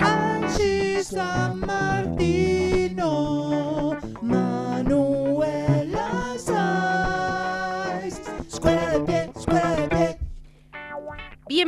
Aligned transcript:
Angie 0.00 1.02
San 1.02 1.58
Martino, 1.60 3.47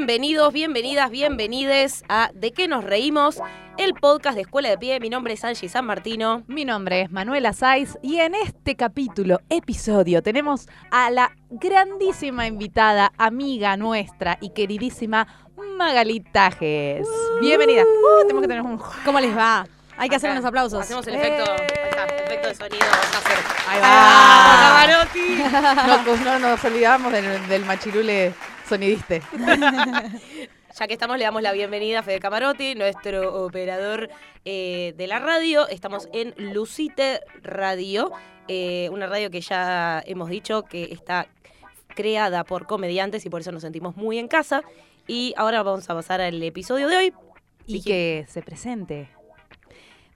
Bienvenidos, 0.01 0.55
bienvenidas, 0.55 1.11
bienvenides 1.11 2.05
a 2.09 2.31
De 2.33 2.53
qué 2.53 2.69
nos 2.69 2.85
reímos, 2.85 3.37
el 3.77 3.93
podcast 3.93 4.35
de 4.35 4.41
Escuela 4.41 4.71
de 4.71 4.79
Pie. 4.79 4.99
Mi 4.99 5.11
nombre 5.11 5.35
es 5.35 5.45
Angie 5.45 5.69
San 5.69 5.85
Martino. 5.85 6.43
Mi 6.47 6.65
nombre 6.65 7.03
es 7.03 7.11
Manuela 7.11 7.53
Saiz 7.53 7.99
y 8.01 8.17
en 8.17 8.35
este 8.35 8.77
capítulo, 8.77 9.41
episodio, 9.51 10.23
tenemos 10.23 10.69
a 10.91 11.11
la 11.11 11.33
grandísima 11.51 12.47
invitada, 12.47 13.13
amiga 13.19 13.77
nuestra 13.77 14.39
y 14.41 14.55
queridísima 14.55 15.27
Magali 15.77 16.21
Tajes. 16.21 17.07
Bienvenida. 17.43 17.83
Uh, 17.83 18.23
tenemos 18.23 18.41
que 18.41 18.49
tener 18.49 18.63
un... 18.63 18.81
¿Cómo 19.05 19.21
les 19.21 19.37
va? 19.37 19.67
Hay 19.99 20.09
que 20.09 20.17
hacer 20.17 20.31
unos 20.31 20.47
aplausos. 20.47 20.81
Hacemos 20.81 21.07
el 21.09 21.17
efecto, 21.17 21.53
ahí 21.53 21.91
está, 21.91 22.07
efecto 22.07 22.49
de 22.49 22.55
sonido. 22.55 22.87
Ahí 23.69 23.81
¡Ah, 23.83 24.87
va. 24.87 24.87
Camarotti! 24.87 25.89
No, 25.89 26.05
pues 26.07 26.21
no 26.23 26.39
nos 26.39 26.65
olvidamos 26.65 27.13
del, 27.13 27.47
del 27.49 27.67
machirule 27.67 28.33
sonidiste. 28.71 29.23
Ya 30.79 30.87
que 30.87 30.93
estamos, 30.93 31.19
le 31.19 31.25
damos 31.25 31.43
la 31.43 31.51
bienvenida 31.51 31.99
a 31.99 32.03
Fede 32.05 32.21
Camarotti, 32.21 32.77
nuestro 32.77 33.45
operador 33.45 34.09
eh, 34.45 34.95
de 34.97 35.09
la 35.09 35.19
radio. 35.19 35.67
Estamos 35.67 36.09
en 36.13 36.33
Lucite 36.55 37.19
Radio, 37.43 38.13
eh, 38.47 38.89
una 38.93 39.09
radio 39.09 39.33
que 39.33 39.41
ya 39.41 40.01
hemos 40.07 40.31
dicho 40.31 40.63
que 40.63 40.85
está 40.93 41.27
creada 41.89 42.45
por 42.45 42.69
comediantes 42.69 43.27
y 43.27 43.31
por 43.31 43.41
eso 43.41 43.51
nos 43.51 43.63
sentimos 43.63 43.97
muy 43.97 44.21
en 44.21 44.29
casa. 44.29 44.63
Y 45.09 45.35
ahora 45.37 45.65
vamos 45.65 45.91
a 45.91 45.95
pasar 45.95 46.21
al 46.21 46.41
episodio 46.41 46.87
de 46.87 46.97
hoy. 46.97 47.15
Y 47.67 47.83
que 47.83 48.25
se 48.29 48.41
presente. 48.41 49.09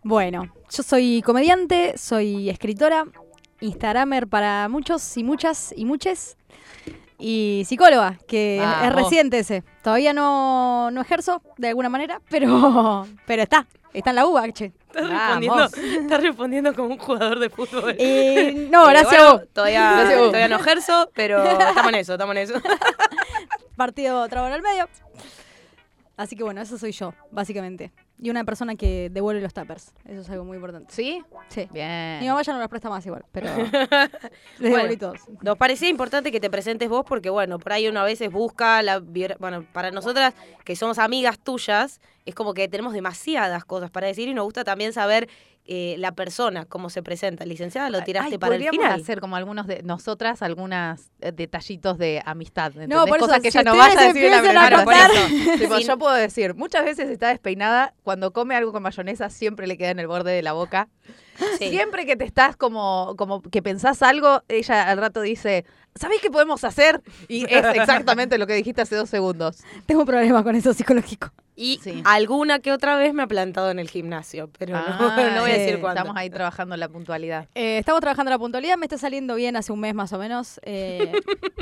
Bueno, 0.05 0.55
yo 0.71 0.85
soy 0.85 1.21
comediante, 1.23 1.99
soy 1.99 2.49
escritora, 2.49 3.07
instagramer 3.61 4.29
para 4.29 4.69
muchos 4.69 5.17
y 5.17 5.25
muchas 5.25 5.75
y 5.77 5.85
muches. 5.85 6.37
Y 7.27 7.65
psicóloga, 7.67 8.19
que 8.29 8.57
es 8.59 8.63
Vamos. 8.63 8.93
reciente 8.97 9.39
ese. 9.39 9.65
Todavía 9.83 10.13
no, 10.13 10.91
no 10.91 11.01
ejerzo 11.01 11.41
de 11.57 11.69
alguna 11.69 11.89
manera, 11.89 12.21
pero, 12.29 13.07
pero 13.27 13.43
está. 13.43 13.67
Está 13.95 14.11
en 14.11 14.17
la 14.17 14.27
UBA, 14.27 14.53
che. 14.53 14.73
Estás 14.89 15.09
respondiendo, 15.09 15.65
estás 15.65 16.21
respondiendo 16.21 16.75
como 16.75 16.89
un 16.91 16.99
jugador 16.99 17.39
de 17.39 17.49
fútbol. 17.49 17.95
Eh, 17.99 18.69
no, 18.71 18.87
Eh, 18.87 18.91
gracias 18.91 19.11
bueno, 19.13 19.25
a 19.29 19.33
vos. 19.33 19.43
Todavía, 19.55 19.93
Gracias 19.97 20.13
a 20.19 20.21
vos. 20.21 20.27
todavía 20.33 20.49
no 20.49 20.57
ejerzo, 20.57 21.11
pero 21.15 21.43
estamos 21.45 21.89
en 21.89 21.95
eso, 21.95 22.13
estamos 22.13 22.37
en 22.37 22.43
eso. 22.43 22.55
Partido 23.75 24.29
trabajo 24.29 24.53
en 24.53 24.57
el 24.57 24.63
medio. 24.63 24.89
Así 26.19 26.37
que 26.37 26.43
bueno, 26.45 26.61
eso 26.61 26.77
soy 26.77 26.93
yo, 26.93 27.15
básicamente. 27.31 27.91
Y 28.17 28.31
una 28.31 28.45
persona 28.45 28.77
que 28.77 29.11
devuelve 29.11 29.41
los 29.43 29.53
tuppers. 29.53 29.93
Eso 30.07 30.21
es 30.21 30.31
algo 30.31 30.45
muy 30.45 30.57
importante. 30.57 30.93
¿Sí? 30.95 31.23
Sí. 31.49 31.69
Bien. 31.73 32.21
Mi 32.21 32.29
mamá 32.29 32.43
ya 32.43 32.53
no 32.53 32.61
los 32.61 32.69
presta 32.69 32.89
más 32.89 33.05
igual, 33.05 33.25
pero 33.33 33.49
les 34.59 34.71
Bueno. 34.71 34.99
todos. 34.99 35.21
Nos 35.43 35.57
parecía 35.59 35.89
importante 35.89 36.31
que 36.31 36.41
te 36.41 36.49
presentes 36.49 36.89
vos 36.89 37.05
porque, 37.07 37.29
bueno, 37.29 37.59
por 37.59 37.73
ahí 37.73 37.89
uno 37.89 38.01
a 38.01 38.05
veces 38.05 38.31
busca, 38.31 38.83
la, 38.83 39.01
bueno, 39.39 39.67
para 39.73 39.91
nosotras 39.91 40.35
que 40.65 40.77
somos 40.77 40.99
amigas 40.99 41.39
tuyas, 41.39 42.01
es 42.25 42.35
como 42.35 42.55
que 42.55 42.69
tenemos 42.69 42.93
demasiadas 42.93 43.65
cosas 43.65 43.91
para 43.91 44.07
decir 44.07 44.29
y 44.29 44.35
nos 44.35 44.45
gusta 44.45 44.65
también 44.65 44.93
saber 44.93 45.29
eh, 45.67 45.97
la 45.99 46.13
persona, 46.13 46.67
cómo 46.67 46.91
se 46.91 47.03
presenta. 47.03 47.47
Licenciada, 47.47 47.89
lo 47.89 48.03
tiraste 48.03 48.35
Ay, 48.35 48.39
para 48.39 48.55
el 48.55 48.61
podríamos 48.61 48.85
final. 48.87 49.01
hacer 49.01 49.21
como 49.21 49.37
algunos 49.37 49.67
de 49.67 49.83
nosotras, 49.83 50.43
algunas 50.43 51.11
eh, 51.21 51.33
detallitos 51.33 51.97
de 51.97 52.23
amistad. 52.25 52.67
¿entendés? 52.67 52.91
No, 52.91 53.07
por 53.07 53.17
eso, 53.17 53.27
Cosas 53.27 53.41
que 53.41 53.51
si 53.51 53.59
ella 53.59 53.73
no 53.73 53.79
vaya 53.79 53.99
a 53.99 54.07
decir 54.09 54.25
en 54.25 54.31
la 54.31 54.43
primera 54.43 54.85
Por 54.85 54.93
eso. 54.93 55.59
Tipo, 55.59 55.79
yo 55.79 55.99
puedo 55.99 56.15
decir, 56.15 56.55
muchas 56.55 56.85
veces 56.85 57.09
está 57.09 57.29
despeinada, 57.29 57.95
cuando 58.03 58.33
come 58.33 58.55
algo 58.55 58.73
con 58.73 58.83
mayonesa 58.83 59.31
siempre 59.31 59.67
le 59.67 59.79
queda 59.79 59.91
en 59.91 60.01
el 60.01 60.07
borde 60.07 60.33
de 60.33 60.43
la 60.43 60.53
boca. 60.53 60.89
Sí. 61.59 61.71
Siempre 61.71 62.05
que 62.07 62.17
te 62.17 62.25
estás 62.25 62.57
como, 62.57 63.15
como 63.17 63.41
que 63.41 63.63
pensás 63.63 64.03
algo, 64.03 64.43
ella 64.49 64.89
al 64.89 64.99
rato 64.99 65.21
dice, 65.23 65.65
¿sabés 65.95 66.21
qué 66.21 66.31
podemos 66.31 66.63
hacer? 66.65 67.03
Y 67.27 67.45
es 67.45 67.65
exactamente 67.75 68.39
lo 68.39 68.47
que 68.47 68.55
dijiste 68.55 68.83
hace 68.83 68.97
dos 68.97 69.09
segundos. 69.09 69.65
Tengo 69.87 70.03
un 70.03 70.07
problema 70.07 70.45
con 70.45 70.55
eso 70.55 70.73
psicológico. 70.75 71.33
Y 71.57 71.79
Sí. 71.83 72.03
alguna 72.05 72.59
que 72.59 72.73
otra 72.73 72.97
vez 72.97 73.15
me 73.15 73.23
ha 73.23 73.27
plantado 73.27 73.71
en 73.71 73.79
el 73.79 73.89
gimnasio, 73.89 74.51
pero 74.59 74.75
no, 74.75 74.83
Ah, 74.87 75.17
no 75.37 75.41
voy 75.43 75.51
a 75.51 75.55
decir 75.55 75.75
sí, 75.77 75.81
cuándo. 75.81 76.01
Estamos 76.01 76.17
ahí 76.17 76.29
trabajando 76.31 76.77
la 76.77 76.89
puntualidad. 76.89 77.49
Eh, 77.55 77.79
estamos 77.79 78.01
trabajando 78.01 78.31
la 78.31 78.39
puntualidad, 78.39 78.77
me 78.77 78.87
está 78.87 78.99
saliendo 78.99 79.35
bien 79.37 79.55
hace 79.57 79.73
un 79.73 79.81
mes 79.81 79.95
más 79.95 80.13
o 80.13 80.19
menos. 80.19 80.61
Eh, 80.65 81.13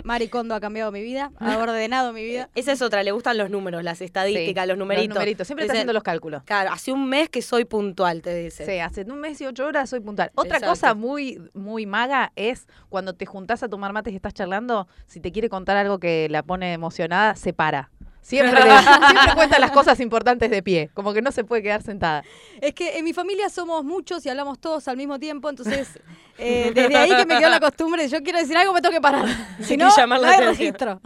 Mari 0.04 0.28
Kondo 0.28 0.54
ha 0.54 0.60
cambiado 0.60 0.90
mi 0.92 1.02
vida, 1.02 1.30
ha 1.38 1.58
ordenado 1.58 2.12
mi 2.12 2.22
vida. 2.24 2.48
Esa 2.54 2.72
es 2.72 2.80
otra, 2.82 3.02
le 3.02 3.12
gustan 3.12 3.36
los 3.38 3.50
números, 3.50 3.82
las 3.84 4.00
estadísticas, 4.00 4.64
Sí, 4.64 4.68
los 4.68 4.78
numeritos. 4.78 5.08
Los 5.08 5.14
numeritos. 5.16 5.46
Siempre 5.46 5.64
está 5.66 5.74
haciendo 5.74 5.92
los 5.92 6.02
cálculos. 6.02 6.42
Claro, 6.44 6.70
hace 6.72 6.92
un 6.92 7.08
mes 7.08 7.28
que 7.28 7.42
soy 7.42 7.64
puntual, 7.64 8.22
te 8.22 8.34
dice. 8.34 8.64
Sí, 8.64 8.78
hace 8.78 9.02
un 9.02 9.20
mes 9.20 9.40
y 9.40 9.46
ocho 9.46 9.66
horas 9.66 9.90
soy 9.90 10.00
puntual. 10.00 10.30
Otra 10.34 10.56
Exacto. 10.58 10.70
cosa 10.70 10.94
muy, 10.94 11.40
muy 11.54 11.86
maga 11.86 12.32
es 12.36 12.66
cuando 12.88 13.14
te 13.14 13.26
juntás 13.26 13.62
a 13.62 13.68
tomar 13.68 13.92
mates 13.92 14.12
y 14.12 14.16
estás 14.16 14.32
charlando, 14.34 14.88
si 15.06 15.20
te 15.20 15.32
quiere 15.32 15.48
contar 15.48 15.76
algo 15.76 15.98
que 15.98 16.28
la 16.30 16.42
pone 16.42 16.72
emocionada, 16.72 17.34
se 17.36 17.52
para. 17.52 17.90
Siempre, 18.22 18.52
le- 18.64 18.70
siempre 18.78 19.34
cuenta 19.34 19.58
las 19.58 19.72
cosas 19.72 19.98
importantes 20.00 20.48
de 20.50 20.62
pie, 20.62 20.90
como 20.94 21.12
que 21.12 21.20
no 21.20 21.32
se 21.32 21.42
puede 21.44 21.62
quedar 21.62 21.82
sentada. 21.82 22.22
Es 22.60 22.72
que 22.72 22.96
en 22.98 23.04
mi 23.04 23.12
familia 23.12 23.50
somos 23.50 23.84
muchos 23.84 24.24
y 24.24 24.28
hablamos 24.30 24.58
todos 24.60 24.86
al 24.88 24.96
mismo 24.96 25.18
tiempo, 25.18 25.50
entonces 25.50 25.98
eh, 26.38 26.70
desde 26.74 26.96
ahí 26.96 27.10
que 27.16 27.26
me 27.26 27.38
quedó 27.38 27.50
la 27.50 27.60
costumbre, 27.60 28.08
yo 28.08 28.22
quiero 28.22 28.38
decir 28.38 28.56
algo, 28.56 28.72
me 28.72 28.80
tengo 28.80 28.94
que 28.94 29.00
parar. 29.00 29.26
Si 29.60 29.76
no, 29.76 29.88
que 29.94 30.00
llamar 30.00 30.20
la 30.20 30.26
no 30.28 30.32
hay 30.32 30.38
atención. 30.40 30.56
registro. 30.56 31.00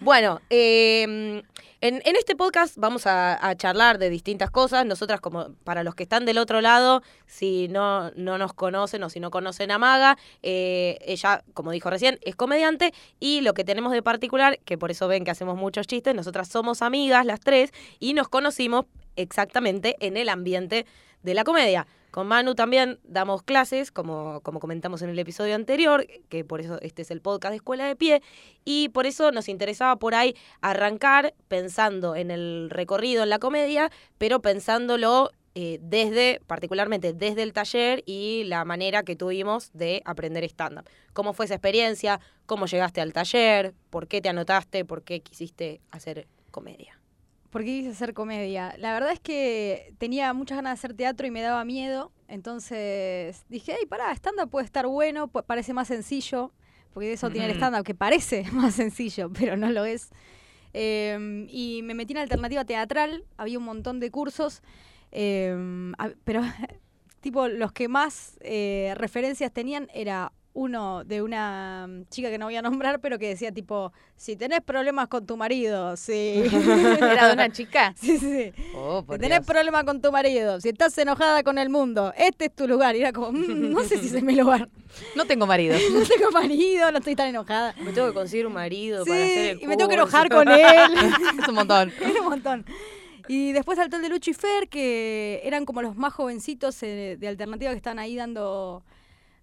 Bueno, 0.00 0.40
eh, 0.50 1.42
en, 1.82 2.00
en 2.04 2.14
este 2.14 2.36
podcast 2.36 2.76
vamos 2.76 3.06
a, 3.06 3.54
charlar 3.56 3.98
de 3.98 4.08
distintas 4.08 4.50
cosas. 4.50 4.86
Nosotras, 4.86 5.20
como 5.20 5.52
para 5.64 5.82
los 5.82 5.96
que 5.96 6.04
están 6.04 6.24
del 6.24 6.38
otro 6.38 6.60
lado, 6.60 7.02
si 7.26 7.66
no, 7.68 8.12
no 8.12 8.38
nos 8.38 8.54
conocen 8.54 9.02
o 9.02 9.10
si 9.10 9.18
no 9.18 9.32
conocen 9.32 9.72
a 9.72 9.78
Maga, 9.78 10.16
eh, 10.42 10.98
ella, 11.04 11.42
como 11.54 11.72
dijo 11.72 11.90
recién, 11.90 12.20
es 12.22 12.36
comediante 12.36 12.94
y 13.18 13.40
lo 13.40 13.52
que 13.52 13.64
tenemos 13.64 13.92
de 13.92 14.00
particular, 14.00 14.60
que 14.64 14.78
por 14.78 14.92
eso 14.92 15.08
ven 15.08 15.24
que 15.24 15.32
hacemos 15.32 15.58
muchos 15.58 15.88
chistes, 15.88 16.14
nosotras 16.14 16.46
somos 16.48 16.82
amigas 16.82 17.26
las 17.26 17.40
tres 17.40 17.72
y 17.98 18.14
nos 18.14 18.28
conocimos 18.28 18.86
exactamente 19.16 19.96
en 19.98 20.16
el 20.16 20.28
ambiente 20.28 20.86
de 21.24 21.34
la 21.34 21.42
comedia. 21.42 21.88
Con 22.12 22.28
Manu 22.28 22.54
también 22.54 23.00
damos 23.04 23.42
clases, 23.42 23.90
como, 23.90 24.42
como 24.42 24.60
comentamos 24.60 25.00
en 25.00 25.08
el 25.08 25.18
episodio 25.18 25.54
anterior, 25.54 26.06
que 26.28 26.44
por 26.44 26.60
eso 26.60 26.78
este 26.82 27.00
es 27.00 27.10
el 27.10 27.22
podcast 27.22 27.52
de 27.52 27.56
Escuela 27.56 27.86
de 27.86 27.96
Pie, 27.96 28.22
y 28.66 28.90
por 28.90 29.06
eso 29.06 29.32
nos 29.32 29.48
interesaba 29.48 29.96
por 29.96 30.14
ahí 30.14 30.36
arrancar 30.60 31.32
pensando 31.48 32.14
en 32.14 32.30
el 32.30 32.68
recorrido 32.68 33.22
en 33.22 33.30
la 33.30 33.38
comedia, 33.38 33.90
pero 34.18 34.42
pensándolo 34.42 35.30
eh, 35.54 35.78
desde, 35.80 36.42
particularmente 36.46 37.14
desde 37.14 37.42
el 37.42 37.54
taller 37.54 38.02
y 38.04 38.44
la 38.44 38.66
manera 38.66 39.04
que 39.04 39.16
tuvimos 39.16 39.70
de 39.72 40.02
aprender 40.04 40.44
stand-up. 40.44 40.84
¿Cómo 41.14 41.32
fue 41.32 41.46
esa 41.46 41.54
experiencia? 41.54 42.20
¿Cómo 42.44 42.66
llegaste 42.66 43.00
al 43.00 43.14
taller? 43.14 43.72
¿Por 43.88 44.06
qué 44.06 44.20
te 44.20 44.28
anotaste? 44.28 44.84
¿Por 44.84 45.02
qué 45.02 45.20
quisiste 45.20 45.80
hacer 45.90 46.28
comedia? 46.50 47.01
¿Por 47.52 47.60
qué 47.60 47.66
quise 47.66 47.90
hacer 47.90 48.14
comedia? 48.14 48.74
La 48.78 48.94
verdad 48.94 49.12
es 49.12 49.20
que 49.20 49.94
tenía 49.98 50.32
muchas 50.32 50.56
ganas 50.56 50.70
de 50.70 50.80
hacer 50.80 50.96
teatro 50.96 51.26
y 51.26 51.30
me 51.30 51.42
daba 51.42 51.64
miedo. 51.66 52.10
Entonces 52.26 53.44
dije, 53.50 53.76
hey, 53.78 53.86
pará, 53.86 54.10
stand-up 54.12 54.48
puede 54.50 54.64
estar 54.64 54.86
bueno, 54.86 55.28
parece 55.28 55.74
más 55.74 55.88
sencillo. 55.88 56.50
Porque 56.94 57.08
de 57.08 57.12
eso 57.14 57.30
tiene 57.30 57.46
el 57.46 57.52
stand-up, 57.56 57.84
que 57.84 57.94
parece 57.94 58.44
más 58.52 58.74
sencillo, 58.74 59.30
pero 59.38 59.56
no 59.58 59.70
lo 59.70 59.84
es. 59.84 60.08
Eh, 60.72 61.46
y 61.50 61.82
me 61.84 61.92
metí 61.94 62.12
en 62.14 62.18
alternativa 62.20 62.64
teatral, 62.64 63.24
había 63.36 63.58
un 63.58 63.64
montón 63.64 64.00
de 64.00 64.10
cursos, 64.10 64.62
eh, 65.10 65.54
a- 65.98 66.10
pero 66.24 66.40
tipo 67.20 67.48
los 67.48 67.72
que 67.72 67.88
más 67.88 68.38
eh, 68.40 68.94
referencias 68.96 69.52
tenían 69.52 69.88
era 69.92 70.32
uno 70.54 71.02
de 71.04 71.22
una 71.22 71.86
mm, 71.88 72.08
chica 72.10 72.28
que 72.30 72.36
no 72.38 72.44
voy 72.46 72.56
a 72.56 72.62
nombrar, 72.62 73.00
pero 73.00 73.18
que 73.18 73.28
decía 73.28 73.52
tipo, 73.52 73.92
si 74.16 74.36
tenés 74.36 74.60
problemas 74.60 75.08
con 75.08 75.26
tu 75.26 75.36
marido, 75.36 75.96
sí. 75.96 76.42
¿Era 77.00 77.28
de 77.28 77.32
una 77.32 77.50
chica? 77.50 77.94
Sí, 77.96 78.18
sí. 78.18 78.52
sí. 78.54 78.62
Oh, 78.74 79.02
Si 79.10 79.18
tenés 79.18 79.38
Dios. 79.40 79.46
problemas 79.46 79.84
con 79.84 80.00
tu 80.02 80.12
marido, 80.12 80.60
si 80.60 80.68
estás 80.68 80.96
enojada 80.98 81.42
con 81.42 81.56
el 81.58 81.70
mundo, 81.70 82.12
este 82.16 82.46
es 82.46 82.54
tu 82.54 82.68
lugar. 82.68 82.94
Y 82.96 83.00
era 83.00 83.12
como, 83.12 83.32
"Mm, 83.32 83.70
no 83.72 83.82
sé 83.84 83.98
si 83.98 84.14
es 84.14 84.22
mi 84.22 84.34
lugar. 84.36 84.68
No 85.16 85.24
tengo 85.24 85.46
marido. 85.46 85.74
No 85.90 86.04
tengo 86.04 86.30
marido, 86.32 86.92
no 86.92 86.98
estoy 86.98 87.16
tan 87.16 87.28
enojada. 87.28 87.74
Me 87.82 87.92
tengo 87.94 88.08
que 88.08 88.12
conseguir 88.14 88.46
un 88.46 88.52
marido 88.52 89.06
para 89.06 89.24
hacer 89.24 89.34
Sí, 89.44 89.48
el 89.52 89.62
y 89.62 89.66
me 89.66 89.74
tengo 89.78 89.88
que 89.88 89.94
enojar 89.94 90.28
con 90.28 90.46
él. 90.48 90.60
es 91.40 91.48
un 91.48 91.54
montón. 91.54 91.90
Era 91.98 92.20
un 92.20 92.28
montón. 92.28 92.66
Y 93.26 93.52
después 93.52 93.78
saltó 93.78 93.96
el 93.96 94.02
de 94.02 94.10
Lucho 94.10 94.30
y 94.30 94.34
Fer, 94.34 94.68
que 94.68 95.40
eran 95.44 95.64
como 95.64 95.80
los 95.80 95.96
más 95.96 96.12
jovencitos 96.12 96.82
eh, 96.82 97.16
de 97.18 97.26
alternativa 97.26 97.70
que 97.70 97.78
estaban 97.78 98.00
ahí 98.00 98.16
dando 98.16 98.82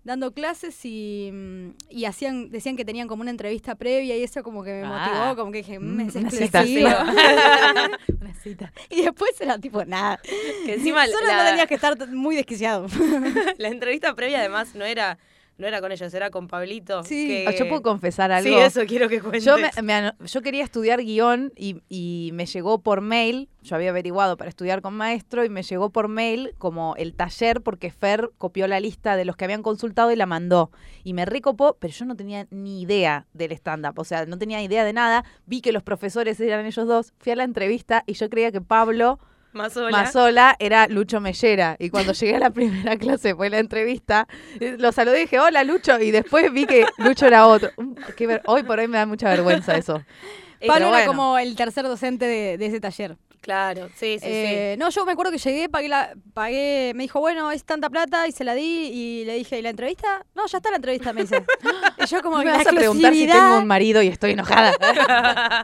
dando 0.04 0.32
clases 0.34 0.80
y, 0.86 1.30
mm, 1.32 1.70
y 1.90 2.06
hacían 2.06 2.50
decían 2.50 2.76
que 2.78 2.86
tenían 2.86 3.08
como 3.08 3.22
una 3.22 3.32
entrevista 3.32 3.76
previa 3.76 4.16
y 4.18 4.24
eso 4.24 4.42
como 4.44 4.64
que 4.64 4.72
me 4.72 4.84
Ah. 4.86 4.88
motivó, 5.06 5.36
como 5.36 5.52
que 5.52 5.60
dije, 5.60 5.78
"Mm, 5.80 6.00
es 6.02 6.16
Una 6.16 6.30
cita, 6.32 6.64
sí. 6.64 6.78
exclusivo". 6.80 6.90
Una 8.22 8.34
cita. 8.36 8.74
y 8.90 9.02
después 9.04 9.32
era 9.42 9.58
tipo, 9.60 9.84
nada. 9.86 10.20
Que 10.66 10.76
encima 10.76 11.06
Solo 11.08 11.28
la, 11.28 11.38
no 11.44 11.50
tenías 11.50 11.68
que 11.68 11.76
estar 11.76 12.08
muy 12.10 12.36
desquiciado. 12.36 12.88
la 13.58 13.68
entrevista 13.68 14.16
previa 14.16 14.40
además 14.40 14.74
no 14.76 14.86
era 14.86 15.18
No 15.60 15.68
era 15.68 15.82
con 15.82 15.92
ellos, 15.92 16.12
era 16.14 16.32
con 16.32 16.48
Pablito. 16.48 17.04
Sí. 17.04 17.28
que- 17.28 17.46
Ah, 17.48 17.52
Yo 17.52 17.68
puedo 17.68 17.82
confesar 17.84 18.32
algo. 18.32 18.50
Sí, 18.50 18.56
eso 18.56 18.82
quiero 18.88 19.08
que 19.10 19.20
cuentes. 19.20 19.44
Yo, 19.44 19.58
me- 19.58 20.14
yo 20.26 20.42
quería 20.42 20.64
estudiar 20.64 21.02
guion 21.04 21.52
y, 21.56 21.82
y 21.90 22.32
me 22.34 22.46
llegó 22.46 22.80
por 22.82 23.02
mail, 23.02 23.50
yo 23.62 23.76
había 23.76 23.90
averiguado 23.90 24.38
para 24.38 24.50
estudiar 24.50 24.82
con 24.82 24.94
maestro 24.96 25.44
y 25.44 25.50
me 25.50 25.62
llegó 25.64 25.90
por 25.90 26.08
mail 26.08 26.54
como 26.58 26.96
el 26.96 27.14
taller 27.14 27.62
porque 27.62 27.92
Fer 27.92 28.32
copió 28.38 28.68
la 28.68 28.80
lista 28.80 29.18
de 29.18 29.26
los 29.26 29.36
que 29.36 29.44
habían 29.46 29.62
consultado 29.62 30.12
y 30.12 30.16
la 30.16 30.26
mandó. 30.26 30.72
Y 31.04 31.14
me 31.14 31.26
recopó, 31.26 31.76
pero 31.78 31.94
yo 31.94 32.06
no 32.06 32.16
tenía 32.16 32.48
ni 32.52 32.82
idea 32.82 33.28
del 33.34 33.52
stand-up, 33.52 34.00
o 34.00 34.04
sea, 34.06 34.26
no 34.26 34.38
tenía 34.38 34.64
idea 34.64 34.86
de 34.86 34.94
nada. 34.94 35.26
Vi 35.46 35.60
que 35.62 35.74
los 35.74 35.84
profesores 35.84 36.40
eran 36.40 36.66
ellos 36.66 36.88
dos, 36.88 37.14
fui 37.20 37.34
a 37.34 37.36
la 37.36 37.44
entrevista 37.44 38.04
y 38.08 38.14
yo 38.14 38.30
creía 38.30 38.52
que 38.54 38.62
Pablo 38.62 39.20
Más 39.52 39.74
sola. 39.74 39.90
Mazola 39.92 40.56
era 40.60 40.88
Lucho 40.88 41.20
Mellera. 41.20 41.76
Y 41.80 41.90
cuando 41.90 42.14
llegué 42.14 42.36
a 42.36 42.40
la 42.40 42.50
primera 42.52 42.98
clase, 42.98 43.34
fue 43.36 43.50
la 43.50 43.60
entrevista, 43.60 44.28
eh, 44.60 44.76
lo 44.78 44.92
saludé 44.92 45.18
y 45.20 45.22
dije, 45.22 45.40
hola 45.40 45.64
Lucho. 45.64 46.00
Y 46.00 46.12
después 46.12 46.52
vi 46.54 46.66
que 46.66 46.86
Lucho 46.98 47.26
era 47.26 47.48
otro. 47.48 47.70
Qué 48.16 48.28
ver- 48.28 48.42
Hoy 48.46 48.64
por 48.64 48.80
hoy 48.80 48.88
me 48.88 48.98
da 48.98 49.06
mucha 49.06 49.30
vergüenza 49.30 49.76
eso. 49.76 50.04
Eh, 50.62 50.68
Pablo 50.68 50.88
pero 50.88 50.98
era 50.98 51.06
como 51.08 51.38
el 51.38 51.56
tercer 51.56 51.86
docente 51.86 52.26
de, 52.26 52.58
de 52.58 52.66
ese 52.66 52.82
taller. 52.82 53.16
Claro, 53.40 53.88
sí, 53.96 54.18
sí, 54.20 54.26
Eh, 54.28 54.76
No, 54.78 54.90
yo 54.90 55.06
me 55.06 55.14
acuerdo 55.14 55.32
que 55.32 55.38
llegué, 55.38 55.70
pagué, 55.70 55.88
la, 55.88 56.12
pagué, 56.34 56.92
me 56.96 57.04
dijo, 57.04 57.22
bueno, 57.22 57.50
es 57.54 57.64
tanta 57.64 57.90
plata 57.90 58.28
y 58.28 58.34
se 58.34 58.44
la 58.44 58.54
di 58.56 58.90
y 58.94 59.24
le 59.24 59.36
dije, 59.36 59.58
¿y 59.58 59.62
la 59.62 59.70
entrevista? 59.70 60.26
No, 60.36 60.48
ya 60.48 60.58
está 60.58 60.70
la 60.70 60.76
entrevista, 60.76 61.14
me 61.14 61.22
dice. 61.22 61.46
y 62.04 62.06
yo 62.08 62.22
como 62.22 62.40
Me 62.40 62.44
la 62.44 62.58
vas 62.58 62.68
a 62.68 62.72
preguntar 62.72 63.14
si 63.14 63.22
exclusividad. 63.24 63.46
tengo 63.52 63.58
un 63.60 63.68
marido 63.68 64.02
y 64.02 64.10
estoy 64.10 64.32
enojada. 64.32 65.64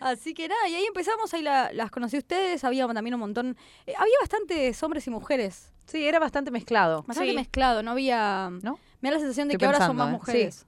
Así 0.00 0.34
que 0.34 0.48
nada, 0.48 0.68
y 0.68 0.74
ahí 0.74 0.84
empezamos, 0.86 1.32
ahí 1.34 1.42
la- 1.42 1.70
las 1.72 1.90
conocí 1.90 2.16
ustedes, 2.18 2.64
había 2.64 2.86
también 2.88 3.14
un 3.14 3.20
montón, 3.20 3.56
eh, 3.86 3.92
había 3.96 4.14
bastantes 4.20 4.82
hombres 4.82 5.06
y 5.06 5.10
mujeres, 5.10 5.72
Sí, 5.86 6.04
era 6.06 6.18
bastante 6.18 6.50
mezclado. 6.50 7.02
bastante 7.06 7.30
Sí. 7.32 7.36
mezclado, 7.36 7.82
no 7.82 7.90
había, 7.92 8.50
¿No? 8.62 8.78
me 9.02 9.10
da 9.10 9.14
la 9.16 9.20
sensación 9.20 9.48
de 9.48 9.54
Estoy 9.54 9.68
que 9.68 9.74
ahora 9.74 9.86
son 9.86 9.96
más 9.96 10.08
¿eh? 10.08 10.12
mujeres. 10.12 10.66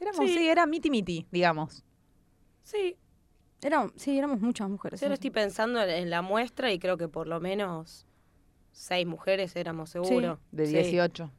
Éramos, 0.00 0.26
Sí. 0.26 0.34
sí. 0.34 0.48
era 0.48 0.64
miti 0.66 0.90
miti, 0.90 1.26
digamos. 1.30 1.84
sí. 2.62 2.96
Era- 3.62 3.90
sí, 3.96 4.16
éramos 4.16 4.40
muchas 4.40 4.70
mujeres. 4.70 5.00
Yo 5.00 5.06
ahora 5.06 5.14
estoy 5.14 5.28
pensando 5.30 5.82
en- 5.82 6.08
la 6.08 6.22
muestra 6.22 6.72
y 6.72 6.78
creo 6.78 6.96
que 6.96 7.08
por 7.08 7.26
lo 7.26 7.40
menos 7.40 8.06
seis 8.72 9.06
mujeres 9.06 9.54
éramos 9.54 9.90
seguro. 9.90 10.40
De 10.50 10.64
Sí. 10.66 10.72
18. 10.72 11.30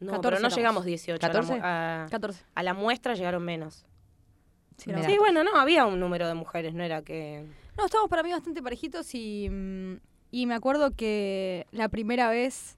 No, 0.00 0.12
14 0.12 0.22
pero 0.22 0.30
no 0.36 0.38
éramos. 0.38 0.56
llegamos 0.56 0.84
18. 0.86 1.26
a 1.26 1.28
la 1.28 1.42
mu- 1.42 1.48
14. 1.48 1.60
A, 1.62 2.06
14. 2.10 2.42
a 2.54 2.62
la 2.62 2.72
muestra 2.72 3.14
llegaron 3.14 3.44
menos. 3.44 3.84
Sí, 4.76 4.90
bueno, 5.18 5.42
no, 5.42 5.56
había 5.56 5.86
un 5.86 5.98
número 5.98 6.28
de 6.28 6.34
mujeres, 6.34 6.74
no 6.74 6.82
era 6.82 7.02
que... 7.02 7.44
No, 7.76 7.84
estábamos 7.86 8.08
para 8.10 8.22
mí 8.22 8.30
bastante 8.30 8.62
parejitos 8.62 9.14
y, 9.14 9.48
mm, 9.50 9.96
y 10.30 10.46
me 10.46 10.54
acuerdo 10.54 10.94
que 10.94 11.66
la 11.72 11.88
primera 11.88 12.28
vez 12.30 12.76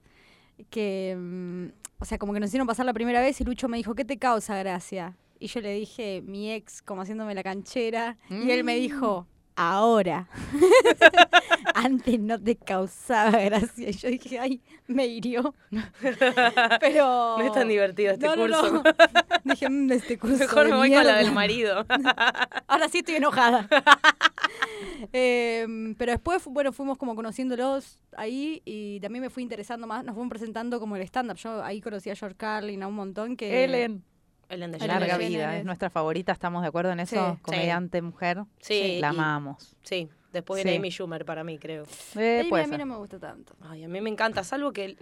que, 0.69 1.15
mm, 1.17 1.65
o 1.99 2.05
sea, 2.05 2.17
como 2.17 2.33
que 2.33 2.39
nos 2.39 2.49
hicieron 2.49 2.67
pasar 2.67 2.85
la 2.85 2.93
primera 2.93 3.21
vez 3.21 3.39
y 3.41 3.43
Lucho 3.43 3.67
me 3.67 3.77
dijo, 3.77 3.95
¿qué 3.95 4.05
te 4.05 4.17
causa 4.17 4.57
gracia? 4.57 5.15
Y 5.39 5.47
yo 5.47 5.61
le 5.61 5.73
dije, 5.73 6.21
mi 6.25 6.51
ex, 6.51 6.81
como 6.81 7.01
haciéndome 7.01 7.33
la 7.35 7.43
canchera, 7.43 8.17
y 8.29 8.51
él 8.51 8.63
me 8.65 8.75
Mm. 8.75 8.79
dijo, 8.81 9.27
ahora. 9.55 10.27
Antes 11.81 12.19
no 12.19 12.37
te 12.37 12.55
causaba 12.57 13.31
gracia. 13.39 13.89
Y 13.89 13.93
yo 13.93 14.09
dije, 14.09 14.37
ay, 14.39 14.61
me 14.87 15.05
hirió. 15.07 15.53
Pero... 16.81 17.37
No 17.37 17.43
es 17.45 17.53
tan 17.53 17.67
divertido 17.69 18.11
este 18.13 18.25
no, 18.27 18.35
curso. 18.35 18.71
no. 18.73 18.83
Dije, 19.45 19.69
"Mm, 19.69 19.91
este 19.93 20.17
curso 20.19 20.37
Mejor 20.39 20.65
de 20.65 20.71
me 20.71 20.77
voy 20.77 20.89
con 20.89 20.97
la 20.97 21.03
mierda". 21.03 21.17
del 21.19 21.31
marido. 21.31 21.85
Ahora 22.67 22.89
sí 22.89 22.99
estoy 22.99 23.15
enojada. 23.15 23.67
Em, 25.13 25.95
pero 25.95 26.11
después, 26.11 26.43
bueno, 26.45 26.71
fuimos 26.73 26.97
como 26.97 27.15
conociéndolos 27.15 27.99
ahí 28.17 28.61
y 28.65 28.99
también 28.99 29.21
me 29.23 29.29
fui 29.29 29.43
interesando 29.43 29.87
más. 29.87 30.03
Nos 30.03 30.13
fueron 30.15 30.29
presentando 30.29 30.79
como 30.79 30.95
el 30.97 31.01
stand-up. 31.03 31.37
Yo 31.37 31.63
ahí 31.63 31.79
conocí 31.81 32.09
a 32.09 32.15
George 32.15 32.35
Carlin, 32.37 32.83
a 32.83 32.87
un 32.87 32.95
montón 32.95 33.37
que... 33.37 33.63
Ellen. 33.63 34.03
Ellen 34.49 34.73
Ellen 34.75 34.87
Larga 34.87 35.17
vida, 35.17 35.57
es 35.57 35.63
nuestra 35.63 35.89
favorita, 35.91 36.31
¿estamos 36.31 36.63
de 36.63 36.69
acuerdo 36.69 36.91
en 36.91 36.99
eso? 36.99 37.33
Sí. 37.35 37.41
Comediante, 37.43 38.01
mujer. 38.01 38.43
Sí, 38.59 38.97
La 38.99 39.07
y- 39.07 39.09
amamos. 39.11 39.75
Sí, 39.83 40.09
después 40.31 40.57
viene 40.57 40.71
Sí. 40.71 40.77
Amy 40.77 40.89
Schumer 40.91 41.25
para 41.25 41.43
mí, 41.43 41.57
creo. 41.57 41.83
Eh, 42.17 42.39
Amy 42.41 42.49
puede 42.49 42.63
a 42.63 42.67
mí 42.67 42.77
no 42.77 42.85
me 42.85 42.95
gusta 42.97 43.19
tanto. 43.19 43.53
Ay, 43.61 43.83
a 43.83 43.87
mí 43.87 44.01
me 44.01 44.09
encanta, 44.09 44.43
salvo 44.43 44.71
que... 44.71 44.95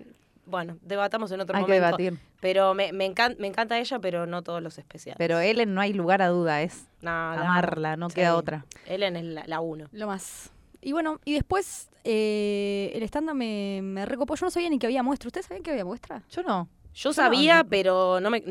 Bueno, 0.45 0.77
debatamos 0.81 1.29
en 1.33 1.41
otro 1.41 1.57
Hay 1.57 1.65
que 1.65 1.73
momento. 1.79 1.97
debatir. 1.97 2.19
Pero 2.39 2.73
me, 2.73 2.93
me, 2.93 3.05
encan- 3.13 3.35
me 3.37 3.47
encanta 3.47 3.77
ella, 3.79 3.99
pero 3.99 4.25
no 4.25 4.43
todos 4.43 4.63
los 4.63 4.77
especiales. 4.77 5.17
Pero 5.17 5.39
Ellen 5.41 5.73
no 5.73 5.81
hay 5.81 5.91
lugar 5.91 6.21
a 6.21 6.27
duda, 6.29 6.61
es 6.61 6.87
No, 7.01 7.09
amarla, 7.11 7.97
no 7.97 8.09
Sí. 8.09 8.15
queda 8.15 8.35
otra. 8.37 8.65
Ellen 8.85 9.17
es 9.17 9.25
la, 9.25 9.43
la 9.45 9.59
uno. 9.59 9.89
Lo 9.91 10.07
más. 10.07 10.49
Y 10.81 10.93
bueno, 10.93 11.19
y 11.25 11.33
después 11.33 11.89
eh, 12.05 12.93
el 12.95 13.03
stand-up 13.03 13.35
me, 13.35 13.81
me 13.83 14.05
recopó. 14.05 14.35
Yo 14.35 14.45
no 14.45 14.49
sabía 14.49 14.69
ni 14.69 14.79
que 14.79 14.85
había 14.87 15.03
muestra. 15.03 15.27
¿Ustedes 15.27 15.47
sabían 15.47 15.63
que 15.63 15.71
había 15.71 15.83
muestra? 15.83 16.23
Yo 16.29 16.43
no. 16.43 16.69
Yo 16.93 17.11
sabía, 17.11 17.63
no. 17.63 17.69
pero 17.69 18.19
no 18.21 18.29
me 18.29 18.41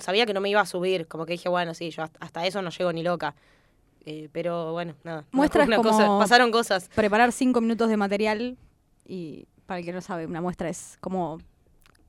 sabía 0.00 0.26
que 0.26 0.32
no 0.34 0.40
me 0.40 0.50
iba 0.50 0.60
a 0.60 0.66
subir. 0.66 1.08
Como 1.08 1.26
que 1.26 1.32
dije, 1.32 1.48
bueno, 1.48 1.74
sí, 1.74 1.90
yo 1.90 2.04
hasta- 2.04 2.18
hasta 2.24 2.46
eso 2.46 2.62
no 2.62 2.70
llego 2.70 2.92
ni 2.92 3.02
loca. 3.02 3.34
Eh, 4.06 4.28
pero 4.32 4.72
bueno, 4.72 4.94
nada. 5.04 5.24
Muestra 5.32 5.62
es 5.62 5.68
Una 5.68 5.76
como- 5.76 5.90
cosa- 5.90 6.18
pasaron 6.18 6.50
cosas. 6.50 6.88
Preparar 6.94 7.32
cinco 7.32 7.60
minutos 7.60 7.88
de 7.88 7.96
material 7.96 8.56
y 9.06 9.46
para 9.66 9.80
el 9.80 9.84
que 9.84 9.92
no 9.92 10.00
sabe, 10.00 10.26
una 10.26 10.40
muestra 10.40 10.68
es 10.68 10.96
como... 11.00 11.38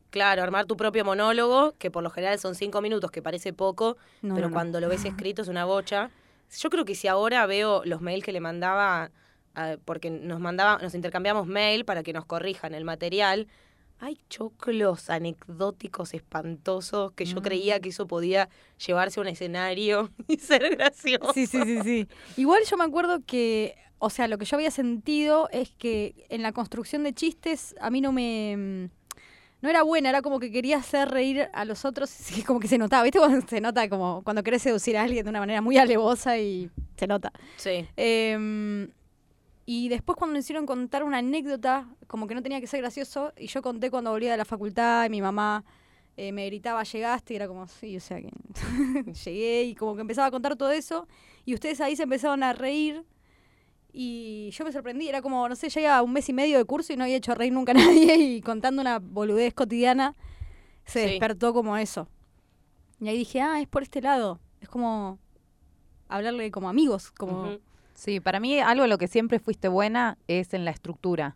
Claro, 0.09 0.43
armar 0.43 0.65
tu 0.65 0.75
propio 0.75 1.05
monólogo, 1.05 1.73
que 1.77 1.89
por 1.89 2.03
lo 2.03 2.09
general 2.09 2.37
son 2.37 2.53
cinco 2.55 2.81
minutos, 2.81 3.11
que 3.11 3.21
parece 3.21 3.53
poco, 3.53 3.95
No, 4.21 4.35
pero 4.35 4.47
no, 4.47 4.49
no. 4.49 4.53
cuando 4.53 4.81
lo 4.81 4.89
ves 4.89 5.05
escrito 5.05 5.41
es 5.41 5.47
una 5.47 5.63
bocha. 5.63 6.09
Yo 6.57 6.69
creo 6.69 6.83
que 6.83 6.95
si 6.95 7.07
ahora 7.07 7.45
veo 7.45 7.81
los 7.85 8.01
mails 8.01 8.25
que 8.25 8.33
le 8.33 8.41
mandaba, 8.41 9.09
ah, 9.55 9.75
porque 9.85 10.09
nos 10.09 10.41
mandaba, 10.41 10.79
nos 10.81 10.95
intercambiamos 10.95 11.47
mail 11.47 11.85
para 11.85 12.03
que 12.03 12.11
nos 12.11 12.25
corrijan 12.25 12.73
el 12.73 12.83
material, 12.83 13.47
hay 14.01 14.17
choclos 14.29 15.09
anecdóticos 15.09 16.13
espantosos 16.13 17.11
que 17.13 17.25
yo 17.25 17.37
Mm. 17.39 17.43
creía 17.43 17.79
que 17.79 17.89
eso 17.89 18.07
podía 18.07 18.49
llevarse 18.85 19.19
a 19.19 19.21
un 19.21 19.27
escenario 19.27 20.09
y 20.27 20.37
ser 20.37 20.75
gracioso. 20.75 21.31
Sí, 21.33 21.45
sí, 21.47 21.61
sí, 21.63 21.79
sí. 21.83 22.07
Igual 22.35 22.63
yo 22.69 22.77
me 22.77 22.83
acuerdo 22.83 23.19
que, 23.25 23.75
o 23.99 24.09
sea, 24.09 24.27
lo 24.27 24.37
que 24.37 24.45
yo 24.45 24.57
había 24.57 24.71
sentido 24.71 25.47
es 25.51 25.69
que 25.69 26.25
en 26.29 26.41
la 26.41 26.51
construcción 26.51 27.03
de 27.03 27.13
chistes 27.13 27.75
a 27.79 27.89
mí 27.91 28.01
no 28.01 28.11
me... 28.11 28.55
mm, 28.57 28.89
No 29.63 29.69
era 29.69 29.83
buena, 29.83 30.09
era 30.09 30.23
como 30.23 30.39
que 30.39 30.49
quería 30.51 30.77
hacer 30.77 31.09
reír 31.09 31.47
a 31.53 31.65
los 31.65 31.85
otros, 31.85 32.09
y 32.35 32.41
como 32.41 32.59
que 32.59 32.67
se 32.67 32.79
notaba, 32.79 33.03
¿viste? 33.03 33.19
Cuando 33.19 33.45
se 33.47 33.61
nota 33.61 33.87
como 33.87 34.23
cuando 34.23 34.41
querés 34.41 34.63
seducir 34.63 34.97
a 34.97 35.03
alguien 35.03 35.23
de 35.23 35.29
una 35.29 35.39
manera 35.39 35.61
muy 35.61 35.77
alevosa 35.77 36.39
y 36.39 36.71
se 36.97 37.05
nota. 37.05 37.31
Sí. 37.57 37.85
Em, 37.95 38.89
y 39.73 39.87
después 39.89 40.17
cuando 40.17 40.33
me 40.33 40.39
hicieron 40.39 40.65
contar 40.65 41.03
una 41.03 41.19
anécdota, 41.19 41.87
como 42.07 42.27
que 42.27 42.35
no 42.35 42.41
tenía 42.43 42.59
que 42.59 42.67
ser 42.67 42.81
gracioso, 42.81 43.31
y 43.37 43.47
yo 43.47 43.61
conté 43.61 43.89
cuando 43.89 44.11
volvía 44.11 44.31
de 44.31 44.37
la 44.37 44.43
facultad 44.45 45.05
y 45.05 45.09
mi 45.09 45.21
mamá 45.21 45.63
eh, 46.17 46.31
me 46.33 46.45
gritaba, 46.47 46.83
llegaste, 46.83 47.33
y 47.33 47.35
era 47.37 47.47
como, 47.47 47.67
sí, 47.67 47.95
o 47.95 47.99
sea 48.01 48.19
que 48.21 48.31
llegué, 49.25 49.63
y 49.63 49.75
como 49.75 49.95
que 49.95 50.01
empezaba 50.01 50.27
a 50.27 50.31
contar 50.31 50.55
todo 50.57 50.71
eso, 50.71 51.07
y 51.45 51.53
ustedes 51.53 51.79
ahí 51.79 51.95
se 51.95 52.03
empezaron 52.03 52.43
a 52.43 52.51
reír, 52.53 53.05
y 53.93 54.49
yo 54.51 54.65
me 54.65 54.71
sorprendí, 54.71 55.07
era 55.07 55.21
como, 55.21 55.47
no 55.47 55.55
sé, 55.55 55.69
ya 55.69 55.81
iba 55.81 56.01
un 56.01 56.13
mes 56.13 56.27
y 56.29 56.33
medio 56.33 56.57
de 56.57 56.65
curso 56.65 56.91
y 56.93 56.97
no 56.97 57.03
había 57.03 57.17
hecho 57.17 57.33
reír 57.35 57.53
nunca 57.53 57.71
a 57.71 57.75
nadie, 57.85 58.15
y 58.17 58.41
contando 58.41 58.81
una 58.81 58.99
boludez 58.99 59.53
cotidiana, 59.53 60.15
se 60.85 61.03
Sí. 61.05 61.09
despertó 61.11 61.53
como 61.53 61.77
eso. 61.77 62.07
Y 62.99 63.07
ahí 63.07 63.17
dije, 63.17 63.39
ah, 63.41 63.61
es 63.61 63.67
por 63.67 63.83
este 63.83 64.01
lado, 64.01 64.39
es 64.59 64.67
como 64.69 65.17
hablarle 66.09 66.51
como 66.51 66.67
amigos, 66.67 67.11
como... 67.11 67.57
Sí, 68.01 68.19
para 68.19 68.39
mí 68.39 68.59
algo 68.59 68.83
en 68.85 68.89
lo 68.89 68.97
que 68.97 69.07
siempre 69.07 69.37
fuiste 69.37 69.67
buena 69.67 70.17
es 70.27 70.55
en 70.55 70.65
la 70.65 70.71
estructura. 70.71 71.35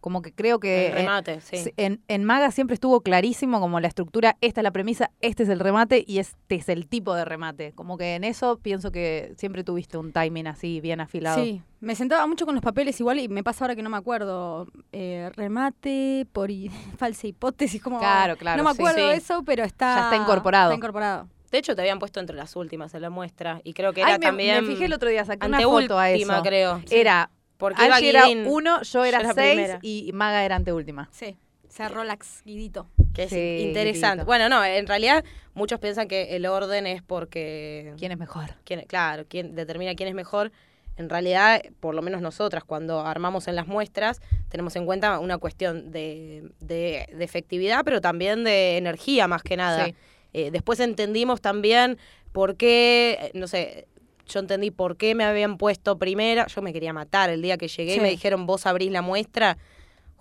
Como 0.00 0.22
que 0.22 0.32
creo 0.32 0.60
que 0.60 0.86
El 0.86 0.92
en- 0.92 0.98
remate, 0.98 1.40
sí. 1.42 1.56
sí, 1.58 1.72
en, 1.76 2.00
en 2.08 2.24
Maga 2.24 2.50
siempre 2.52 2.72
estuvo 2.74 3.00
clarísimo 3.02 3.60
como 3.60 3.80
la 3.80 3.88
estructura, 3.88 4.36
esta 4.40 4.60
es 4.60 4.62
la 4.62 4.70
premisa, 4.70 5.10
este 5.20 5.42
es 5.42 5.48
el 5.50 5.58
remate 5.60 6.04
y 6.06 6.18
este 6.18 6.54
es 6.54 6.68
el 6.70 6.86
tipo 6.86 7.14
de 7.14 7.24
remate. 7.26 7.72
Como 7.72 7.98
que 7.98 8.14
en 8.14 8.24
eso 8.24 8.58
pienso 8.62 8.90
que 8.92 9.34
siempre 9.36 9.62
tuviste 9.64 9.98
un 9.98 10.12
timing 10.12 10.46
así 10.46 10.80
bien 10.80 11.00
afilado. 11.00 11.42
Sí, 11.42 11.60
me 11.80 11.94
sentaba 11.96 12.26
mucho 12.26 12.46
con 12.46 12.54
los 12.54 12.62
papeles 12.62 12.98
igual 13.00 13.18
y 13.18 13.28
me 13.28 13.42
pasa 13.42 13.64
ahora 13.64 13.74
que 13.76 13.82
no 13.82 13.90
me 13.90 13.96
acuerdo. 13.98 14.68
Eh, 14.92 15.30
remate 15.34 16.26
por 16.32 16.48
falsa 16.98 17.26
hipótesis, 17.26 17.82
como... 17.82 17.98
Claro, 17.98 18.36
claro, 18.36 18.56
No 18.62 18.64
me 18.64 18.70
acuerdo 18.74 18.98
Sí. 19.00 19.04
de 19.10 19.14
eso, 19.16 19.42
pero 19.44 19.64
está... 19.64 19.96
Ya 19.96 20.02
está 20.04 20.16
incorporado. 20.16 20.70
Está 20.70 20.76
incorporado. 20.76 21.28
De 21.56 21.60
hecho, 21.60 21.74
te 21.74 21.80
habían 21.80 21.98
puesto 21.98 22.20
entre 22.20 22.36
las 22.36 22.54
últimas 22.54 22.92
en 22.92 23.00
la 23.00 23.08
muestra. 23.08 23.62
Y 23.64 23.72
creo 23.72 23.94
que 23.94 24.02
era 24.02 24.10
Ay, 24.12 24.18
me, 24.18 24.26
también. 24.26 24.62
me 24.62 24.70
fijé 24.72 24.84
el 24.84 24.92
otro 24.92 25.08
día, 25.08 25.24
saqué 25.24 25.46
una 25.46 25.56
anteúltima, 25.56 25.80
foto 25.88 25.98
a 25.98 26.10
eso. 26.10 26.42
creo. 26.42 26.82
Sí. 26.86 26.96
Era, 26.96 27.30
Porque 27.56 27.82
Angie 27.82 28.10
era 28.10 28.26
uno, 28.28 28.82
yo 28.82 29.04
era, 29.06 29.20
era 29.20 29.32
seis 29.32 29.52
primera. 29.54 29.78
y 29.80 30.10
Maga 30.12 30.44
era 30.44 30.56
anteúltima. 30.56 31.08
Sí, 31.12 31.38
cerró 31.70 32.04
lax 32.04 32.42
guidito. 32.44 32.88
que 33.14 33.22
es 33.22 33.30
Sí, 33.30 33.60
interesante. 33.62 34.16
Guidito. 34.16 34.26
Bueno, 34.26 34.50
no, 34.50 34.62
en 34.62 34.86
realidad 34.86 35.24
muchos 35.54 35.80
piensan 35.80 36.08
que 36.08 36.36
el 36.36 36.44
orden 36.44 36.86
es 36.86 37.00
porque. 37.02 37.94
¿Quién 37.96 38.12
es 38.12 38.18
mejor? 38.18 38.50
quién- 38.64 38.84
claro, 38.86 39.24
quién 39.26 39.54
determina 39.54 39.94
quién 39.94 40.10
es 40.10 40.14
mejor. 40.14 40.52
En 40.98 41.08
realidad, 41.08 41.62
por 41.80 41.94
lo 41.94 42.02
menos 42.02 42.20
nosotras, 42.20 42.64
cuando 42.64 43.00
armamos 43.00 43.48
en 43.48 43.54
las 43.56 43.66
muestras, 43.66 44.20
tenemos 44.50 44.76
en 44.76 44.84
cuenta 44.84 45.18
una 45.20 45.38
cuestión 45.38 45.90
de, 45.90 46.50
de- 46.60 47.06
de 47.14 47.24
efectividad, 47.24 47.82
pero 47.84 48.02
también 48.02 48.44
de 48.44 48.76
energía, 48.76 49.26
más 49.28 49.42
que 49.42 49.56
nada. 49.56 49.86
Sí. 49.86 49.94
Eh, 50.36 50.50
después 50.50 50.80
entendimos 50.80 51.40
también 51.40 51.96
por 52.32 52.58
qué, 52.58 53.16
eh, 53.18 53.30
no 53.32 53.48
sé, 53.48 53.88
yo 54.28 54.40
entendí 54.40 54.70
por 54.70 54.98
qué 54.98 55.14
me 55.14 55.24
habían 55.24 55.56
puesto 55.56 55.98
primera. 55.98 56.46
Yo 56.48 56.60
me 56.60 56.74
quería 56.74 56.92
matar 56.92 57.30
el 57.30 57.40
día 57.40 57.56
que 57.56 57.68
llegué 57.68 57.94
y 57.94 58.00
me 58.00 58.10
dijeron, 58.10 58.44
vos 58.44 58.66
abrís 58.66 58.90
la 58.90 59.00
muestra. 59.00 59.56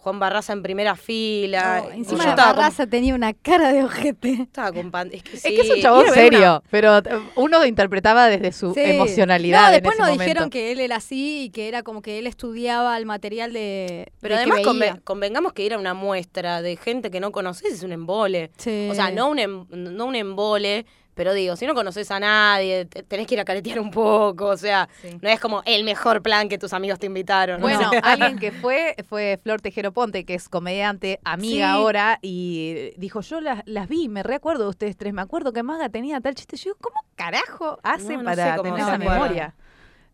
Juan 0.06 0.20
Barraza 0.20 0.54
en 0.54 0.62
primera 0.62 0.96
fila. 0.96 1.82
No, 1.82 1.92
encima 1.92 2.24
yo 2.26 2.30
de 2.30 2.36
con- 2.36 2.46
Barraza 2.46 2.86
tenía 2.86 3.16
una 3.16 3.34
cara 3.34 3.74
de 3.74 3.84
ojete. 3.84 4.34
estaba 4.44 4.72
con 4.72 4.92
pan- 4.92 5.10
Es 5.12 5.24
que, 5.24 5.36
Es 5.38 5.42
que 5.42 5.62
es 5.62 5.66
sí, 5.66 5.72
un 5.74 5.82
chabón 5.82 6.04
una- 6.06 6.14
serio, 6.14 6.64
pero 6.70 7.00
eh, 7.00 7.04
uno 7.36 7.66
interpretaba 7.66 8.28
desde 8.28 8.52
su 8.52 8.76
Sí. 8.76 8.82
emocionalidad. 8.82 9.62
No, 9.62 9.68
en 9.70 9.74
después 9.74 9.94
ese 9.96 10.02
nos 10.04 10.10
momento. 10.12 10.24
dijeron 10.24 10.50
que 10.52 10.72
él 10.72 10.80
era 10.80 10.98
así 10.98 11.46
y 11.46 11.50
que 11.50 11.68
era 11.68 11.82
como 11.82 12.04
que 12.04 12.20
él 12.20 12.28
estudiaba 12.28 12.96
el 13.00 13.08
material 13.08 13.52
de. 13.52 14.12
Pero 14.22 14.36
de 14.36 14.42
además 14.44 14.60
convengamos 15.04 15.54
que 15.54 15.64
ir 15.64 15.74
a 15.74 15.80
una 15.80 15.96
muestra 15.96 16.62
de 16.62 16.76
gente 16.78 17.10
que 17.10 17.20
no 17.20 17.32
conoces 17.32 17.74
es 17.74 17.82
un 17.82 17.92
embole. 17.92 18.52
Sí. 18.58 18.88
O 18.92 18.94
sea, 18.94 19.10
no 19.10 19.28
un, 19.28 19.40
em- 19.40 19.66
no 19.72 20.06
un 20.06 20.16
embole, 20.16 20.86
pero 21.16 21.34
digo, 21.34 21.56
si 21.56 21.66
no 21.66 21.74
conoces 21.74 22.12
a 22.12 22.20
nadie, 22.20 22.86
te- 22.86 23.02
tenés 23.02 23.26
que 23.26 23.34
ir 23.34 23.40
a 23.40 23.46
caretear 23.46 23.80
un 23.80 23.90
poco. 23.90 24.46
O 24.48 24.58
sea, 24.58 24.88
Sí. 25.02 25.18
no 25.22 25.28
es 25.30 25.40
como 25.40 25.64
el 25.66 25.84
mejor 25.84 26.22
plan 26.22 26.48
que 26.50 26.58
tus 26.60 26.72
amigos 26.74 27.00
te 27.00 27.08
invitaron. 27.08 27.60
Bueno, 27.62 27.90
alguien 28.04 28.38
que 28.38 28.52
fue 28.52 28.96
fue 29.10 29.40
Flor 29.42 29.62
Tejero 29.62 29.92
Ponte, 29.92 30.26
que 30.26 30.36
es 30.36 30.48
comediante, 30.48 31.20
amiga 31.24 31.56
Sí. 31.68 31.72
ahora, 31.74 32.20
y 32.22 32.92
dijo, 32.98 33.22
yo 33.22 33.42
las, 33.42 33.64
las 33.66 33.88
vi, 33.88 34.08
me 34.10 34.22
recuerdo 34.22 34.66
de 34.66 34.70
ustedes 34.70 34.96
tres, 34.98 35.14
me 35.14 35.22
acuerdo 35.24 35.52
que 35.54 35.64
Maga 35.64 35.90
tenía 35.90 36.22
tal 36.22 36.36
chiste. 36.36 36.56
Yo 36.58 36.64
digo, 36.66 36.78
¿cómo 36.82 37.00
carajo 37.16 37.80
hace 37.82 38.14
No, 38.14 38.20
no 38.20 38.26
para 38.26 38.62
tener 38.62 38.80
esa 38.80 38.98
memoria? 39.00 39.56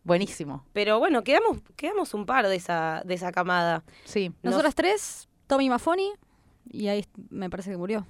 Buenísimo, 0.04 0.64
Pero 0.72 0.98
bueno, 0.98 1.22
quedamos, 1.22 1.58
quedamos 1.76 2.12
un 2.14 2.26
par 2.26 2.48
de 2.48 2.56
esa, 2.56 3.02
de 3.04 3.14
esa 3.14 3.30
camada. 3.30 3.84
sí. 4.04 4.32
Nosotras 4.42 4.74
tres, 4.74 5.28
Tommy 5.46 5.68
Mafoni, 5.68 6.10
y 6.70 6.88
ahí 6.88 7.04
me 7.30 7.48
parece 7.50 7.70
que 7.70 7.76
murió. 7.76 8.04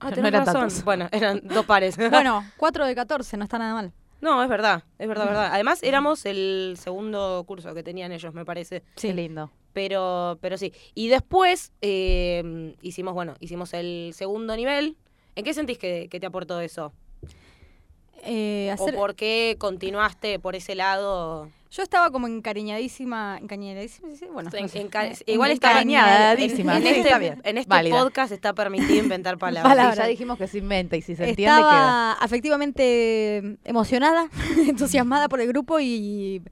Ah, 0.00 0.10
No 0.10 0.26
eran 0.26 0.46
razón. 0.46 0.60
tantos. 0.62 0.84
Bueno, 0.84 1.08
eran 1.12 1.40
dos 1.44 1.64
pares. 1.66 1.96
Bueno, 2.10 2.44
4 2.56 2.86
de 2.86 2.94
14, 2.94 3.36
no 3.36 3.44
está 3.44 3.58
nada 3.58 3.74
mal. 3.74 3.92
no, 4.20 4.42
es 4.42 4.48
verdad, 4.48 4.84
es 4.98 5.08
verdad, 5.08 5.26
verdad. 5.26 5.50
Además, 5.52 5.82
éramos 5.82 6.24
el 6.26 6.76
segundo 6.78 7.44
curso 7.46 7.74
que 7.74 7.82
tenían 7.82 8.12
ellos, 8.12 8.32
me 8.34 8.44
parece. 8.44 8.82
Qué 8.96 9.12
lindo. 9.14 9.50
Pero, 9.72 10.38
pero 10.40 10.56
sí. 10.58 10.72
Y 10.94 11.08
después 11.08 11.72
eh, 11.80 12.74
hicimos, 12.82 13.14
bueno, 13.14 13.34
hicimos 13.40 13.72
el 13.74 14.12
segundo 14.14 14.54
nivel. 14.56 14.96
¿En 15.34 15.44
qué 15.44 15.54
sentís 15.54 15.78
que, 15.78 16.08
que 16.10 16.20
te 16.20 16.26
aportó 16.26 16.60
eso? 16.60 16.92
Eh, 18.24 18.70
hacer- 18.72 18.94
¿O 18.94 18.98
por 18.98 19.14
qué 19.16 19.56
continuaste 19.58 20.38
por 20.38 20.54
ese 20.56 20.74
lado? 20.74 21.48
Yo 21.72 21.82
estaba 21.82 22.10
como 22.10 22.26
encariñadísima. 22.26 23.38
encariñadísima 23.40 24.08
bueno, 24.32 24.50
no 24.52 24.58
En- 24.58 24.68
sé. 24.68 24.86
enca- 24.86 25.10
igual 25.26 25.50
está 25.52 25.70
Encariñadísima, 25.70 26.76
En, 26.76 26.86
este, 26.86 27.26
en 27.48 27.58
este 27.58 27.68
Válida. 27.68 27.98
podcast 27.98 28.30
está 28.30 28.52
permitido 28.52 29.02
inventar 29.02 29.38
palabras. 29.38 29.96
Ya 29.96 30.06
dijimos 30.06 30.36
que 30.38 30.46
se 30.48 30.58
inventa 30.58 30.96
y 30.96 31.02
si 31.02 31.16
se 31.16 31.30
entiende 31.30 31.56
queda. 31.56 31.56
Estaba 31.60 32.12
afectivamente 32.12 33.56
emocionada, 33.64 34.28
entusiasmada 34.68 35.28
por 35.28 35.40
el 35.40 35.48
grupo 35.48 35.80
y, 35.80 36.42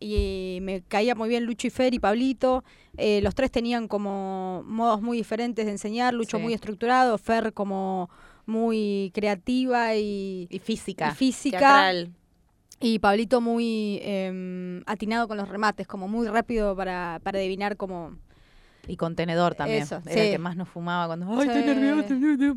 y 0.00 0.58
me 0.62 0.82
caía 0.82 1.14
muy 1.14 1.28
bien 1.28 1.44
Lucho 1.44 1.66
y 1.66 1.70
Fer 1.70 1.94
y 1.94 1.98
Pablito. 1.98 2.64
Eh, 2.98 3.20
los 3.22 3.34
tres 3.34 3.50
tenían 3.50 3.88
como 3.88 4.62
modos 4.66 5.00
muy 5.00 5.16
diferentes 5.16 5.64
de 5.64 5.72
enseñar, 5.72 6.12
Lucho 6.12 6.36
Sí. 6.36 6.42
muy 6.42 6.52
estructurado, 6.52 7.16
Fer 7.18 7.52
como 7.52 8.10
muy 8.44 9.10
creativa 9.14 9.94
y, 9.94 10.46
Y 10.50 10.58
física. 10.58 11.10
y 11.12 11.14
física. 11.14 11.58
Teatral. 11.58 12.12
Y 12.80 12.98
Pablito 12.98 13.40
muy 13.40 14.00
em, 14.02 14.82
atinado 14.86 15.28
con 15.28 15.36
los 15.36 15.48
remates, 15.48 15.86
como 15.86 16.08
muy 16.08 16.26
rápido 16.26 16.74
para, 16.76 17.20
para 17.22 17.38
adivinar 17.38 17.76
como... 17.76 18.16
Y 18.88 18.96
contenedor 18.96 19.54
también. 19.54 19.84
Eso, 19.84 20.02
Era 20.06 20.24
el 20.24 20.32
que 20.32 20.38
más 20.38 20.56
nos 20.56 20.68
fumaba 20.68 21.06
cuando. 21.06 21.26
Ay, 21.40 21.48
Sí. 21.48 21.56
estoy 21.56 21.74
nervioso. 21.76 22.08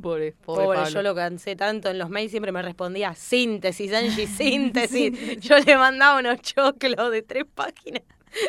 Pobre, 0.02 0.32
pobre, 0.34 0.64
Pobre, 0.66 0.78
Pablo. 0.80 0.90
yo 0.90 1.02
lo 1.04 1.14
cansé 1.14 1.56
tanto 1.56 1.90
en 1.92 2.00
los 2.00 2.10
mails, 2.10 2.32
siempre 2.32 2.52
me 2.52 2.64
respondía 2.64 3.14
síntesis, 3.14 3.94
Angie, 3.94 4.26
síntesis. 4.28 5.40
Yo 5.42 5.60
le 5.60 5.78
mandaba 5.78 6.20
unos 6.20 6.42
choclos 6.42 7.12
de 7.12 7.22
tres 7.22 7.46
páginas 7.54 8.02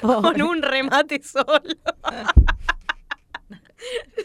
con 0.03 0.43
un 0.43 0.63
remate 0.63 1.23
solo. 1.23 1.61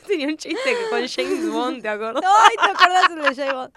Tenía 0.08 0.28
un 0.28 0.38
chiste 0.38 0.58
que 0.66 0.90
con 0.90 1.06
James 1.08 1.52
Bond, 1.52 1.82
¿te 1.82 1.88
acordás? 1.90 2.24
¡Ay, 2.26 2.56
te 2.56 2.72
acordás 2.72 3.36
de 3.36 3.36
James 3.36 3.54
Bond? 3.54 3.74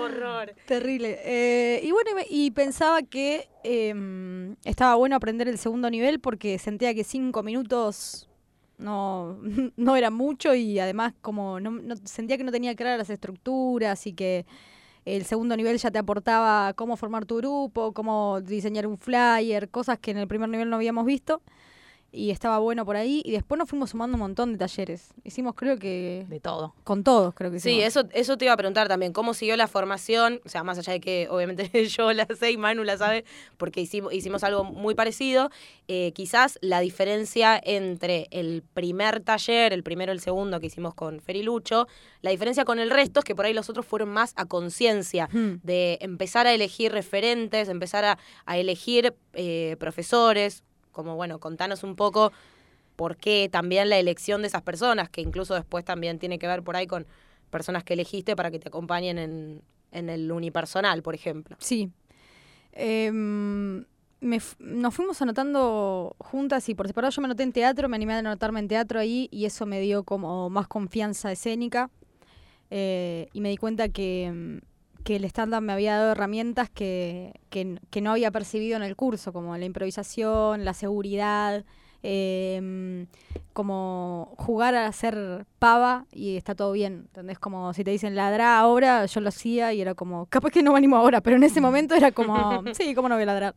Horror. 0.00 0.54
Terrible. 0.66 1.20
Eh, 1.24 1.80
y 1.84 1.90
bueno, 1.90 2.10
y 2.30 2.50
pensaba 2.52 3.02
que 3.02 3.48
em, 3.64 4.56
estaba 4.64 4.94
bueno 4.94 5.16
aprender 5.16 5.48
el 5.48 5.58
segundo 5.58 5.90
nivel 5.90 6.20
porque 6.20 6.58
sentía 6.58 6.94
que 6.94 7.04
cinco 7.04 7.42
minutos 7.42 8.28
no, 8.78 9.38
no 9.76 9.96
era 9.96 10.10
mucho 10.10 10.54
y 10.54 10.78
además 10.78 11.12
como 11.20 11.60
no, 11.60 11.72
no- 11.72 11.96
sentía 12.04 12.38
que 12.38 12.44
no 12.44 12.52
tenía 12.52 12.74
claras 12.74 12.98
las 12.98 13.10
estructuras 13.10 14.06
y 14.06 14.14
que 14.14 14.46
el 15.16 15.24
segundo 15.24 15.56
nivel 15.56 15.78
ya 15.78 15.90
te 15.90 15.98
aportaba 15.98 16.74
cómo 16.74 16.96
formar 16.96 17.24
tu 17.24 17.36
grupo, 17.36 17.92
cómo 17.92 18.40
diseñar 18.40 18.86
un 18.86 18.98
flyer, 18.98 19.70
cosas 19.70 19.98
que 19.98 20.10
en 20.10 20.18
el 20.18 20.28
primer 20.28 20.48
nivel 20.48 20.68
no 20.70 20.76
habíamos 20.76 21.06
visto. 21.06 21.42
Y 22.10 22.30
estaba 22.30 22.58
bueno 22.58 22.86
por 22.86 22.96
ahí. 22.96 23.20
Y 23.24 23.32
después 23.32 23.58
nos 23.58 23.68
fuimos 23.68 23.90
sumando 23.90 24.14
un 24.16 24.20
montón 24.20 24.52
de 24.52 24.58
talleres. 24.58 25.08
Hicimos 25.24 25.54
creo 25.54 25.76
que... 25.78 26.24
De 26.28 26.40
todo. 26.40 26.74
Con 26.82 27.04
todos 27.04 27.34
creo 27.34 27.50
que 27.50 27.60
Sí, 27.60 27.70
hicimos. 27.82 27.86
eso, 27.86 28.08
eso 28.12 28.38
te 28.38 28.46
iba 28.46 28.54
a 28.54 28.56
preguntar 28.56 28.88
también. 28.88 29.12
¿Cómo 29.12 29.34
siguió 29.34 29.56
la 29.56 29.66
formación? 29.68 30.40
O 30.46 30.48
sea, 30.48 30.64
más 30.64 30.78
allá 30.78 30.94
de 30.94 31.00
que 31.00 31.28
obviamente 31.30 31.70
yo 31.88 32.12
la 32.14 32.26
sé 32.26 32.50
y 32.50 32.56
Manu 32.56 32.82
la 32.84 32.96
sabe, 32.96 33.26
porque 33.58 33.82
hicimos, 33.82 34.14
hicimos 34.14 34.42
algo 34.42 34.64
muy 34.64 34.94
parecido. 34.94 35.50
eh, 35.86 36.12
quizás 36.14 36.58
la 36.62 36.80
diferencia 36.80 37.60
entre 37.62 38.26
el 38.30 38.62
primer 38.74 39.20
taller, 39.20 39.74
el 39.74 39.82
primero 39.82 40.10
y 40.12 40.14
el 40.14 40.20
segundo 40.20 40.60
que 40.60 40.66
hicimos 40.66 40.94
con 40.94 41.20
Fer 41.20 41.36
y 41.36 41.42
Lucho, 41.42 41.88
la 42.22 42.30
diferencia 42.30 42.64
con 42.64 42.78
el 42.78 42.88
resto 42.90 43.20
es 43.20 43.24
que 43.24 43.34
por 43.34 43.44
ahí 43.44 43.52
los 43.52 43.68
otros 43.68 43.84
fueron 43.86 44.08
más 44.08 44.32
a 44.36 44.46
conciencia 44.46 45.28
de 45.32 45.98
empezar 46.00 46.46
a 46.46 46.52
elegir 46.54 46.90
referentes, 46.92 47.68
empezar 47.68 48.04
a, 48.06 48.18
a 48.46 48.56
elegir 48.58 49.14
eh, 49.34 49.76
profesores, 49.78 50.62
como 50.98 51.14
bueno, 51.14 51.38
contanos 51.38 51.84
un 51.84 51.94
poco 51.94 52.32
por 52.96 53.16
qué 53.16 53.48
también 53.48 53.88
la 53.88 53.98
elección 53.98 54.42
de 54.42 54.48
esas 54.48 54.62
personas, 54.62 55.08
que 55.08 55.20
incluso 55.20 55.54
después 55.54 55.84
también 55.84 56.18
tiene 56.18 56.40
que 56.40 56.48
ver 56.48 56.64
por 56.64 56.74
ahí 56.74 56.88
con 56.88 57.06
personas 57.50 57.84
que 57.84 57.94
elegiste 57.94 58.34
para 58.34 58.50
que 58.50 58.58
te 58.58 58.66
acompañen 58.66 59.18
en, 59.18 59.62
en 59.92 60.08
el 60.08 60.32
unipersonal, 60.32 61.00
por 61.04 61.14
ejemplo. 61.14 61.56
Sí. 61.60 61.92
Em, 62.72 63.84
nos 64.58 64.94
fuimos 64.96 65.22
anotando 65.22 66.16
juntas 66.18 66.68
y 66.68 66.74
por 66.74 66.88
separado 66.88 67.12
yo 67.12 67.22
me 67.22 67.26
anoté 67.26 67.44
en 67.44 67.52
teatro, 67.52 67.88
me 67.88 67.94
animé 67.94 68.14
a 68.14 68.18
anotarme 68.18 68.58
en 68.58 68.66
teatro 68.66 68.98
ahí 68.98 69.28
y 69.30 69.44
eso 69.44 69.64
me 69.64 69.80
dio 69.80 70.02
como 70.02 70.50
más 70.50 70.66
confianza 70.66 71.30
escénica 71.30 71.90
eh, 72.70 73.28
y 73.32 73.40
me 73.40 73.50
di 73.50 73.56
cuenta 73.56 73.88
que, 73.90 74.24
em, 74.24 74.60
que 75.08 75.16
el 75.16 75.24
stand-up 75.24 75.62
me 75.62 75.72
había 75.72 75.96
dado 75.96 76.12
herramientas 76.12 76.68
que, 76.68 77.32
que, 77.48 78.02
no 78.02 78.10
había 78.10 78.30
percibido 78.30 78.76
en 78.76 78.82
el 78.82 78.94
curso, 78.94 79.32
como 79.32 79.56
la 79.56 79.64
improvisación, 79.64 80.66
la 80.66 80.74
seguridad, 80.74 81.64
em, 82.02 83.06
como 83.54 84.34
jugar 84.36 84.74
a 84.74 84.92
ser 84.92 85.46
pava 85.58 86.04
y 86.12 86.36
está 86.36 86.54
todo 86.54 86.72
bien. 86.72 87.04
¿Entendés? 87.06 87.38
Como 87.38 87.72
si 87.72 87.84
te 87.84 87.90
dicen 87.90 88.16
ladrá 88.16 88.58
ahora, 88.58 89.06
yo 89.06 89.22
lo 89.22 89.30
hacía 89.30 89.72
y 89.72 89.80
era 89.80 89.94
como, 89.94 90.26
capaz 90.26 90.50
que 90.50 90.62
no 90.62 90.72
me 90.72 90.76
animo 90.78 90.96
ahora, 90.96 91.22
pero 91.22 91.36
en 91.36 91.44
ese 91.44 91.62
momento 91.62 91.94
era 91.94 92.12
como, 92.12 92.62
sí, 92.74 92.94
¿cómo 92.94 93.08
no 93.08 93.14
voy 93.14 93.22
a 93.22 93.26
ladrar? 93.26 93.54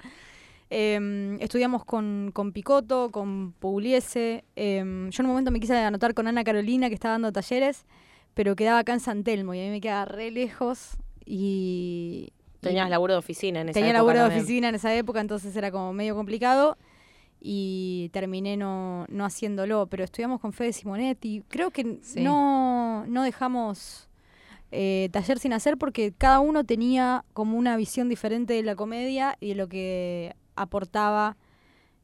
Em, 0.69 1.35
estudiamos 1.41 1.83
con, 1.83 2.31
con 2.33 2.53
Picoto, 2.53 3.11
con 3.11 3.51
Pugliese. 3.51 4.45
em, 4.55 5.09
yo 5.09 5.21
en 5.21 5.25
un 5.25 5.31
momento 5.31 5.51
me 5.51 5.59
quise 5.59 5.75
anotar 5.75 6.13
con 6.13 6.27
Ana 6.27 6.45
Carolina, 6.45 6.87
que 6.87 6.95
estaba 6.95 7.15
dando 7.15 7.33
talleres, 7.33 7.85
pero 8.35 8.55
quedaba 8.55 8.79
acá 8.79 8.93
en 8.93 9.01
San 9.01 9.25
Telmo 9.25 9.53
y 9.53 9.59
a 9.59 9.63
mí 9.63 9.69
me 9.69 9.81
quedaba 9.81 10.05
re 10.05 10.31
lejos. 10.31 10.97
Y. 11.25 12.29
Tenías 12.59 12.87
y- 12.87 12.89
laburo 12.91 13.13
de 13.13 13.19
oficina 13.19 13.61
en 13.61 13.69
esa 13.69 13.73
Tenía 13.73 13.89
época 13.91 14.13
laburo 14.13 14.29
de 14.29 14.37
oficina 14.37 14.69
en 14.69 14.75
esa 14.75 14.93
época, 14.93 15.19
entonces 15.19 15.55
era 15.55 15.71
como 15.71 15.93
medio 15.93 16.15
complicado. 16.15 16.77
Y 17.43 18.09
terminé 18.13 18.55
no, 18.55 19.05
no 19.09 19.25
haciéndolo. 19.25 19.87
Pero 19.87 20.03
estudiamos 20.03 20.39
con 20.39 20.53
Fede 20.53 20.73
Simonetti. 20.73 21.43
Creo 21.47 21.71
que 21.71 21.97
Sí. 22.03 22.21
no, 22.21 23.05
no 23.07 23.23
dejamos 23.23 24.07
eh, 24.71 25.09
taller 25.11 25.39
sin 25.39 25.51
hacer 25.53 25.77
porque 25.77 26.13
cada 26.17 26.39
uno 26.39 26.63
tenía 26.63 27.25
como 27.33 27.57
una 27.57 27.75
visión 27.77 28.07
diferente 28.09 28.53
de 28.53 28.61
la 28.63 28.75
comedia 28.75 29.35
y 29.41 29.49
de 29.49 29.55
lo 29.55 29.67
que 29.67 30.35
aportaba 30.55 31.35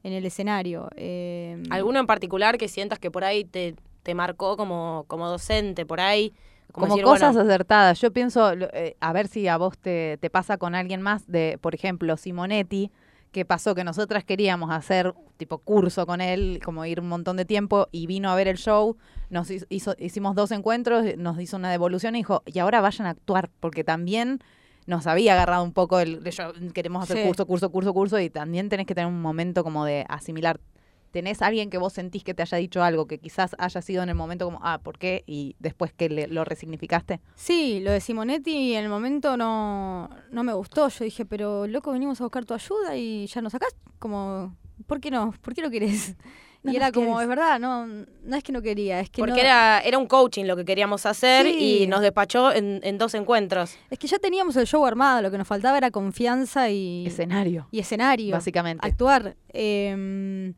en 0.04 0.12
el 0.14 0.26
escenario. 0.26 0.90
Eh, 0.96 1.62
¿Alguno 1.70 2.00
en 2.00 2.08
particular 2.08 2.58
que 2.58 2.68
sientas 2.68 2.98
que 3.00 3.12
por 3.12 3.24
ahí 3.24 3.44
te, 3.46 3.76
te 4.04 4.16
marcó 4.16 4.58
como, 4.58 5.06
como 5.08 5.28
docente, 5.30 5.86
por 5.86 6.00
ahí? 6.02 6.34
Como, 6.72 6.88
decir, 6.88 7.04
cosas 7.04 7.34
bueno, 7.36 7.50
acertadas. 7.50 8.00
Yo 8.02 8.12
pienso, 8.12 8.52
eh, 8.54 8.96
a 9.00 9.14
ver 9.14 9.28
si 9.28 9.48
a 9.48 9.58
vos 9.58 9.78
te, 9.78 10.18
te 10.20 10.30
pasa 10.30 10.58
con 10.58 10.76
alguien 10.76 11.02
más, 11.02 11.26
de, 11.28 11.58
por 11.62 11.74
ejemplo, 11.74 12.18
Simonetti, 12.18 12.92
que 13.32 13.46
pasó 13.46 13.76
que 13.76 13.84
nosotras 13.84 14.24
queríamos 14.24 14.72
hacer 14.72 15.14
tipo 15.38 15.58
curso 15.60 16.06
con 16.06 16.22
él, 16.22 16.60
como 16.64 16.86
ir 16.86 17.00
un 17.00 17.10
montón 17.10 17.38
de 17.38 17.46
tiempo, 17.46 17.88
y 17.92 18.08
vino 18.08 18.30
a 18.32 18.36
ver 18.36 18.48
el 18.48 18.58
show, 18.58 18.98
nos 19.30 19.50
hizo- 19.52 19.66
hizo- 19.70 19.96
hicimos 20.00 20.36
dos 20.36 20.52
encuentros, 20.52 21.04
nos 21.18 21.40
hizo 21.40 21.58
una 21.58 21.70
devolución 21.72 22.16
y 22.16 22.20
dijo, 22.20 22.44
y 22.46 22.60
ahora 22.60 22.82
vayan 22.82 23.08
a 23.08 23.12
actuar, 23.12 23.50
porque 23.60 23.84
también 23.84 24.40
nos 24.86 25.06
había 25.08 25.34
agarrado 25.34 25.64
un 25.64 25.74
poco 25.74 26.00
el, 26.00 26.24
de 26.24 26.32
yo, 26.32 26.54
queremos 26.74 27.04
hacer 27.04 27.18
Sí. 27.18 27.24
curso, 27.28 27.46
curso, 27.46 27.70
curso, 27.72 27.94
curso, 27.94 28.20
y 28.20 28.30
también 28.30 28.70
tenés 28.70 28.86
que 28.88 28.96
tener 28.96 29.08
un 29.10 29.22
momento 29.22 29.64
como 29.64 29.84
de 29.84 30.06
asimilar. 30.08 30.60
¿Tenés 31.18 31.42
alguien 31.42 31.72
que 31.72 31.80
vos 31.80 31.94
sentís 31.94 32.24
que 32.24 32.36
te 32.36 32.44
haya 32.44 32.60
dicho 32.60 32.84
algo 32.84 33.08
que 33.08 33.18
quizás 33.18 33.56
haya 33.58 33.82
sido 33.82 34.04
en 34.04 34.10
el 34.10 34.14
momento 34.14 34.46
como, 34.46 34.60
ah, 34.62 34.78
¿por 34.84 35.00
qué? 35.00 35.24
Y 35.26 35.56
después 35.58 35.92
que 35.94 36.10
le- 36.10 36.28
lo 36.28 36.44
resignificaste? 36.46 37.22
Sí, 37.34 37.80
lo 37.80 37.92
de 37.92 38.02
Simonetti 38.02 38.76
en 38.76 38.84
el 38.84 38.90
momento 38.92 39.36
no, 39.36 40.12
no 40.30 40.44
me 40.44 40.54
gustó. 40.54 40.88
Yo 40.90 41.04
dije, 41.06 41.26
pero 41.26 41.66
loco, 41.66 41.92
venimos 41.92 42.22
a 42.22 42.26
buscar 42.26 42.46
tu 42.46 42.54
ayuda 42.54 42.96
y 42.96 43.26
ya 43.26 43.42
nos 43.42 43.54
sacás. 43.54 43.76
Como, 43.98 44.56
¿por 44.86 45.00
qué 45.02 45.10
no? 45.10 45.34
¿Por 45.42 45.56
qué 45.56 45.64
no 45.64 45.72
querés? 45.72 46.16
No 46.62 46.72
y 46.72 46.76
era 46.76 46.92
como, 46.92 47.14
querés. 47.18 47.22
es 47.24 47.28
verdad, 47.30 47.60
no, 47.60 47.88
no 47.88 48.36
es 48.36 48.44
que 48.44 48.52
no 48.52 48.62
quería, 48.62 49.00
es 49.00 49.10
que 49.10 49.20
Porque 49.24 49.34
no- 49.34 49.40
era, 49.40 49.80
era 49.82 49.98
un 49.98 50.06
coaching 50.06 50.46
lo 50.46 50.56
que 50.56 50.66
queríamos 50.66 51.08
hacer 51.08 51.48
Sí. 51.48 51.82
y 51.84 51.88
nos 51.88 52.02
despachó 52.02 52.52
en, 52.54 52.80
en 52.84 53.00
dos 53.00 53.16
encuentros. 53.16 53.76
es 53.90 53.98
que 53.98 54.06
ya 54.06 54.20
teníamos 54.20 54.56
el 54.56 54.68
show 54.68 54.86
armado, 54.86 55.24
lo 55.24 55.32
que 55.32 55.40
nos 55.40 55.48
faltaba 55.48 55.80
era 55.80 55.90
confianza 55.90 56.70
y, 56.70 57.08
Escenario, 57.08 57.68
y 57.72 57.80
escenario. 57.80 58.34
básicamente. 58.34 58.86
actuar. 58.88 59.36
Eh, 59.50 60.54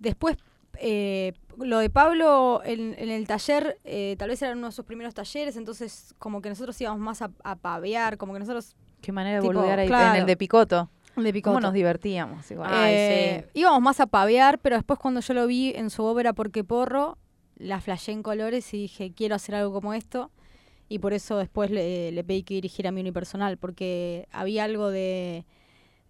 después, 0.00 0.36
eh, 0.78 1.32
lo 1.56 1.78
de 1.78 1.90
Pablo 1.90 2.62
en, 2.64 2.94
en 2.98 3.08
el 3.10 3.26
taller, 3.28 3.78
eh, 3.84 4.16
tal 4.18 4.30
vez 4.30 4.42
eran 4.42 4.58
uno 4.58 4.66
de 4.68 4.72
sus 4.72 4.84
primeros 4.84 5.14
talleres, 5.14 5.56
entonces 5.56 6.14
como 6.18 6.42
que 6.42 6.48
nosotros 6.48 6.80
íbamos 6.80 7.00
más 7.00 7.22
a, 7.22 7.30
a 7.44 7.54
pavear, 7.56 8.16
como 8.18 8.32
que 8.32 8.40
nosotros 8.40 8.74
Qué 9.00 9.12
manera 9.12 9.40
de 9.40 9.46
boludear 9.46 9.78
ahí 9.78 9.86
en 9.86 9.90
claro. 9.90 10.18
el 10.20 10.26
de 10.26 10.36
Picoto. 10.36 10.90
de 11.16 11.22
¿Cómo 11.22 11.32
Picoto. 11.32 11.60
nos 11.60 11.72
divertíamos 11.74 12.50
igual? 12.50 12.70
Ay, 12.72 12.94
Eh, 12.94 13.48
Íbamos 13.54 13.80
más 13.80 14.00
a 14.00 14.06
pavear, 14.06 14.58
pero 14.58 14.76
después 14.76 14.98
cuando 14.98 15.20
yo 15.20 15.32
lo 15.34 15.46
vi 15.46 15.72
en 15.74 15.88
su 15.90 16.02
obra 16.04 16.32
Porque 16.32 16.64
Porro, 16.64 17.16
la 17.56 17.80
flashé 17.80 18.12
en 18.12 18.22
colores 18.22 18.72
y 18.74 18.78
dije, 18.78 19.12
quiero 19.14 19.34
hacer 19.36 19.54
algo 19.54 19.72
como 19.72 19.92
esto. 19.94 20.30
Y 20.88 20.98
por 20.98 21.12
eso 21.12 21.36
después 21.38 21.70
le, 21.70 22.10
le 22.10 22.24
pedí 22.24 22.42
que 22.42 22.54
dirigiera 22.54 22.90
mi 22.90 23.00
unipersonal, 23.00 23.58
porque 23.58 24.26
había 24.32 24.64
algo 24.64 24.90
de, 24.90 25.44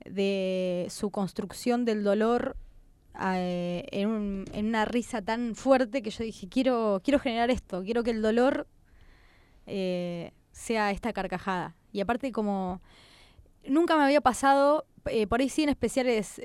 de 0.04 0.86
su 0.90 1.10
construcción 1.10 1.84
del 1.84 2.02
dolor 2.04 2.56
eh, 3.22 3.84
en, 3.92 4.08
un- 4.08 4.44
en 4.52 4.66
una 4.66 4.84
risa 4.84 5.22
tan 5.22 5.54
fuerte 5.54 6.02
que 6.02 6.10
yo 6.10 6.24
dije, 6.24 6.48
quiero, 6.48 7.00
quiero 7.04 7.18
generar 7.18 7.50
esto, 7.50 7.82
quiero 7.82 8.02
que 8.02 8.10
el 8.10 8.22
dolor 8.22 8.66
eh, 9.66 10.32
sea 10.52 10.90
esta 10.90 11.12
carcajada. 11.12 11.74
Y 11.92 12.00
aparte 12.00 12.32
como 12.32 12.80
nunca 13.66 13.96
me 13.96 14.04
había 14.04 14.20
pasado, 14.20 14.84
eh, 15.06 15.26
por 15.26 15.40
ahí 15.40 15.48
sí 15.48 15.62
en 15.62 15.68
especiales 15.70 16.40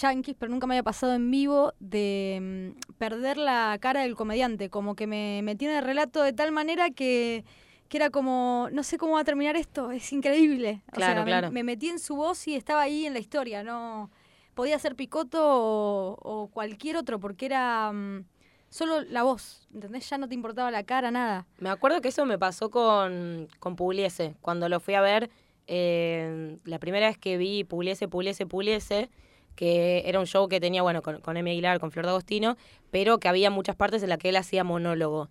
yankees, 0.00 0.36
pero 0.38 0.50
nunca 0.50 0.66
me 0.66 0.74
había 0.74 0.82
pasado 0.82 1.14
en 1.14 1.30
vivo 1.30 1.72
de 1.80 2.74
mm, 2.76 2.92
perder 2.98 3.36
la 3.36 3.76
cara 3.80 4.02
del 4.02 4.14
comediante, 4.16 4.70
como 4.70 4.94
que 4.94 5.06
me 5.06 5.40
metí 5.42 5.66
en 5.66 5.72
el 5.72 5.84
relato 5.84 6.22
de 6.22 6.32
tal 6.32 6.52
manera 6.52 6.90
que, 6.90 7.44
que 7.88 7.96
era 7.96 8.10
como, 8.10 8.68
no 8.72 8.82
sé 8.82 8.98
cómo 8.98 9.14
va 9.14 9.20
a 9.20 9.24
terminar 9.24 9.56
esto, 9.56 9.90
es 9.90 10.12
increíble. 10.12 10.82
O 10.88 10.92
Claro, 10.92 11.14
sea, 11.14 11.24
me- 11.24 11.30
claro. 11.30 11.50
Me, 11.52 11.62
metí 11.64 11.88
en 11.88 11.98
su 11.98 12.16
voz 12.16 12.46
y 12.48 12.54
estaba 12.54 12.82
ahí 12.82 13.06
en 13.06 13.12
la 13.12 13.18
historia, 13.18 13.62
no 13.62 14.10
podía 14.54 14.78
ser 14.78 14.96
Picoto 14.96 15.40
o, 15.42 16.50
cualquier 16.52 16.96
otro, 16.96 17.18
porque 17.18 17.46
era 17.46 17.92
mm, 17.92 18.24
solo 18.68 19.02
la 19.02 19.22
voz, 19.22 19.68
¿entendés? 19.72 20.08
Ya 20.08 20.18
no 20.18 20.28
te 20.28 20.34
importaba 20.34 20.70
la 20.70 20.84
cara, 20.84 21.10
nada. 21.10 21.46
Me 21.58 21.70
acuerdo 21.70 22.00
que 22.00 22.08
eso 22.08 22.26
me 22.26 22.38
pasó 22.38 22.70
con, 22.70 23.48
con 23.58 23.76
Pugliese. 23.76 24.36
Cuando 24.40 24.68
lo 24.68 24.80
fui 24.80 24.94
a 24.94 25.00
ver, 25.00 25.30
eh, 25.66 26.58
la 26.64 26.78
primera 26.78 27.06
vez 27.06 27.18
que 27.18 27.36
vi 27.36 27.64
Pugliese, 27.64 28.08
Pugliese, 28.08 28.46
Pugliese, 28.46 29.10
que 29.54 30.02
era 30.06 30.18
un 30.20 30.26
show 30.26 30.48
que 30.48 30.60
tenía, 30.60 30.82
bueno, 30.82 31.02
con, 31.02 31.20
con 31.20 31.36
Emi 31.36 31.52
Aguilar, 31.52 31.80
con 31.80 31.90
Flor 31.90 32.06
de 32.06 32.10
Agostino, 32.10 32.56
pero 32.90 33.18
que 33.18 33.28
había 33.28 33.50
muchas 33.50 33.76
partes 33.76 34.02
en 34.02 34.08
las 34.08 34.18
que 34.18 34.30
él 34.30 34.36
hacía 34.36 34.64
monólogo. 34.64 35.28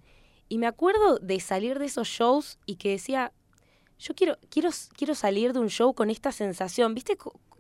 Y 0.48 0.58
me 0.58 0.68
acuerdo 0.68 1.18
de 1.20 1.40
salir 1.40 1.80
de 1.80 1.86
esos 1.86 2.08
shows 2.08 2.60
y 2.66 2.76
que 2.76 2.90
decía, 2.90 3.32
yo 4.02 4.16
quiero, 4.16 4.38
quiero, 4.50 4.70
quiero 4.98 5.14
salir 5.16 5.54
de 5.54 5.60
un 5.60 5.70
show 5.70 5.94
con 5.94 6.10
esta 6.10 6.32
sensación, 6.32 6.96
¿viste? 6.96 7.16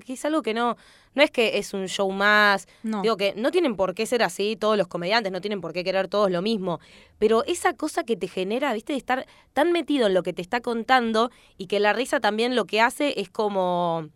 Que 0.05 0.13
es 0.13 0.25
algo 0.25 0.41
que 0.41 0.55
no, 0.55 0.75
no 1.13 1.21
es 1.21 1.29
que 1.29 1.59
es 1.59 1.73
un 1.75 1.87
show 1.87 2.11
más, 2.11 2.67
No. 2.81 3.03
Digo 3.03 3.15
que 3.15 3.33
no 3.35 3.51
tienen 3.51 3.75
por 3.75 3.93
qué 3.93 4.05
ser 4.07 4.23
así 4.23 4.55
todos 4.55 4.75
los 4.77 4.87
comediantes, 4.87 5.31
no 5.31 5.39
tienen 5.41 5.61
por 5.61 5.71
qué 5.73 5.83
querer 5.83 6.07
todos 6.07 6.31
lo 6.31 6.41
mismo, 6.41 6.79
pero 7.19 7.43
esa 7.45 7.73
cosa 7.75 8.03
que 8.03 8.15
te 8.17 8.27
genera, 8.27 8.73
viste, 8.73 8.93
de 8.93 8.97
estar 8.97 9.27
tan 9.53 9.71
metido 9.71 10.07
en 10.07 10.15
lo 10.15 10.23
que 10.23 10.33
te 10.33 10.41
está 10.41 10.61
contando 10.61 11.29
y 11.57 11.67
que 11.67 11.79
la 11.79 11.93
risa 11.93 12.19
también 12.19 12.55
lo 12.55 12.65
que 12.65 12.81
hace 12.81 13.19
es 13.21 13.29
como 13.29 14.09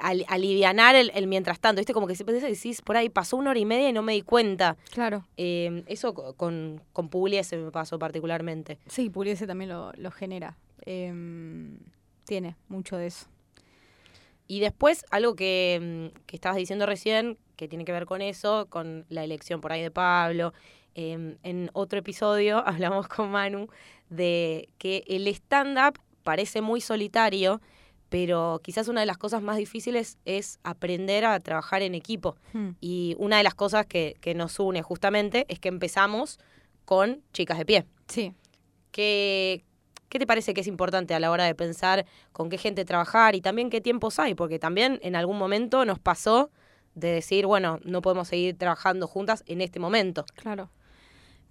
al- 0.00 0.24
alivianar 0.28 0.94
el, 0.94 1.10
el 1.14 1.26
mientras 1.26 1.58
tanto, 1.58 1.80
viste, 1.80 1.92
como 1.92 2.06
que 2.06 2.14
siempre 2.14 2.38
decís, 2.40 2.80
por 2.82 2.96
ahí 2.96 3.08
pasó 3.08 3.36
una 3.36 3.50
hora 3.50 3.58
y 3.58 3.64
media 3.64 3.88
y 3.88 3.92
no 3.92 4.02
me 4.02 4.12
di 4.12 4.22
cuenta. 4.22 4.76
Claro. 4.90 5.26
Eh, 5.36 5.82
eso 5.88 6.14
co- 6.14 6.34
con, 6.34 6.80
con 6.92 7.08
Pugliese 7.08 7.56
me 7.56 7.70
pasó 7.72 7.98
particularmente. 7.98 8.78
Sí, 8.86 9.10
Pugliese 9.10 9.46
también 9.48 9.70
lo, 9.70 9.92
lo 9.96 10.10
genera. 10.12 10.56
Em, 10.86 11.78
tiene 12.24 12.56
mucho 12.68 12.96
de 12.96 13.06
eso. 13.08 13.26
Y 14.46 14.60
después, 14.60 15.04
algo 15.10 15.34
que, 15.34 16.10
mm, 16.12 16.18
que 16.26 16.36
estabas 16.36 16.56
diciendo 16.58 16.86
recién, 16.86 17.38
que 17.56 17.68
tiene 17.68 17.84
que 17.84 17.92
ver 17.92 18.06
con 18.06 18.20
eso, 18.20 18.66
con 18.68 19.06
la 19.08 19.24
elección 19.24 19.60
por 19.60 19.72
ahí 19.72 19.82
de 19.82 19.90
Pablo. 19.90 20.52
eh, 20.96 21.36
en 21.42 21.70
otro 21.72 21.98
episodio 21.98 22.62
hablamos 22.66 23.08
con 23.08 23.30
Manu 23.30 23.68
de 24.10 24.68
que 24.78 25.02
el 25.08 25.26
stand-up 25.26 25.98
parece 26.22 26.60
muy 26.60 26.80
solitario, 26.80 27.60
pero 28.08 28.60
quizás 28.62 28.86
una 28.86 29.00
de 29.00 29.06
las 29.06 29.18
cosas 29.18 29.42
más 29.42 29.56
difíciles 29.56 30.18
es 30.24 30.60
aprender 30.62 31.24
a 31.24 31.40
trabajar 31.40 31.82
en 31.82 31.94
equipo. 31.94 32.36
Hmm. 32.52 32.70
Y 32.80 33.16
una 33.18 33.38
de 33.38 33.42
las 33.42 33.54
cosas 33.54 33.86
que, 33.86 34.16
que 34.20 34.34
nos 34.34 34.60
une 34.60 34.82
justamente 34.82 35.46
es 35.48 35.58
que 35.58 35.68
empezamos 35.68 36.38
con 36.84 37.22
chicas 37.32 37.58
de 37.58 37.66
pie. 37.66 37.84
Sí. 38.06 38.32
¿Qué, 38.92 39.64
¿Qué 40.14 40.20
te 40.20 40.28
parece 40.28 40.54
que 40.54 40.60
es 40.60 40.68
importante 40.68 41.12
a 41.12 41.18
la 41.18 41.32
hora 41.32 41.42
de 41.42 41.56
pensar 41.56 42.06
con 42.30 42.48
qué 42.48 42.56
gente 42.56 42.84
trabajar 42.84 43.34
y 43.34 43.40
también 43.40 43.68
qué 43.68 43.80
tiempos 43.80 44.20
hay? 44.20 44.36
Porque 44.36 44.60
también 44.60 45.00
en 45.02 45.16
algún 45.16 45.36
momento 45.36 45.84
nos 45.84 45.98
pasó 45.98 46.52
de 46.94 47.08
decir, 47.08 47.46
bueno, 47.46 47.80
no 47.82 48.00
podemos 48.00 48.28
seguir 48.28 48.56
trabajando 48.56 49.08
juntas 49.08 49.42
en 49.48 49.60
este 49.60 49.80
momento. 49.80 50.24
Claro. 50.36 50.70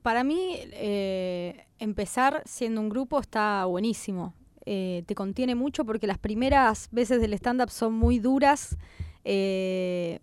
Para 0.02 0.24
mí, 0.24 0.60
eh, 0.72 1.66
empezar 1.78 2.42
siendo 2.46 2.80
un 2.80 2.88
grupo 2.88 3.20
está 3.20 3.66
buenísimo. 3.66 4.34
Eh, 4.66 5.04
te 5.08 5.14
contiene 5.14 5.56
mucho 5.56 5.84
porque 5.84 6.08
las 6.08 6.18
primeras 6.18 6.88
veces 6.90 7.20
del 7.20 7.34
stand-up 7.34 7.70
son 7.70 7.92
muy 7.92 8.20
duras. 8.20 8.78
eh, 9.26 10.22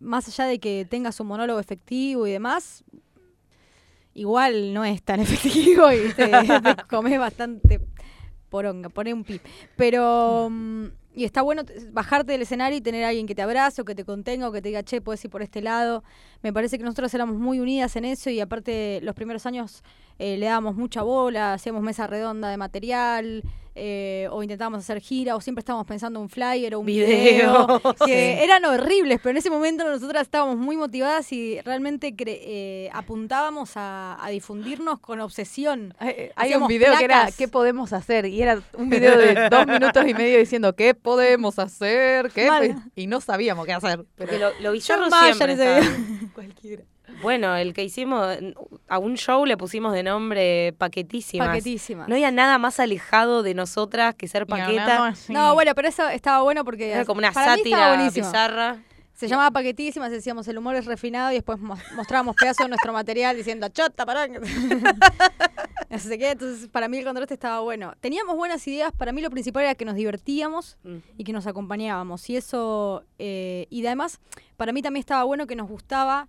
más 0.00 0.28
allá 0.28 0.48
de 0.48 0.58
que 0.58 0.86
tengas 0.88 1.20
un 1.20 1.26
monólogo 1.26 1.60
efectivo 1.60 2.26
y 2.26 2.30
demás, 2.30 2.84
igual 4.18 4.74
no 4.74 4.84
es 4.84 5.02
tan 5.02 5.20
efectivo 5.20 5.90
y 5.92 6.12
te, 6.12 6.26
te 6.62 6.76
comes 6.88 7.18
bastante 7.18 7.80
poronga, 8.48 8.88
poné 8.88 9.14
un 9.14 9.24
pi. 9.24 9.40
Pero, 9.76 10.48
mm, 10.50 10.86
y 11.14 11.24
está 11.24 11.42
bueno 11.42 11.62
bajarte 11.92 12.32
del 12.32 12.42
escenario 12.42 12.78
y 12.78 12.80
tener 12.80 13.04
a 13.04 13.08
alguien 13.08 13.26
que 13.26 13.34
te 13.34 13.42
abrace 13.42 13.82
o 13.82 13.84
que 13.84 13.94
te 13.94 14.04
contenga 14.04 14.48
o 14.48 14.52
que 14.52 14.62
te 14.62 14.68
diga, 14.68 14.82
che, 14.82 15.00
puedes 15.00 15.24
ir 15.24 15.30
por 15.30 15.42
este 15.42 15.60
lado. 15.60 16.04
Me 16.42 16.52
parece 16.52 16.78
que 16.78 16.84
nosotros 16.84 17.12
éramos 17.14 17.36
muy 17.36 17.60
unidas 17.60 17.96
en 17.96 18.04
eso 18.04 18.30
y 18.30 18.40
aparte 18.40 19.00
los 19.02 19.14
primeros 19.14 19.46
años 19.46 19.82
eh, 20.18 20.36
le 20.36 20.46
dábamos 20.46 20.74
mucha 20.76 21.02
bola, 21.02 21.54
hacíamos 21.54 21.82
mesa 21.82 22.06
redonda 22.06 22.48
de 22.50 22.56
material 22.56 23.42
eh, 23.80 24.26
o 24.32 24.42
intentábamos 24.42 24.80
hacer 24.80 25.00
gira 25.00 25.36
o 25.36 25.40
siempre 25.40 25.60
estábamos 25.60 25.86
pensando 25.86 26.18
un 26.18 26.28
flyer 26.28 26.74
o 26.74 26.80
un 26.80 26.86
video, 26.86 27.06
Video, 27.06 27.80
que 28.06 28.36
sí. 28.38 28.42
eran 28.44 28.64
horribles, 28.64 29.20
pero 29.22 29.30
en 29.30 29.36
ese 29.36 29.50
momento 29.50 29.84
nosotras 29.84 30.22
estábamos 30.22 30.56
muy 30.56 30.76
motivadas 30.76 31.30
y 31.32 31.60
realmente 31.60 32.08
cre- 32.16 32.40
eh, 32.42 32.90
apuntábamos 32.92 33.76
a, 33.76 34.18
a 34.20 34.28
difundirnos 34.30 34.98
con 34.98 35.20
obsesión. 35.20 35.94
Hay, 36.00 36.30
hay 36.34 36.54
un 36.54 36.66
video 36.66 36.96
que 36.98 37.04
era. 37.04 37.28
¿qué 37.38 37.46
podemos 37.46 37.92
hacer? 37.92 38.26
Y 38.26 38.42
era 38.42 38.60
un 38.74 38.90
video 38.90 39.16
de 39.16 39.48
dos 39.50 39.64
minutos 39.68 40.04
y 40.08 40.14
medio 40.14 40.38
diciendo 40.40 40.74
¿qué 40.74 40.94
podemos 40.94 41.60
hacer? 41.60 42.30
¿Qué? 42.32 42.48
Mal. 42.48 42.82
Y 42.96 43.06
no 43.06 43.20
sabíamos 43.20 43.64
qué 43.64 43.74
hacer. 43.74 44.04
Pero 44.16 44.28
Porque 44.32 44.38
lo, 44.40 44.50
lo 44.60 44.72
Mayer 44.72 45.34
siempre 45.36 45.52
ese 45.52 45.78
está. 45.78 45.90
video. 45.92 46.30
cualquiera. 46.34 46.82
Bueno, 47.22 47.56
el 47.56 47.72
que 47.74 47.84
hicimos, 47.84 48.26
a 48.88 48.98
un 48.98 49.16
show 49.16 49.44
le 49.44 49.56
pusimos 49.56 49.92
de 49.92 50.02
nombre 50.02 50.72
Paquetísimas. 50.78 51.48
Paquetísimas. 51.48 52.08
No 52.08 52.14
había 52.14 52.30
nada 52.30 52.58
más 52.58 52.78
alejado 52.80 53.42
de 53.42 53.54
nosotras 53.54 54.14
que 54.14 54.28
ser 54.28 54.46
paqueta. 54.46 55.14
No, 55.28 55.54
bueno, 55.54 55.74
pero 55.74 55.88
eso 55.88 56.08
estaba 56.08 56.42
bueno 56.42 56.64
porque 56.64 56.92
Era 56.92 57.04
como 57.04 57.18
una 57.18 57.32
para 57.32 57.56
sátira 57.56 58.08
bizarra. 58.10 58.78
Se 59.14 59.26
llamaba 59.26 59.50
Paquetísimas, 59.50 60.12
decíamos 60.12 60.46
el 60.46 60.58
humor 60.58 60.76
es 60.76 60.86
refinado 60.86 61.32
y 61.32 61.34
después 61.34 61.58
mo- 61.58 61.76
mostrábamos 61.96 62.36
pedazos 62.36 62.66
de 62.66 62.68
nuestro 62.68 62.92
material 62.92 63.36
diciendo 63.36 63.68
chota, 63.68 64.06
pará. 64.06 64.28
no 65.90 65.98
sé 65.98 66.18
qué, 66.18 66.30
entonces 66.30 66.68
para 66.68 66.86
mí 66.86 66.98
el 66.98 67.04
contraste 67.04 67.34
estaba 67.34 67.58
bueno. 67.60 67.94
Teníamos 68.00 68.36
buenas 68.36 68.66
ideas, 68.68 68.92
para 68.96 69.12
mí 69.12 69.20
lo 69.20 69.30
principal 69.30 69.64
era 69.64 69.74
que 69.74 69.84
nos 69.84 69.96
divertíamos 69.96 70.76
Mm. 70.84 70.98
y 71.16 71.24
que 71.24 71.32
nos 71.32 71.48
acompañábamos. 71.48 72.30
Y 72.30 72.36
eso, 72.36 73.02
eh, 73.18 73.66
y 73.70 73.84
además, 73.86 74.20
para 74.56 74.72
mí 74.72 74.82
también 74.82 75.00
estaba 75.00 75.24
bueno 75.24 75.48
que 75.48 75.56
nos 75.56 75.68
gustaba 75.68 76.28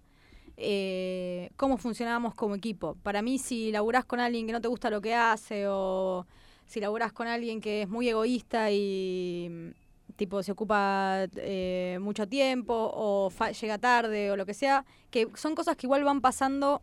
eh, 0.62 1.50
cómo 1.58 1.78
funcionábamos 1.78 2.36
como 2.36 2.56
equipo. 2.56 2.96
Para 3.02 3.22
mí, 3.22 3.38
si 3.40 3.72
laburás 3.72 4.06
con 4.06 4.20
alguien 4.20 4.46
que 4.46 4.52
no 4.54 4.62
te 4.62 4.68
gusta 4.68 4.90
lo 4.90 5.02
que 5.02 5.16
hace 5.16 5.66
o 5.68 6.26
si 6.66 6.80
laburás 6.80 7.12
con 7.14 7.28
alguien 7.28 7.62
que 7.62 7.84
es 7.84 7.90
muy 7.90 8.08
egoísta 8.10 8.70
y 8.72 9.48
mm, 9.50 10.16
tipo 10.18 10.44
se 10.44 10.52
ocupa 10.52 11.26
eh, 11.38 11.98
mucho 12.02 12.28
tiempo 12.28 12.74
o 12.94 13.30
fa- 13.30 13.52
llega 13.52 13.78
tarde 13.78 14.32
o 14.32 14.36
lo 14.38 14.46
que 14.46 14.54
sea, 14.54 14.86
que 15.10 15.28
son 15.36 15.56
cosas 15.56 15.76
que 15.78 15.88
igual 15.88 16.04
van 16.04 16.22
pasando 16.22 16.82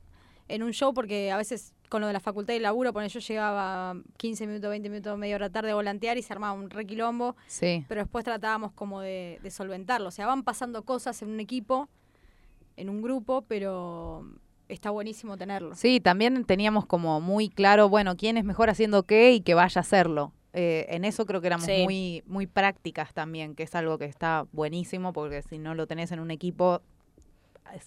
en 0.49 0.63
un 0.63 0.73
show 0.73 0.95
porque 0.95 1.31
a 1.31 1.37
veces 1.37 1.73
con 1.89 2.01
lo 2.01 2.07
de 2.09 2.13
la 2.13 2.21
facultad 2.21 2.55
y 2.55 2.59
laburo, 2.59 2.93
poner 2.93 3.11
yo 3.13 3.21
llegaba 3.21 3.95
15 4.17 4.47
minutos, 4.47 4.71
20 4.71 4.89
minutos, 4.89 5.17
media 5.19 5.37
hora 5.37 5.51
tarde 5.51 5.71
a 5.71 5.75
volantear 5.77 6.19
y 6.19 6.23
se 6.23 6.33
armaba 6.33 6.53
un 6.55 6.69
requilombo 6.71 7.37
Sí. 7.47 7.85
pero 7.89 8.01
después 8.01 8.25
tratábamos 8.25 8.73
como 8.73 9.01
de, 9.03 9.39
de 9.43 9.51
solventarlo. 9.53 10.09
O 10.09 10.11
sea, 10.11 10.27
van 10.27 10.43
pasando 10.43 10.83
cosas 10.85 11.23
en 11.23 11.29
un 11.31 11.39
equipo, 11.39 11.89
en 12.77 12.89
un 12.91 13.03
grupo, 13.03 13.43
pero 13.49 14.25
está 14.69 14.91
buenísimo 14.91 15.37
tenerlo. 15.37 15.75
Sí, 15.75 16.01
también 16.01 16.45
teníamos 16.45 16.87
como 16.87 17.21
muy 17.21 17.49
claro, 17.49 17.89
bueno, 17.89 18.17
quién 18.17 18.37
es 18.37 18.45
mejor 18.45 18.71
haciendo 18.71 19.05
qué 19.05 19.33
y 19.33 19.41
que 19.41 19.55
vaya 19.55 19.79
a 19.79 19.83
hacerlo. 19.83 20.33
Eh, 20.53 20.87
en 20.89 21.05
eso 21.05 21.27
creo 21.27 21.41
que 21.41 21.49
éramos 21.49 21.67
Sí. 21.67 21.85
muy, 21.85 22.23
muy 22.27 22.47
prácticas 22.47 23.13
también, 23.13 23.55
que 23.55 23.63
es 23.65 23.75
algo 23.75 23.99
que 23.99 24.07
está 24.07 24.47
buenísimo, 24.53 25.13
porque 25.13 25.43
si 25.43 25.59
no 25.59 25.75
lo 25.75 25.87
tenés 25.87 26.13
en 26.13 26.21
un 26.21 26.31
equipo, 26.31 26.81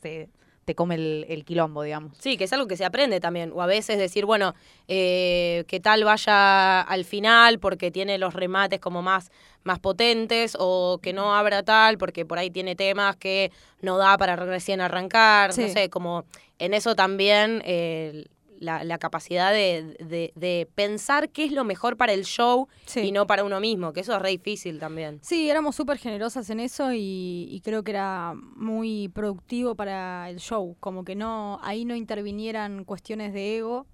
se 0.02 0.30
te 0.70 0.76
come 0.76 0.94
el, 0.94 1.26
el 1.30 1.46
quilombo, 1.46 1.82
digamos. 1.82 2.16
Sí, 2.20 2.38
que 2.38 2.44
es 2.44 2.54
algo 2.54 2.68
que 2.68 2.78
se 2.78 2.86
aprende 2.86 3.20
también. 3.20 3.52
O 3.56 3.64
a 3.64 3.66
veces 3.66 3.98
decir, 3.98 4.26
bueno, 4.26 4.54
eh, 4.88 5.64
que 5.68 5.80
tal 5.80 6.04
vaya 6.04 6.82
al 6.82 7.06
final 7.06 7.58
porque 7.58 7.90
tiene 7.90 8.20
los 8.20 8.36
remates 8.36 8.80
como 8.80 9.02
más, 9.02 9.32
más 9.64 9.80
potentes, 9.80 10.56
o 10.60 11.00
que 11.02 11.12
no 11.12 11.34
abra 11.34 11.64
tal 11.64 11.98
porque 11.98 12.24
por 12.24 12.38
ahí 12.38 12.52
tiene 12.52 12.76
temas 12.76 13.16
que 13.16 13.52
no 13.82 13.98
da 13.98 14.16
para 14.20 14.36
recién 14.36 14.80
arrancar. 14.80 15.58
No 15.58 15.70
sé, 15.70 15.90
como 15.90 16.26
en 16.60 16.76
eso 16.76 16.94
también 16.94 17.64
eh, 17.66 18.26
la, 18.60 18.84
la 18.84 18.98
capacidad 18.98 19.52
de, 19.52 19.96
de- 20.00 20.32
de 20.36 20.68
pensar 20.76 21.30
qué 21.30 21.46
es 21.46 21.52
lo 21.52 21.64
mejor 21.64 21.98
para 21.98 22.14
el 22.14 22.26
show 22.26 22.68
Sí. 22.86 23.00
y 23.00 23.12
no 23.12 23.26
para 23.26 23.44
uno 23.44 23.60
mismo, 23.60 23.94
que 23.94 24.02
eso 24.02 24.14
es 24.16 24.22
re 24.22 24.30
difícil 24.30 24.80
también. 24.80 25.20
Sí, 25.24 25.50
éramos 25.50 25.76
súper 25.76 25.98
generosas 25.98 26.50
en 26.50 26.60
eso 26.60 26.94
y, 26.94 27.48
y 27.50 27.62
creo 27.62 27.84
que 27.84 27.92
era 27.92 28.34
muy 28.56 29.10
productivo 29.10 29.76
para 29.76 30.30
el 30.30 30.40
show. 30.40 30.76
Como 30.80 31.04
que 31.04 31.16
no, 31.16 31.60
ahí 31.64 31.86
no 31.86 31.96
intervinieran 31.96 32.84
cuestiones 32.84 33.34
de 33.34 33.58
ego. 33.58 33.88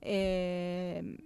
Eh, 0.00 1.18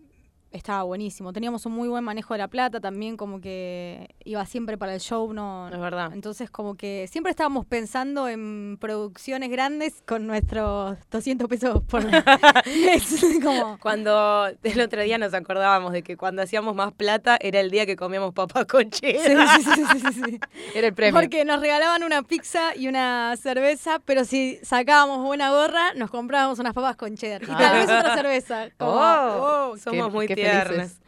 estaba 0.53 0.83
buenísimo. 0.85 1.33
Teníamos 1.33 1.67
un 1.67 1.73
muy 1.73 1.89
buen 1.89 2.05
manejo 2.05 2.35
de 2.35 2.39
la 2.39 2.49
plata 2.49 2.81
también, 2.81 3.17
como 3.17 3.41
que 3.41 4.15
iba 4.25 4.45
siempre 4.47 4.77
para 4.79 4.95
el 4.95 5.01
show, 5.01 5.33
no. 5.33 5.69
Es 5.69 5.79
verdad. 5.79 6.11
Entonces, 6.13 6.51
como 6.51 6.75
que 6.77 7.09
siempre 7.11 7.31
estábamos 7.31 7.67
pensando 7.67 8.29
en 8.29 8.77
producciones 8.81 9.51
grandes 9.51 10.03
con 10.07 10.27
nuestros 10.27 10.97
200 11.11 11.49
pesos 11.49 11.83
por 11.85 12.05
mes. 12.05 12.23
como, 13.43 13.79
Cuando 13.81 14.47
el 14.63 14.81
otro 14.81 15.03
día 15.03 15.19
nos 15.19 15.35
acordábamos 15.35 15.93
de 15.93 16.03
que 16.03 16.17
cuando 16.17 16.43
hacíamos 16.43 16.75
más 16.75 16.93
plata 16.93 17.37
era 17.41 17.61
el 17.61 17.71
día 17.71 17.87
que 17.87 17.97
comíamos 17.97 18.33
papas 18.35 18.67
con 18.71 18.85
Sí, 18.93 19.01
cheddar. 19.01 19.49
sí, 19.61 19.63
sí, 19.63 19.85
sí, 19.87 19.99
sí, 20.13 20.23
sí. 20.25 20.41
Era 20.75 20.89
el 20.89 20.95
premio. 20.95 21.21
Porque 21.21 21.45
nos 21.45 21.61
regalaban 21.61 22.03
una 22.03 22.23
pizza 22.23 22.75
y 22.77 22.89
una 22.89 23.37
cerveza, 23.37 23.99
pero 24.05 24.25
si 24.25 24.59
sacábamos 24.63 25.19
buena 25.25 25.51
gorra, 25.51 25.95
nos 25.95 26.11
comprábamos 26.11 26.59
unas 26.59 26.75
papas 26.75 26.97
con 26.97 27.17
cheddar. 27.17 27.43
Y 27.43 27.47
tal 27.47 27.73
vez 27.77 27.85
otra 27.85 28.15
cerveza. 28.17 28.69
Como, 28.79 28.93
Oh, 28.93 29.71
oh, 29.73 29.77
somos 29.79 30.07
qué- 30.09 30.13
muy 30.13 30.27
qué 30.27 30.35
tiernas. 30.51 30.99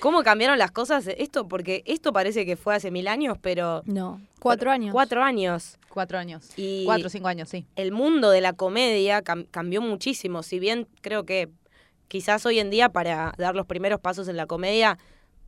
¿Cómo 0.00 0.22
cambiaron 0.24 0.58
las 0.58 0.70
cosas? 0.72 1.06
Esto, 1.06 1.46
porque 1.46 1.82
esto 1.86 2.12
parece 2.12 2.44
que 2.44 2.56
fue 2.56 2.74
hace 2.74 2.90
mil 2.90 3.06
años, 3.08 3.38
pero. 3.40 3.82
No, 3.86 4.20
cuatro 4.40 4.70
años. 4.70 4.92
Cuatro 4.92 5.22
años. 5.22 5.78
Cuatro 5.88 6.18
años. 6.18 6.50
Y 6.56 6.84
Cuatro 6.86 7.06
o 7.06 7.10
cinco 7.10 7.28
años, 7.28 7.48
sí. 7.48 7.66
el 7.76 7.92
mundo 7.92 8.30
de 8.30 8.40
la 8.40 8.52
comedia 8.54 9.22
cam- 9.22 9.46
cambió 9.50 9.80
muchísimo. 9.80 10.42
Si 10.42 10.58
bien 10.58 10.88
creo 11.02 11.24
que 11.24 11.50
quizás 12.08 12.44
hoy 12.46 12.58
en 12.58 12.70
día 12.70 12.88
para 12.88 13.32
dar 13.38 13.54
los 13.54 13.66
primeros 13.66 14.00
pasos 14.00 14.26
en 14.28 14.36
la 14.36 14.46
comedia 14.46 14.98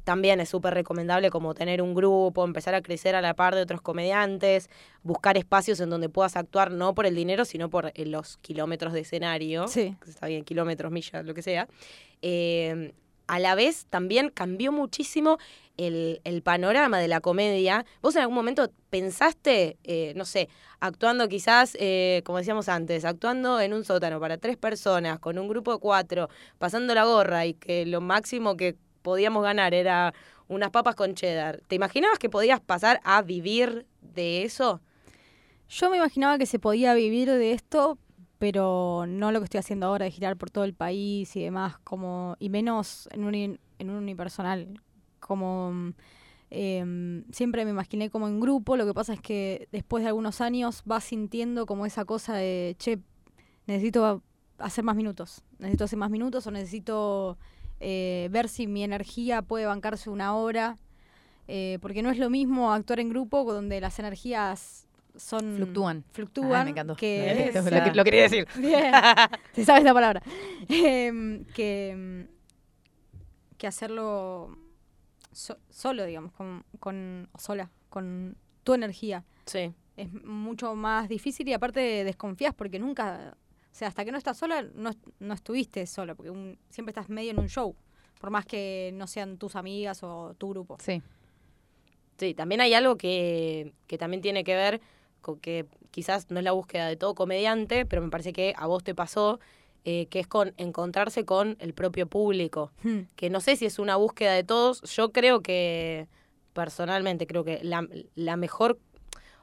también 0.05 0.39
es 0.39 0.51
súper 0.51 0.75
recomendable 0.75 1.31
como 1.31 1.55
tener 1.55 1.81
un 1.81 1.95
grupo, 1.95 2.45
empezar 2.45 2.75
a 2.75 2.83
crecer 2.83 3.15
a 3.17 3.23
la 3.23 3.33
par 3.33 3.55
de 3.55 3.63
otros 3.63 3.81
comediantes, 3.81 4.69
buscar 5.03 5.39
espacios 5.39 5.81
en 5.81 5.89
donde 5.89 6.11
puedas 6.11 6.37
actuar 6.37 6.71
no 6.71 6.95
por 6.95 7.07
el 7.07 7.15
dinero, 7.15 7.47
sino 7.47 7.71
por 7.71 7.91
eh, 7.95 8.05
los 8.05 8.37
kilómetros 8.37 8.93
de 8.93 9.01
escenario. 9.01 9.67
Sí. 9.67 9.97
Está 10.07 10.27
bien, 10.27 10.45
kilómetros, 10.45 10.93
millas, 10.93 11.25
lo 11.25 11.33
que 11.33 11.41
sea. 11.41 11.69
Eh, 12.21 12.93
a 13.27 13.39
la 13.39 13.55
vez 13.55 13.87
también 13.91 14.31
cambió 14.31 14.73
muchísimo 14.73 15.39
el, 15.77 16.21
el 16.25 16.43
panorama 16.43 16.99
de 16.99 17.09
la 17.09 17.21
comedia. 17.21 17.85
¿Vos 18.03 18.17
en 18.17 18.23
algún 18.23 18.37
momento 18.37 18.71
pensaste, 18.91 19.77
eh, 19.85 20.13
no 20.17 20.25
sé, 20.25 20.49
actuando 20.81 21.29
quizás, 21.29 21.77
eh, 21.81 22.23
como 22.25 22.39
decíamos 22.39 22.69
antes, 22.69 23.05
actuando 23.05 23.61
en 23.61 23.73
un 23.73 23.85
sótano 23.85 24.21
para 24.21 24.39
tres 24.39 24.57
personas, 24.57 25.19
con 25.19 25.39
un 25.39 25.49
grupo 25.49 25.73
de 25.73 25.79
cuatro, 25.79 26.29
pasando 26.59 26.95
la 26.95 27.05
gorra 27.05 27.47
y 27.47 27.55
que 27.55 27.87
lo 27.87 28.01
máximo 28.01 28.57
que 28.57 28.77
podíamos 29.03 29.43
ganar 29.43 29.75
era 29.75 30.15
unas 30.49 30.71
papas 30.71 30.95
con 30.95 31.15
cheddar? 31.15 31.61
¿Te 31.67 31.75
imaginabas 31.77 32.19
que 32.19 32.29
podías 32.29 32.61
pasar 32.61 33.01
a 33.05 33.23
vivir 33.23 33.87
de 34.01 34.45
eso? 34.45 34.81
Yo 35.69 35.91
me 35.91 35.97
imaginaba 35.97 36.39
que 36.39 36.47
se 36.47 36.59
podía 36.59 36.95
vivir 36.95 37.31
de 37.31 37.53
esto, 37.53 37.99
pero 38.39 39.05
no 39.07 39.33
lo 39.33 39.41
que 39.41 39.45
estoy 39.45 39.59
haciendo 39.59 39.87
ahora 39.87 40.05
de 40.05 40.11
girar 40.11 40.37
por 40.37 40.51
todo 40.51 40.65
el 40.65 40.75
país 40.75 41.35
y 41.37 41.43
demás, 41.43 41.79
como 41.85 42.37
y 42.39 42.49
menos 42.51 43.09
en 43.13 43.25
un, 43.25 43.35
en 43.35 43.91
un 43.91 43.97
unipersonal. 43.97 44.81
Como 45.21 45.95
em, 46.51 47.25
siempre 47.33 47.65
me 47.65 47.71
imaginé 47.71 48.11
como 48.11 48.29
en 48.29 48.41
grupo, 48.41 48.77
lo 48.77 48.87
que 48.87 48.95
pasa 48.95 49.15
es 49.15 49.21
que 49.21 49.69
después 49.73 50.03
de 50.05 50.09
algunos 50.09 50.41
años 50.41 50.83
vas 50.85 51.05
sintiendo 51.05 51.67
como 51.67 51.87
esa 51.87 52.05
cosa 52.05 52.35
de, 52.35 52.77
che, 52.79 52.99
necesito 53.67 54.23
hacer 54.59 54.85
más 54.85 54.97
minutos, 54.97 55.43
necesito 55.59 55.85
hacer 55.85 55.99
más 55.99 56.11
minutos 56.11 56.47
o 56.47 56.51
necesito 56.51 57.39
eh, 57.81 58.29
ver 58.31 58.49
si 58.49 58.67
mi 58.67 58.85
energía 58.85 59.43
puede 59.43 59.67
bancarse 59.67 60.11
una 60.11 60.35
hora. 60.37 60.79
eh, 61.49 61.79
porque 61.83 62.03
no 62.03 62.11
es 62.11 62.19
lo 62.19 62.31
mismo 62.31 62.73
actuar 62.73 63.01
en 63.01 63.11
grupo 63.11 63.45
donde 63.45 63.81
las 63.81 63.99
energías 63.99 64.84
son 65.17 65.55
Fluctúan. 65.57 66.05
Ah, 66.55 66.65
me 66.65 66.71
encantó. 66.71 66.97
que 66.97 67.51
Lo, 67.55 67.61
es- 67.61 67.71
que- 67.85 67.95
lo 67.95 68.05
quería 68.05 68.23
decir. 68.23 68.47
Bien, 68.57 68.93
se 69.53 69.65
sabe 69.65 69.81
esa 69.81 69.95
palabra. 69.95 70.23
Em, 70.69 71.45
que, 71.47 71.91
em, 71.91 72.27
que 73.59 73.67
hacerlo 73.67 74.57
so- 75.33 75.59
solo, 75.71 76.05
digamos, 76.05 76.33
con, 76.33 76.65
con 76.81 77.29
sola, 77.39 77.71
con 77.89 78.37
tu 78.65 78.75
energía. 78.75 79.25
Sí. 79.47 79.73
Es 79.97 80.13
mucho 80.25 80.75
más 80.75 81.09
difícil 81.09 81.49
y 81.49 81.53
aparte 81.53 82.03
desconfías 82.05 82.53
porque 82.55 82.79
nunca, 82.81 83.37
o 83.37 83.75
sea, 83.75 83.89
hasta 83.89 84.05
que 84.05 84.11
no 84.11 84.19
estás 84.19 84.37
sola, 84.37 84.63
no, 84.75 84.91
no 85.21 85.35
estuviste 85.35 85.87
solo, 85.87 86.17
porque 86.17 86.31
un- 86.31 86.59
siempre 86.71 86.91
estás 86.91 87.09
medio 87.09 87.31
en 87.31 87.39
un 87.39 87.49
show, 87.49 87.77
por 88.21 88.31
más 88.31 88.45
que 88.47 88.91
no 88.95 89.07
sean 89.07 89.39
tus 89.39 89.55
amigas 89.55 90.03
o 90.03 90.35
tu 90.37 90.49
grupo. 90.51 90.77
Sí. 90.81 91.01
Sí, 92.19 92.33
también 92.35 92.61
hay 92.61 92.75
algo 92.75 92.97
que, 92.97 93.75
que 93.87 93.99
también 93.99 94.21
tiene 94.23 94.45
que 94.45 94.55
ver 94.55 94.81
que 95.41 95.67
quizás 95.91 96.31
no 96.31 96.39
es 96.39 96.45
la 96.45 96.53
búsqueda 96.53 96.89
de 96.89 96.97
todo 96.97 97.15
comediante, 97.15 97.87
pero 97.87 98.03
me 98.03 98.11
parece 98.11 98.33
que 98.33 98.55
a 98.57 98.67
vos 98.67 98.83
te 98.85 98.95
pasó, 98.95 99.41
eh, 99.85 100.07
que 100.07 100.21
es 100.21 100.27
con 100.27 100.55
encontrarse 100.57 101.25
con 101.25 101.57
el 101.61 101.73
propio 101.75 102.07
público. 102.07 102.73
Hmm. 102.83 103.01
Que 103.17 103.31
no 103.31 103.41
sé 103.41 103.57
si 103.57 103.67
es 103.67 103.79
una 103.79 103.97
búsqueda 103.97 104.33
de 104.33 104.45
todos, 104.45 104.83
yo 104.97 105.13
creo 105.13 105.41
que, 105.43 106.07
personalmente, 106.53 107.27
creo 107.27 107.45
que 107.45 107.61
la, 107.63 107.87
la 108.15 108.37
mejor, 108.37 108.79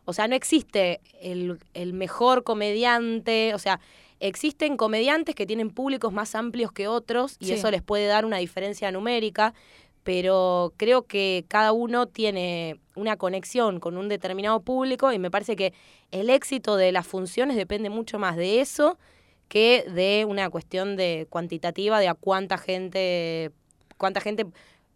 o 0.06 0.13
sea, 0.13 0.28
no 0.28 0.36
existe 0.36 1.00
el, 1.22 1.60
el 1.74 1.94
mejor 1.94 2.44
comediante, 2.44 3.54
o 3.54 3.60
sea, 3.60 3.80
existen 4.20 4.78
comediantes 4.78 5.36
que 5.36 5.46
tienen 5.46 5.70
públicos 5.72 6.12
más 6.13 6.36
amplios 6.36 6.72
que 6.72 6.88
otros 6.88 7.38
y 7.39 7.48
Sí. 7.48 7.54
eso 7.54 7.72
les 7.72 7.82
puede 7.82 8.06
dar 8.06 8.26
una 8.26 8.38
diferencia 8.38 8.91
numérica, 8.91 9.54
pero 10.04 10.74
creo 10.78 11.04
que 11.04 11.46
cada 11.48 11.72
uno 11.72 12.08
tiene 12.08 12.80
una 12.96 13.18
conexión 13.18 13.80
con 13.80 13.98
un 13.98 14.10
determinado 14.10 14.62
público 14.62 15.12
y 15.14 15.20
me 15.20 15.32
parece 15.32 15.56
que 15.56 15.74
el 16.12 16.30
éxito 16.30 16.76
de 16.76 16.92
las 16.92 17.08
funciones 17.08 17.56
depende 17.56 17.90
mucho 17.90 18.20
más 18.20 18.36
de 18.36 18.62
eso 18.62 18.98
que 19.48 19.86
de 19.94 20.26
una 20.26 20.50
cuestión 20.50 20.96
de 20.96 21.28
cuantitativa 21.30 22.00
de 22.00 22.08
a 22.08 22.14
cuánta 22.14 22.58
gente, 22.58 23.52
cuánta 23.98 24.22
gente, 24.22 24.46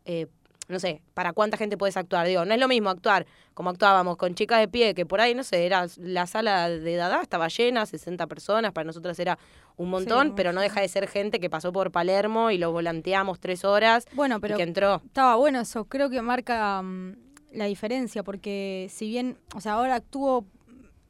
eh, 0.06 0.28
no 0.68 0.80
sé, 0.80 1.02
para 1.14 1.34
cuánta 1.34 1.58
gente 1.58 1.78
puedes 1.78 1.98
actuar. 1.98 2.28
Digo, 2.28 2.46
no 2.46 2.54
es 2.54 2.60
lo 2.60 2.68
mismo 2.68 2.90
actuar 2.90 3.26
como 3.56 3.70
actuábamos 3.70 4.18
con 4.18 4.36
chicas 4.36 4.60
de 4.60 4.68
pie, 4.68 4.94
que 4.94 5.06
por 5.06 5.22
ahí, 5.22 5.34
no 5.34 5.44
sé, 5.44 5.66
era 5.66 5.88
la 5.98 6.28
sala 6.28 6.70
de 6.70 6.96
Dada 6.96 7.22
estaba 7.22 7.48
llena, 7.48 7.86
60 7.86 8.28
personas, 8.28 8.74
para 8.74 8.86
nosotras 8.86 9.18
era 9.18 9.40
un 9.78 9.90
montón, 9.90 10.36
pero 10.36 10.52
no 10.52 10.60
deja 10.62 10.82
de 10.82 10.90
ser 10.90 11.08
gente 11.08 11.40
que 11.40 11.50
pasó 11.50 11.72
por 11.72 11.90
Palermo 11.92 12.52
y 12.52 12.58
lo 12.58 12.72
volanteamos 12.74 13.40
tres 13.40 13.64
horas 13.64 14.06
Bueno, 14.14 14.38
y 14.38 14.40
pero 14.42 14.58
que 14.58 14.64
entró. 14.64 15.02
Estaba 15.06 15.36
bueno 15.36 15.62
eso, 15.62 15.86
creo 15.86 16.10
que 16.10 16.22
marca 16.22 16.82
mm, 16.82 17.16
la 17.54 17.66
diferencia, 17.66 18.24
porque 18.24 18.88
si 18.92 19.08
bien, 19.08 19.38
o 19.56 19.62
sea, 19.62 19.74
ahora 19.74 19.96
actúo, 19.96 20.46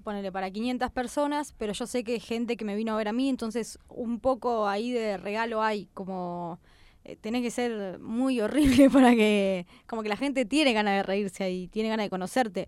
ponele, 0.04 0.32
para 0.32 0.52
500 0.52 0.92
personas, 0.92 1.54
pero 1.58 1.74
yo 1.74 1.88
sé 1.88 2.04
que 2.04 2.20
gente 2.20 2.58
que 2.58 2.66
me 2.66 2.76
vino 2.76 2.94
a 2.94 2.98
ver 2.98 3.08
a 3.08 3.14
mí, 3.14 3.28
entonces 3.28 3.80
un 3.90 4.20
poco 4.20 4.68
ahí 4.68 4.92
de 4.92 5.18
regalo 5.18 5.64
hay, 5.64 5.90
como 5.96 6.60
eh, 7.06 7.16
tenés 7.16 7.42
que 7.42 7.52
ser 7.52 8.00
muy 8.00 8.42
horrible 8.42 8.90
para 8.92 9.12
que, 9.12 9.66
como 9.88 10.04
que 10.04 10.10
la 10.10 10.18
gente 10.18 10.44
tiene 10.46 10.74
ganas 10.74 10.96
de 10.96 11.04
reírse 11.04 11.44
ahí, 11.44 11.68
tiene 11.70 11.90
ganas 11.90 12.06
de 12.06 12.10
conocerte, 12.10 12.68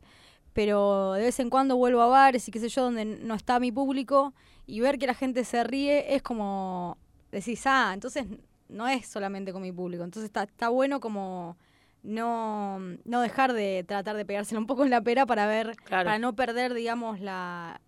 pero 0.53 1.13
de 1.13 1.23
vez 1.23 1.39
en 1.39 1.49
cuando 1.49 1.75
vuelvo 1.75 2.01
a 2.01 2.07
bares 2.07 2.47
y 2.47 2.51
qué 2.51 2.59
sé 2.59 2.69
yo, 2.69 2.83
donde 2.83 3.03
no 3.05 3.35
está 3.35 3.59
mi 3.59 3.71
público, 3.71 4.33
y 4.65 4.79
ver 4.79 4.97
que 4.97 5.07
la 5.07 5.13
gente 5.13 5.43
se 5.43 5.63
ríe 5.63 6.15
es 6.15 6.21
como, 6.21 6.97
decís, 7.31 7.61
ah, 7.65 7.91
entonces 7.93 8.25
no 8.69 8.87
es 8.87 9.07
solamente 9.07 9.53
con 9.53 9.61
mi 9.61 9.71
público, 9.71 10.03
entonces 10.03 10.25
está, 10.27 10.43
está 10.43 10.69
bueno 10.69 10.99
como 10.99 11.57
no, 12.03 12.79
no 13.05 13.21
dejar 13.21 13.53
de 13.53 13.83
tratar 13.87 14.15
de 14.15 14.25
pegárselo 14.25 14.59
un 14.61 14.67
poco 14.67 14.83
en 14.83 14.89
la 14.89 15.01
pera 15.01 15.25
para 15.25 15.45
ver, 15.47 15.75
Claro. 15.83 16.05
para 16.05 16.19
no 16.19 16.35
perder, 16.35 16.73
digamos, 16.73 17.19
la 17.19 17.81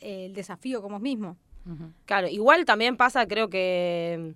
el 0.00 0.34
desafío 0.34 0.82
como 0.82 0.98
mismo. 0.98 1.36
Claro, 2.06 2.26
igual 2.26 2.64
también 2.64 2.96
pasa, 2.96 3.26
creo 3.28 3.48
que 3.48 4.34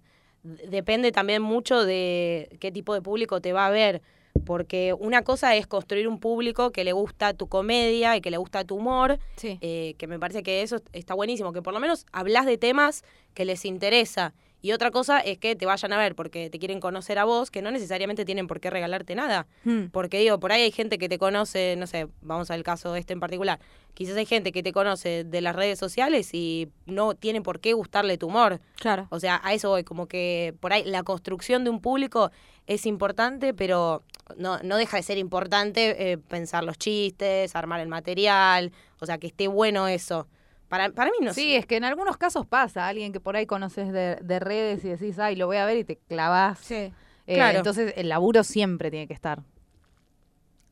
depende 0.68 1.12
también 1.12 1.42
mucho 1.42 1.84
de 1.84 2.48
qué 2.60 2.70
tipo 2.72 2.94
de 2.94 3.02
público 3.02 3.40
te 3.40 3.52
va 3.52 3.66
a 3.66 3.70
ver. 3.70 4.02
Porque 4.44 4.94
una 4.98 5.22
cosa 5.22 5.56
es 5.56 5.66
construir 5.66 6.06
un 6.06 6.20
público 6.20 6.70
que 6.70 6.84
le 6.84 6.92
gusta 6.92 7.32
tu 7.32 7.48
comedia 7.48 8.16
y 8.16 8.20
que 8.20 8.30
le 8.30 8.36
gusta 8.36 8.64
tu 8.64 8.76
humor, 8.76 9.18
Sí. 9.36 9.58
eh, 9.62 9.94
que 9.98 10.06
me 10.06 10.18
parece 10.18 10.42
que 10.42 10.62
eso 10.62 10.76
está 10.92 11.14
buenísimo, 11.14 11.52
que 11.52 11.62
por 11.62 11.72
lo 11.72 11.80
menos 11.80 12.04
hablas 12.12 12.44
de 12.46 12.58
temas 12.58 13.02
que 13.34 13.44
les 13.46 13.64
interesa 13.64 14.34
Y 14.66 14.72
otra 14.72 14.90
cosa 14.90 15.20
es 15.20 15.38
que 15.38 15.54
te 15.54 15.64
vayan 15.64 15.92
a 15.92 15.96
ver 15.96 16.16
porque 16.16 16.50
te 16.50 16.58
quieren 16.58 16.80
conocer 16.80 17.20
a 17.20 17.24
vos, 17.24 17.52
que 17.52 17.62
no 17.62 17.70
necesariamente 17.70 18.24
tienen 18.24 18.48
por 18.48 18.58
qué 18.58 18.68
regalarte 18.68 19.14
nada. 19.14 19.46
Hmm. 19.62 19.90
Porque 19.92 20.18
digo, 20.18 20.40
por 20.40 20.50
ahí 20.50 20.62
hay 20.62 20.72
gente 20.72 20.98
que 20.98 21.08
te 21.08 21.18
conoce, 21.18 21.76
no 21.78 21.86
sé, 21.86 22.08
vamos 22.20 22.50
al 22.50 22.64
caso 22.64 22.96
este 22.96 23.12
en 23.12 23.20
particular. 23.20 23.60
Quizás 23.94 24.16
hay 24.16 24.26
gente 24.26 24.50
que 24.50 24.64
te 24.64 24.72
conoce 24.72 25.22
de 25.22 25.40
las 25.40 25.54
redes 25.54 25.78
sociales 25.78 26.34
y 26.34 26.68
no 26.84 27.14
tiene 27.14 27.42
por 27.42 27.60
qué 27.60 27.74
gustarle 27.74 28.18
tu 28.18 28.26
humor. 28.26 28.58
Claro. 28.74 29.06
O 29.10 29.20
sea, 29.20 29.40
a 29.44 29.54
eso 29.54 29.68
voy, 29.68 29.84
como 29.84 30.08
que 30.08 30.52
por 30.58 30.72
ahí 30.72 30.82
la 30.84 31.04
construcción 31.04 31.62
de 31.62 31.70
un 31.70 31.80
público 31.80 32.32
es 32.66 32.86
importante, 32.86 33.54
pero 33.54 34.02
no, 34.36 34.58
no 34.64 34.78
deja 34.78 34.96
de 34.96 35.04
ser 35.04 35.18
importante 35.18 36.10
eh, 36.10 36.18
pensar 36.18 36.64
los 36.64 36.76
chistes, 36.76 37.54
armar 37.54 37.78
el 37.78 37.88
material, 37.88 38.72
o 38.98 39.06
sea, 39.06 39.18
que 39.18 39.28
esté 39.28 39.46
bueno 39.46 39.86
eso. 39.86 40.26
Para, 40.68 40.90
para 40.90 41.10
mí 41.10 41.16
no 41.20 41.32
Sí, 41.32 41.54
es 41.54 41.64
que 41.66 41.76
en 41.76 41.84
algunos 41.84 42.16
casos 42.16 42.46
pasa, 42.46 42.88
alguien 42.88 43.12
que 43.12 43.20
por 43.20 43.36
ahí 43.36 43.46
conoces 43.46 43.92
de, 43.92 44.16
de 44.16 44.38
redes 44.40 44.84
y 44.84 44.88
decís, 44.88 45.18
ay, 45.18 45.36
lo 45.36 45.46
voy 45.46 45.58
a 45.58 45.66
ver 45.66 45.76
y 45.76 45.84
te 45.84 45.96
clavás. 45.96 46.58
Sí. 46.60 46.74
Eh, 46.74 47.34
Claro. 47.34 47.58
Entonces 47.58 47.92
el 47.96 48.08
laburo 48.08 48.42
siempre 48.44 48.90
tiene 48.90 49.06
que 49.06 49.14
estar. 49.14 49.42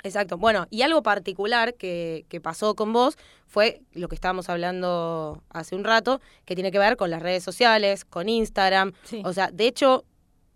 Exacto. 0.02 0.36
Bueno, 0.36 0.66
y 0.70 0.82
algo 0.82 1.02
particular 1.02 1.74
que, 1.74 2.26
que 2.28 2.40
pasó 2.40 2.74
con 2.74 2.92
vos 2.92 3.16
fue 3.46 3.80
lo 3.92 4.08
que 4.08 4.14
estábamos 4.14 4.48
hablando 4.50 5.42
hace 5.48 5.74
un 5.74 5.84
rato, 5.84 6.20
que 6.44 6.54
tiene 6.54 6.70
que 6.70 6.78
ver 6.78 6.96
con 6.96 7.10
las 7.10 7.22
redes 7.22 7.42
sociales, 7.42 8.04
con 8.04 8.28
Instagram. 8.28 8.92
Sí. 9.04 9.22
O 9.24 9.32
sea, 9.32 9.50
de 9.50 9.66
hecho, 9.66 10.04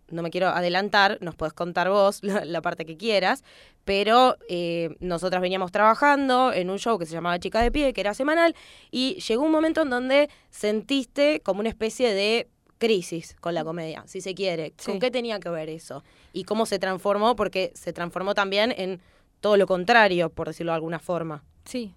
no 0.09 0.21
me 0.21 0.29
quiero 0.29 0.49
adelantar, 0.49 1.17
nos 1.21 1.35
puedes 1.35 1.53
contar 1.53 1.89
vos 1.89 2.19
la, 2.23 2.45
la 2.45 2.61
parte 2.61 2.85
que 2.85 2.95
quieras, 2.95 3.43
pero 3.89 4.37
eh, 4.47 4.95
nosotras 4.99 5.41
veníamos 5.41 5.71
trabajando 5.71 6.53
en 6.53 6.69
un 6.69 6.77
show 6.77 6.99
que 6.99 7.07
se 7.07 7.11
llamaba 7.11 7.39
Chica 7.39 7.59
de 7.59 7.71
Pie, 7.71 7.91
que 7.91 8.01
era 8.01 8.13
semanal, 8.13 8.55
y 8.91 9.15
llegó 9.15 9.41
un 9.41 9.51
momento 9.51 9.81
en 9.81 9.89
donde 9.89 10.29
sentiste 10.51 11.39
como 11.39 11.61
una 11.61 11.69
especie 11.69 12.13
de 12.13 12.47
crisis 12.77 13.35
con 13.41 13.55
la 13.55 13.63
comedia, 13.63 14.03
si 14.05 14.21
se 14.21 14.35
quiere. 14.35 14.73
¿Con 14.85 14.99
qué 14.99 15.09
tenía 15.09 15.39
que 15.39 15.49
ver 15.49 15.69
eso? 15.69 16.03
Y 16.33 16.43
cómo 16.43 16.67
se 16.67 16.77
transformó, 16.77 17.35
porque 17.35 17.71
se 17.73 17.91
transformó 17.91 18.35
también 18.35 18.75
en 18.77 19.01
todo 19.39 19.57
lo 19.57 19.65
contrario, 19.65 20.29
por 20.29 20.45
decirlo 20.45 20.71
de 20.71 20.75
alguna 20.75 20.99
forma. 20.99 21.43
Sí. 21.65 21.91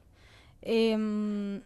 Em, 0.63 1.61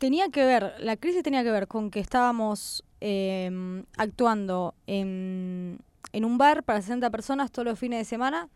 tenía 0.00 0.28
que 0.30 0.44
ver, 0.44 0.74
la 0.80 0.96
crisis 0.96 1.22
tenía 1.22 1.44
que 1.44 1.52
ver 1.52 1.68
con 1.68 1.92
que 1.92 2.00
estábamos 2.00 2.82
em, 2.98 3.84
actuando 3.96 4.74
en, 4.88 5.78
en 6.12 6.24
un 6.24 6.36
bar 6.36 6.64
para 6.64 6.80
60 6.82 7.08
personas 7.10 7.52
todos 7.52 7.64
los 7.64 7.78
fines 7.78 8.00
de 8.00 8.04
semana 8.04 8.48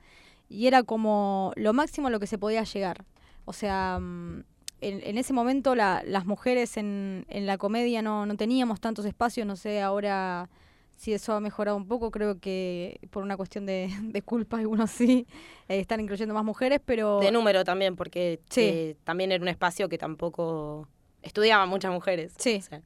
y 0.53 0.67
era 0.67 0.83
como 0.83 1.53
lo 1.57 1.73
máximo 1.73 2.09
a 2.09 2.11
lo 2.11 2.21
que 2.21 2.27
se 2.27 2.39
podía 2.39 2.63
llegar. 2.65 3.05
O 3.45 3.53
sea, 3.53 3.99
mm, 4.01 4.45
en, 4.81 5.01
en 5.03 5.19
ese 5.19 5.33
momento 5.33 5.75
la- 5.75 6.03
las 6.07 6.27
mujeres 6.27 6.77
en, 6.77 7.25
en 7.29 7.47
la 7.47 7.57
comedia 7.59 8.03
no, 8.03 8.27
no 8.27 8.37
teníamos 8.37 8.81
tantos 8.81 9.05
espacios, 9.05 9.47
no 9.47 9.57
sé 9.57 9.81
ahora 9.81 10.49
si 10.97 11.13
eso 11.13 11.33
ha 11.33 11.41
mejorado 11.41 11.77
un 11.77 11.89
poco, 11.89 12.11
creo 12.13 12.39
que 12.39 13.01
por 13.11 13.23
una 13.25 13.37
cuestión 13.37 13.67
de, 13.67 13.89
de 14.03 14.23
culpa 14.23 14.59
algunos 14.59 14.91
sí 14.91 15.27
eh, 15.69 15.81
están 15.81 16.01
incluyendo 16.01 16.35
más 16.35 16.45
mujeres, 16.45 16.81
pero... 16.85 17.19
De 17.21 17.33
número 17.33 17.65
también, 17.65 17.97
porque 17.97 18.41
Sí. 18.51 18.61
eh, 18.63 18.97
también 19.05 19.33
era 19.33 19.43
un 19.43 19.49
espacio 19.49 19.89
que 19.89 19.99
tampoco 19.99 20.87
estudiaban 21.23 21.69
muchas 21.69 21.93
mujeres. 21.93 22.35
Sí. 22.39 22.57
O 22.59 22.63
sea, 22.63 22.83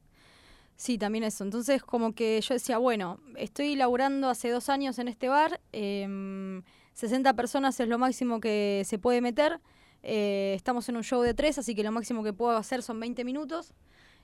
Sí, 0.79 0.99
también 0.99 1.23
eso. 1.23 1.43
Entonces, 1.43 1.81
como 1.81 2.13
que 2.13 2.39
yo 2.39 2.53
decía, 2.53 2.77
bueno, 2.77 3.19
estoy 3.35 3.75
laburando 3.75 4.29
hace 4.29 4.51
dos 4.51 4.69
años 4.69 4.99
en 4.99 5.07
este 5.07 5.27
bar, 5.27 5.59
em, 5.71 6.61
60 6.97 7.35
personas 7.35 7.79
es 7.79 7.87
lo 7.87 7.99
máximo 7.99 8.39
que 8.39 8.81
se 8.83 8.97
puede 8.97 9.21
meter, 9.21 9.61
eh, 10.01 10.53
estamos 10.55 10.89
en 10.89 10.97
un 10.97 11.03
show 11.03 11.21
de 11.21 11.35
tres, 11.35 11.59
así 11.59 11.75
que 11.75 11.83
lo 11.83 11.91
máximo 11.91 12.23
que 12.23 12.33
puedo 12.33 12.57
hacer 12.57 12.81
son 12.81 12.99
20 12.99 13.23
minutos, 13.23 13.75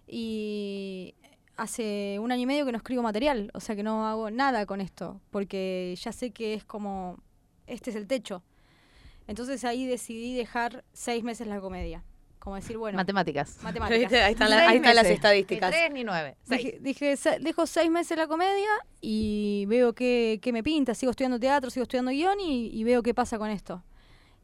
y 0.07 1.13
hace 1.55 2.17
un 2.19 2.31
año 2.31 2.41
y 2.41 2.45
medio 2.47 2.65
que 2.65 2.71
no 2.71 2.79
escribo 2.79 3.03
material, 3.03 3.51
o 3.53 3.59
sea 3.59 3.75
que 3.75 3.83
no 3.83 4.07
hago 4.07 4.31
nada 4.31 4.65
con 4.65 4.81
esto, 4.81 5.21
porque 5.29 5.95
ya 6.01 6.11
sé 6.11 6.31
que 6.31 6.55
es 6.55 6.65
como, 6.65 7.19
este 7.67 7.91
es 7.91 7.95
el 7.95 8.07
techo. 8.07 8.41
Entonces 9.27 9.63
ahí 9.65 9.85
decidí 9.85 10.35
dejar 10.35 10.83
seis 10.93 11.23
meses 11.23 11.45
la 11.45 11.61
comedia, 11.61 12.03
como 12.43 12.57
decir, 12.57 12.77
bueno, 12.77 12.97
Matemáticas. 13.63 14.11
Ahí 14.25 14.33
están, 14.33 14.49
la- 14.49 14.67
ahí 14.69 14.75
están 14.77 14.95
las 14.95 15.05
estadísticas. 15.13 15.71
Ni 15.71 15.77
tres 15.77 15.91
ni 15.93 16.03
nueve. 16.03 16.35
Seis. 16.43 16.61
Dije, 16.65 16.79
dije, 16.81 17.15
"Se- 17.15 17.39
dejo 17.39 17.65
seis 17.65 17.89
meses 17.89 18.17
la 18.17 18.27
comedia 18.27 18.67
y 18.99 19.65
veo 19.69 19.93
qué, 19.93 20.39
qué 20.41 20.51
me 20.51 20.61
pinta. 20.61 20.93
Sigo 20.93 21.11
estudiando 21.11 21.39
teatro, 21.39 21.69
sigo 21.69 21.83
estudiando 21.83 22.11
guion 22.11 22.37
y, 22.41 22.67
y 22.67 22.83
veo 22.83 23.01
qué 23.01 23.13
pasa 23.13 23.37
con 23.37 23.49
esto. 23.49 23.81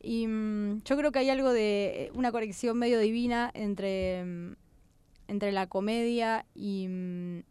Y 0.01 0.27
mm, 0.27 0.83
yo 0.85 0.95
creo 0.95 1.11
que 1.11 1.19
hay 1.19 1.29
algo 1.29 1.51
de 1.51 2.05
eh, 2.05 2.11
una 2.13 2.31
conexión 2.31 2.77
medio 2.77 2.99
divina 2.99 3.51
entre, 3.53 4.23
mm, 4.23 4.53
entre 5.27 5.51
la 5.51 5.67
comedia 5.67 6.45
y, 6.55 6.87
mm, 6.87 7.43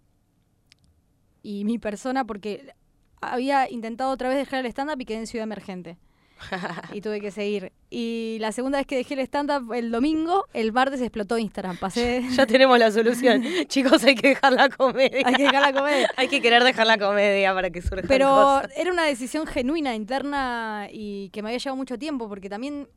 y 1.43 1.65
mi 1.67 1.79
persona, 1.79 2.25
porque 2.25 2.73
había 3.21 3.71
intentado 3.71 4.11
otra 4.13 4.31
vez 4.31 4.39
dejar 4.39 4.61
el 4.65 4.67
stand-up 4.73 4.99
y 5.01 5.05
quedé 5.05 5.19
en 5.19 5.27
Ciudad 5.27 5.45
Emergente. 5.45 5.99
y 6.93 7.01
tuve 7.01 7.21
que 7.21 7.31
seguir. 7.31 7.73
Y 7.91 8.39
la 8.41 8.53
segunda 8.53 8.79
vez 8.79 8.87
que 8.87 8.97
dejé 8.97 9.15
el 9.15 9.21
stand-up 9.21 9.73
el 9.73 9.91
domingo, 9.91 10.47
el 10.53 10.73
martes 10.73 11.01
explotó 11.01 11.39
Instagram. 11.39 11.77
Pasé... 11.77 12.25
Ya 12.33 12.47
tenemos 12.47 12.79
la 12.79 12.91
solución. 12.91 13.43
Chicos, 13.69 14.05
hay 14.05 14.15
que 14.15 14.29
dejar 14.29 14.53
la 14.53 14.69
comedia. 14.69 15.23
hay 15.25 15.35
que 15.35 15.43
dejar 15.45 15.63
la 15.63 15.73
comedia. 15.73 16.11
Hay 16.17 16.29
que 16.29 16.41
querer 16.41 16.65
dejar 16.65 16.87
la 16.87 16.99
comedia 16.99 17.55
para 17.55 17.71
que 17.71 17.83
surjan 17.83 18.07
Pero 18.09 18.29
cosas. 18.29 18.71
era 18.77 18.93
una 18.93 19.05
decisión 19.05 19.47
genuina, 19.47 19.95
interna 19.95 20.89
y 20.91 21.31
que 21.31 21.43
me 21.43 21.49
había 21.49 21.59
llevado 21.59 21.77
mucho 21.77 21.99
tiempo, 21.99 22.29
porque 22.29 22.49
también 22.49 22.89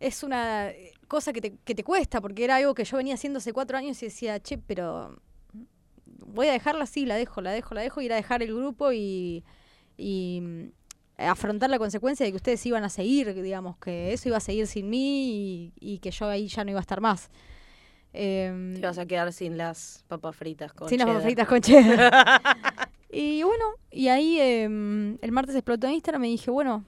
es 0.00 0.22
una 0.22 0.70
cosa 1.06 1.32
que 1.32 1.40
te, 1.40 1.54
que 1.64 1.74
te 1.74 1.84
cuesta, 1.84 2.20
porque 2.20 2.44
era 2.44 2.56
algo 2.56 2.74
que 2.74 2.84
yo 2.84 2.96
venía 2.96 3.14
haciendo 3.14 3.38
hace 3.38 3.52
cuatro 3.52 3.78
años 3.78 4.02
y 4.02 4.06
decía, 4.06 4.40
che, 4.40 4.58
pero 4.58 5.20
voy 6.26 6.46
a 6.48 6.52
dejarla 6.52 6.84
así, 6.84 7.06
la 7.06 7.16
dejo, 7.16 7.40
la 7.40 7.50
dejo, 7.50 7.74
la 7.74 7.80
dejo, 7.80 8.00
ir 8.00 8.12
a 8.12 8.16
dejar 8.16 8.42
el 8.42 8.54
grupo 8.54 8.92
y, 8.92 9.44
y 9.96 10.70
afrontar 11.18 11.68
la 11.70 11.78
consecuencia 11.78 12.24
de 12.24 12.32
que 12.32 12.36
ustedes 12.36 12.64
iban 12.64 12.84
a 12.84 12.88
seguir, 12.88 13.34
digamos, 13.42 13.76
que 13.78 14.12
eso 14.12 14.28
iba 14.28 14.38
a 14.38 14.40
seguir 14.40 14.66
sin 14.66 14.88
mí 14.88 15.72
y, 15.80 15.94
y 15.94 15.98
que 15.98 16.10
yo 16.10 16.28
ahí 16.28 16.48
ya 16.48 16.64
no 16.64 16.70
iba 16.70 16.80
a 16.80 16.82
estar 16.82 17.00
más. 17.00 17.30
Em, 18.12 18.74
Te 18.74 18.86
vas 18.86 18.98
a 18.98 19.06
quedar 19.06 19.32
sin 19.32 19.58
las 19.58 20.04
papas 20.08 20.34
fritas 20.34 20.72
con 20.72 20.88
sin 20.88 20.98
las 20.98 21.06
papas 21.06 21.22
fritas 21.24 21.46
con 21.46 21.60
cheddar. 21.60 22.12
y 23.10 23.42
bueno, 23.42 23.64
y 23.90 24.08
ahí 24.08 24.40
em, 24.40 25.18
el 25.20 25.32
martes 25.32 25.54
explotó 25.54 25.88
Instagram 25.88 26.24
y 26.24 26.30
dije, 26.32 26.50
bueno, 26.50 26.84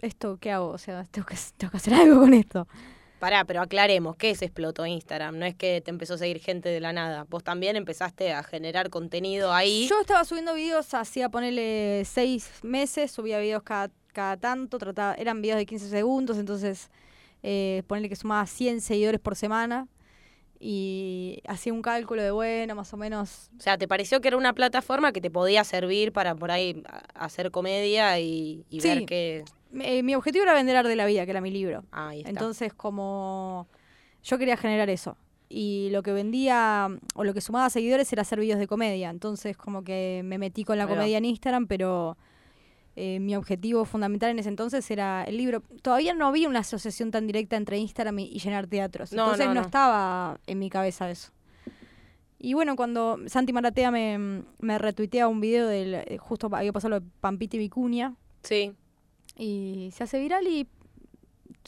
¿esto 0.00 0.38
qué 0.40 0.52
hago? 0.52 0.68
O 0.68 0.78
sea, 0.78 1.04
tengo 1.04 1.26
que, 1.26 1.36
tengo 1.56 1.70
que 1.70 1.76
hacer 1.76 1.94
algo 1.94 2.20
con 2.20 2.34
esto. 2.34 2.68
Pará, 3.18 3.44
pero 3.44 3.62
aclaremos, 3.62 4.16
¿qué 4.16 4.30
es 4.30 4.42
explotó 4.42 4.84
Instagram? 4.84 5.38
No 5.38 5.46
es 5.46 5.54
que 5.54 5.80
te 5.80 5.90
empezó 5.90 6.14
a 6.14 6.18
seguir 6.18 6.38
gente 6.38 6.68
de 6.68 6.80
la 6.80 6.92
nada. 6.92 7.26
Vos 7.30 7.42
también 7.42 7.76
empezaste 7.76 8.32
a 8.32 8.42
generar 8.42 8.90
contenido 8.90 9.52
ahí. 9.54 9.86
Yo 9.88 10.00
estaba 10.00 10.24
subiendo 10.24 10.52
videos, 10.54 10.92
hacía 10.92 11.30
ponerle 11.30 12.02
seis 12.04 12.50
meses, 12.62 13.10
subía 13.10 13.38
videos 13.38 13.62
cada, 13.62 13.90
cada 14.12 14.36
tanto, 14.36 14.78
trataba, 14.78 15.14
eran 15.14 15.40
videos 15.40 15.58
de 15.58 15.66
15 15.66 15.88
segundos, 15.88 16.36
entonces 16.36 16.90
eh, 17.42 17.82
ponerle 17.86 18.08
que 18.10 18.16
sumaba 18.16 18.46
100 18.46 18.82
seguidores 18.82 19.20
por 19.20 19.34
semana 19.34 19.88
y 20.58 21.42
hacía 21.46 21.72
un 21.72 21.82
cálculo 21.82 22.22
de, 22.22 22.30
bueno, 22.30 22.74
más 22.74 22.92
o 22.92 22.96
menos 22.96 23.50
O 23.58 23.62
sea, 23.62 23.76
¿te 23.76 23.86
pareció 23.86 24.20
que 24.20 24.28
era 24.28 24.36
una 24.36 24.54
plataforma 24.54 25.12
que 25.12 25.20
te 25.20 25.30
podía 25.30 25.64
servir 25.64 26.12
para 26.12 26.34
por 26.34 26.50
ahí 26.50 26.82
hacer 27.14 27.50
comedia 27.50 28.18
y, 28.20 28.64
y 28.70 28.80
Sí. 28.80 28.88
ver 28.88 29.06
que... 29.06 29.44
Eh, 29.80 30.02
mi 30.02 30.14
objetivo 30.14 30.42
era 30.44 30.54
vender 30.54 30.76
Arte 30.76 30.88
de 30.88 30.96
la 30.96 31.06
Vida, 31.06 31.24
que 31.24 31.30
era 31.30 31.40
mi 31.40 31.50
libro. 31.50 31.84
Ah, 31.92 32.08
ahí 32.08 32.18
está. 32.20 32.30
Entonces, 32.30 32.72
como 32.74 33.68
yo 34.22 34.38
quería 34.38 34.56
generar 34.56 34.88
eso. 34.90 35.16
Y 35.48 35.88
lo 35.92 36.02
que 36.02 36.12
vendía, 36.12 36.88
o 37.14 37.22
lo 37.24 37.32
que 37.32 37.40
sumaba 37.40 37.70
seguidores 37.70 38.12
era 38.12 38.22
hacer 38.22 38.40
videos 38.40 38.58
de 38.58 38.66
comedia. 38.66 39.10
Entonces, 39.10 39.56
como 39.56 39.84
que 39.84 40.22
me 40.24 40.38
metí 40.38 40.64
con 40.64 40.76
la 40.78 40.86
comedia 40.88 41.18
en 41.18 41.24
Instagram, 41.24 41.66
pero 41.68 42.16
eh, 42.96 43.20
mi 43.20 43.36
objetivo 43.36 43.84
fundamental 43.84 44.30
en 44.30 44.38
ese 44.40 44.48
entonces 44.48 44.90
era 44.90 45.22
el 45.24 45.36
libro. 45.36 45.62
Todavía 45.82 46.14
no 46.14 46.26
había 46.26 46.48
una 46.48 46.60
asociación 46.60 47.10
tan 47.12 47.26
directa 47.28 47.56
entre 47.56 47.78
Instagram 47.78 48.18
y, 48.18 48.24
y 48.24 48.38
llenar 48.40 48.66
teatros. 48.66 49.12
No, 49.12 49.22
Entonces, 49.24 49.46
no, 49.46 49.54
no, 49.54 49.60
no. 49.60 49.66
estaba 49.66 50.40
en 50.46 50.58
mi 50.58 50.68
cabeza 50.70 51.08
eso. 51.10 51.30
Y 52.38 52.54
bueno, 52.54 52.74
cuando 52.76 53.18
Santi 53.26 53.52
Maratea 53.52 53.90
me, 53.90 54.42
me 54.58 54.78
retuitea 54.78 55.28
un 55.28 55.40
video 55.40 55.68
del. 55.68 55.94
eh, 55.94 56.18
Justo 56.18 56.48
había 56.52 56.72
pasado 56.72 56.90
lo 56.96 57.00
de 57.00 57.06
Pampita 57.20 57.56
y 57.56 57.60
Vicuña 57.60 58.14
Sí. 58.42 58.72
Y 59.36 59.90
se 59.94 60.04
hace 60.04 60.18
viral 60.18 60.46
y 60.46 60.66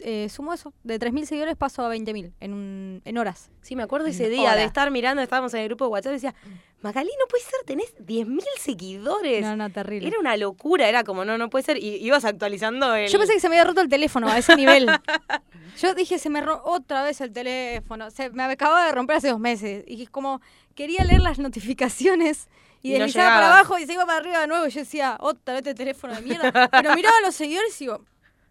eh, 0.00 0.28
sumo 0.28 0.52
eso. 0.52 0.72
De 0.84 0.98
3.000 0.98 1.24
seguidores 1.24 1.56
paso 1.56 1.84
a 1.84 1.94
20.000 1.94 2.32
en, 2.40 2.52
un, 2.52 3.02
en 3.04 3.18
horas. 3.18 3.50
Sí, 3.62 3.76
me 3.76 3.82
acuerdo 3.82 4.06
ese 4.06 4.28
día 4.28 4.54
de 4.54 4.64
estar 4.64 4.90
mirando, 4.90 5.22
estábamos 5.22 5.52
en 5.54 5.60
el 5.60 5.68
grupo 5.68 5.84
de 5.84 5.90
WhatsApp 5.90 6.12
y 6.12 6.14
decía, 6.14 6.34
Magalí, 6.80 7.10
no 7.18 7.26
puede 7.28 7.44
ser, 7.44 7.60
tenés 7.66 7.94
10.000 7.98 8.40
seguidores. 8.58 9.42
No, 9.42 9.56
no, 9.56 9.70
terrible. 9.70 10.08
Era 10.08 10.18
una 10.18 10.36
locura, 10.36 10.88
era 10.88 11.04
como, 11.04 11.24
no, 11.24 11.36
no 11.36 11.50
puede 11.50 11.64
ser. 11.64 11.82
Y 11.82 11.96
ibas 11.96 12.24
actualizando 12.24 12.94
el... 12.94 13.08
Yo 13.08 13.18
pensé 13.18 13.34
que 13.34 13.40
se 13.40 13.48
me 13.48 13.56
había 13.56 13.68
roto 13.68 13.80
el 13.80 13.88
teléfono 13.88 14.28
a 14.28 14.38
ese 14.38 14.54
nivel. 14.54 14.86
Yo 15.78 15.94
dije, 15.94 16.18
se 16.18 16.30
me 16.30 16.40
ro 16.40 16.62
otra 16.64 17.02
vez 17.02 17.20
el 17.20 17.32
teléfono. 17.32 18.10
Se 18.10 18.30
me 18.30 18.44
acababa 18.44 18.86
de 18.86 18.92
romper 18.92 19.16
hace 19.16 19.28
dos 19.28 19.40
meses. 19.40 19.84
Y 19.86 20.06
como, 20.06 20.40
quería 20.74 21.04
leer 21.04 21.20
las 21.20 21.38
notificaciones 21.38 22.48
y, 22.82 22.94
Y 22.94 22.98
no 22.98 23.04
deslizaba 23.04 23.34
para 23.34 23.46
abajo 23.48 23.78
y 23.78 23.86
se 23.86 23.92
iba 23.92 24.06
para 24.06 24.18
arriba 24.18 24.40
de 24.40 24.46
nuevo. 24.46 24.66
Y 24.66 24.70
yo 24.70 24.80
decía, 24.80 25.16
otra 25.20 25.54
vez 25.54 25.60
este 25.60 25.74
teléfono 25.74 26.14
de 26.14 26.22
mierda. 26.22 26.68
Pero 26.70 26.94
miraba 26.94 27.16
a 27.18 27.26
los 27.26 27.34
seguidores 27.34 27.80
y 27.80 27.84
digo, 27.84 28.04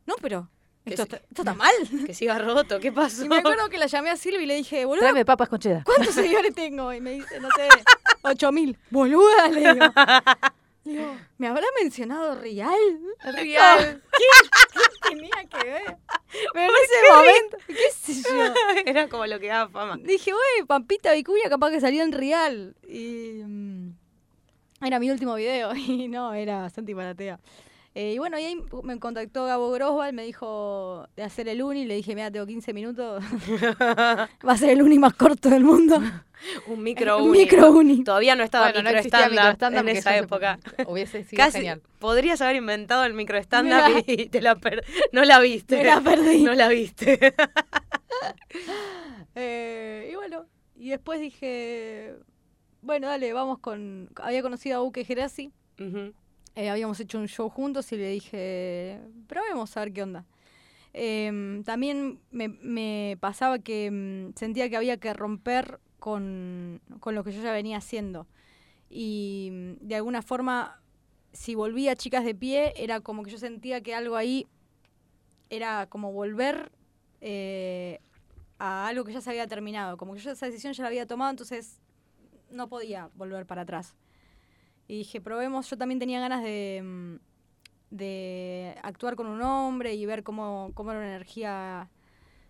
no, 0.06 0.16
pero 0.22 0.50
esto, 0.86 1.04
está, 1.04 1.18
esto 1.18 1.42
está 1.42 1.54
mal. 1.54 1.74
Que 2.06 2.14
siga 2.14 2.38
roto, 2.40 2.80
¿qué 2.80 2.92
pasó? 2.92 3.24
Y 3.26 3.30
me 3.30 3.38
acuerdo 3.38 3.70
que 3.70 3.78
la 3.78 3.88
llamé 3.88 4.10
a 4.10 4.18
Silvia 4.18 4.42
y 4.42 4.46
le 4.46 4.56
dije, 4.56 4.86
boludo, 4.86 5.02
Tráeme 5.02 5.26
papas 5.26 5.50
con 5.50 5.60
cheddar. 5.60 5.84
¿cuántos 5.84 6.16
seguidores 6.16 6.54
tengo? 6.56 6.94
Y 6.94 7.02
me 7.02 7.12
dice, 7.12 7.40
no 7.40 7.50
sé, 7.52 7.68
8000. 8.24 8.78
Boluda, 8.90 9.48
le 9.50 9.74
digo. 9.74 9.86
Le 10.86 10.94
digo, 10.94 11.18
¿me 11.38 11.48
habrá 11.48 11.66
mencionado 11.82 12.36
Real? 12.36 12.80
Real. 13.22 14.02
¿Qué 14.18 15.10
tenía 15.10 15.46
que 15.50 15.70
ver? 15.70 15.98
Pero 16.54 16.66
en 16.66 16.84
ese 16.84 17.14
momento, 17.14 17.58
qué 17.68 17.92
sé 17.92 18.14
yo. 18.24 18.54
Era 18.86 19.10
como 19.10 19.26
lo 19.26 19.40
que 19.40 19.48
daba 19.48 19.70
fama. 19.70 19.98
Dije, 19.98 20.32
güey, 20.32 20.66
Pampita 20.66 21.12
Vicuña 21.12 21.50
capaz 21.50 21.72
que 21.72 21.82
salía 21.82 22.04
en 22.04 22.14
Real. 22.14 22.76
Y 22.88 23.42
mm, 23.46 23.98
era 24.82 25.00
mi 25.00 25.10
último 25.12 25.36
video 25.36 25.76
y 25.76 26.08
no, 26.08 26.34
era 26.34 26.70
Santi 26.70 26.94
Maratea. 26.94 27.40
Eh, 27.96 28.14
y 28.14 28.20
bueno, 28.20 28.38
y 28.38 28.44
ahí 28.44 28.56
me 28.84 29.00
contactó 29.00 29.46
Gabo 29.46 29.72
Grosval, 29.72 30.14
me 30.14 30.24
dijo 30.24 31.08
de 31.16 31.24
hacer 31.24 31.48
el 31.48 31.64
uni. 31.64 31.84
Le 31.86 31.96
dije, 31.96 32.14
mira, 32.14 32.30
tengo 32.30 32.46
15 32.46 32.72
minutos. 32.72 33.24
Va 33.82 34.52
a 34.54 34.58
ser 34.58 34.70
el 34.70 34.84
uni 34.84 35.00
más 35.00 35.16
corto 35.16 35.50
del 35.50 35.64
mundo. 35.64 36.00
Un 36.68 36.84
micro 36.84 37.18
Un 37.18 37.30
uni. 37.32 37.40
micro 37.40 37.72
uni. 37.72 38.04
Todavía 38.04 38.36
no 38.36 38.44
estaba 38.44 38.66
Bueno, 38.72 38.84
no 38.84 38.90
micro 38.96 39.04
stand-up 39.10 39.32
microstand-up 39.32 39.88
en 39.90 39.98
esa 39.98 40.16
época. 40.16 40.60
Hubiese 40.86 41.24
sido 41.24 41.38
Casi 41.44 41.58
genial. 41.58 41.82
podrías 41.98 42.40
haber 42.42 42.58
inventado 42.58 43.04
el 43.06 43.16
micro 43.16 43.40
stand-up 43.40 44.04
y 44.06 44.28
te 44.28 44.42
la 44.42 44.54
per- 44.56 44.86
no 45.12 45.24
la 45.26 45.40
viste. 45.40 45.78
Me 45.78 45.84
la 45.86 46.00
perdí. 46.02 46.44
No 46.44 46.54
la 46.54 46.68
viste. 46.68 47.34
Eh, 49.36 50.10
y 50.12 50.16
bueno, 50.16 50.46
y 50.76 50.90
después 50.90 51.20
dije, 51.20 52.14
bueno, 52.88 53.08
dale, 53.08 53.34
vamos 53.34 53.60
con... 53.60 54.10
Había 54.16 54.42
conocido 54.42 54.78
a 54.78 54.82
Uke 54.82 55.04
Gerasi. 55.04 55.52
Eh, 56.56 56.70
habíamos 56.70 57.00
hecho 57.02 57.20
un 57.20 57.28
show 57.28 57.50
juntos 57.50 57.92
y 57.92 57.98
le 57.98 58.10
dije, 58.10 59.00
probemos 59.28 59.76
a 59.76 59.82
ver 59.82 59.94
qué 59.94 60.04
onda. 60.04 60.26
Em, 60.94 61.64
también 61.66 62.20
me, 62.32 62.48
me 62.48 63.18
pasaba 63.20 63.60
que 63.60 63.92
mm, 63.92 64.38
sentía 64.38 64.70
que 64.70 64.78
había 64.78 64.98
que 64.98 65.14
romper 65.14 65.80
con, 66.00 66.82
con 67.02 67.14
lo 67.14 67.26
que 67.26 67.34
yo 67.34 67.44
ya 67.44 67.52
venía 67.52 67.78
haciendo. 67.78 68.26
Y 68.90 69.50
mm, 69.52 69.86
de 69.86 69.96
alguna 69.96 70.22
forma, 70.22 70.82
si 71.34 71.56
volvía 71.56 71.98
Chicas 71.98 72.24
de 72.24 72.34
Pie, 72.34 72.74
era 72.78 73.02
como 73.02 73.24
que 73.24 73.32
yo 73.32 73.38
sentía 73.38 73.82
que 73.82 73.94
algo 73.94 74.16
ahí 74.16 74.48
era 75.50 75.88
como 75.88 76.14
volver 76.14 76.72
eh, 77.20 78.00
a 78.60 78.88
algo 78.88 79.04
que 79.04 79.12
ya 79.12 79.20
se 79.20 79.30
había 79.30 79.46
terminado. 79.46 79.98
Como 79.98 80.14
que 80.14 80.22
yo 80.22 80.32
esa 80.32 80.46
decisión 80.46 80.72
ya 80.72 80.84
la 80.84 80.88
había 80.88 81.06
tomado, 81.06 81.32
entonces 81.32 81.82
no 82.52 82.70
podía 82.70 83.10
volver 83.16 83.46
para 83.46 83.62
atrás. 83.64 83.96
Y 84.88 85.00
dije, 85.00 85.22
probemos, 85.22 85.70
yo 85.70 85.78
también 85.78 86.00
tenía 86.00 86.20
ganas 86.20 86.44
de, 86.44 86.82
mm, 86.84 87.16
de 87.92 88.76
actuar 88.84 89.16
con 89.16 89.28
un 89.28 89.42
hombre 89.42 89.96
y 89.96 90.06
ver 90.06 90.24
cómo, 90.24 90.72
cómo 90.74 90.92
era 90.92 91.00
una 91.00 91.10
energía 91.10 91.90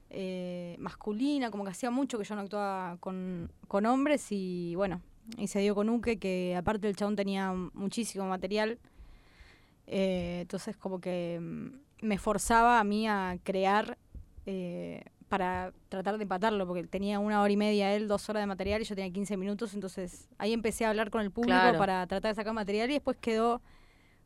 eh, 0.10 0.76
masculina, 0.80 1.52
como 1.52 1.64
que 1.64 1.72
hacía 1.72 1.92
mucho 1.92 2.18
que 2.18 2.24
yo 2.24 2.36
no 2.36 2.42
actuaba 2.42 2.98
con, 3.00 3.52
con 3.68 3.86
hombres 3.86 4.28
y 4.32 4.74
bueno, 4.76 5.02
y 5.38 5.48
se 5.48 5.60
dio 5.60 5.76
con 5.76 5.90
Uke, 5.90 6.18
que 6.18 6.56
aparte 6.56 6.88
el 6.88 6.96
chabón 6.96 7.16
tenía 7.16 7.52
muchísimo 7.74 8.28
material, 8.28 8.80
eh, 9.86 10.40
entonces 10.42 10.78
como 10.78 11.02
que 11.02 11.40
mm, 11.42 12.06
me 12.06 12.18
forzaba 12.18 12.80
a 12.80 12.84
mí 12.84 13.08
a 13.08 13.38
crear 13.44 13.98
eh, 14.46 15.04
para 15.28 15.74
tratar 15.90 16.18
de 16.18 16.24
empatarlo, 16.24 16.66
porque 16.66 16.84
tenía 16.84 17.20
una 17.20 17.42
hora 17.42 17.52
y 17.52 17.58
media 17.58 17.94
él, 17.94 18.08
dos 18.08 18.28
horas 18.30 18.42
de 18.42 18.48
material 18.48 18.82
y 18.82 18.86
yo 18.86 18.96
tenía 18.96 19.12
15 19.12 19.38
minutos, 19.38 19.74
entonces 19.74 20.28
ahí 20.38 20.54
empecé 20.54 20.86
a 20.86 20.90
hablar 20.90 21.10
con 21.10 21.22
el 21.22 21.32
público 21.32 21.58
Claro. 21.60 21.78
para 21.78 22.06
tratar 22.08 22.32
de 22.32 22.36
sacar 22.36 22.54
material 22.54 22.90
y 22.90 22.94
después 22.94 23.18
quedó 23.20 23.62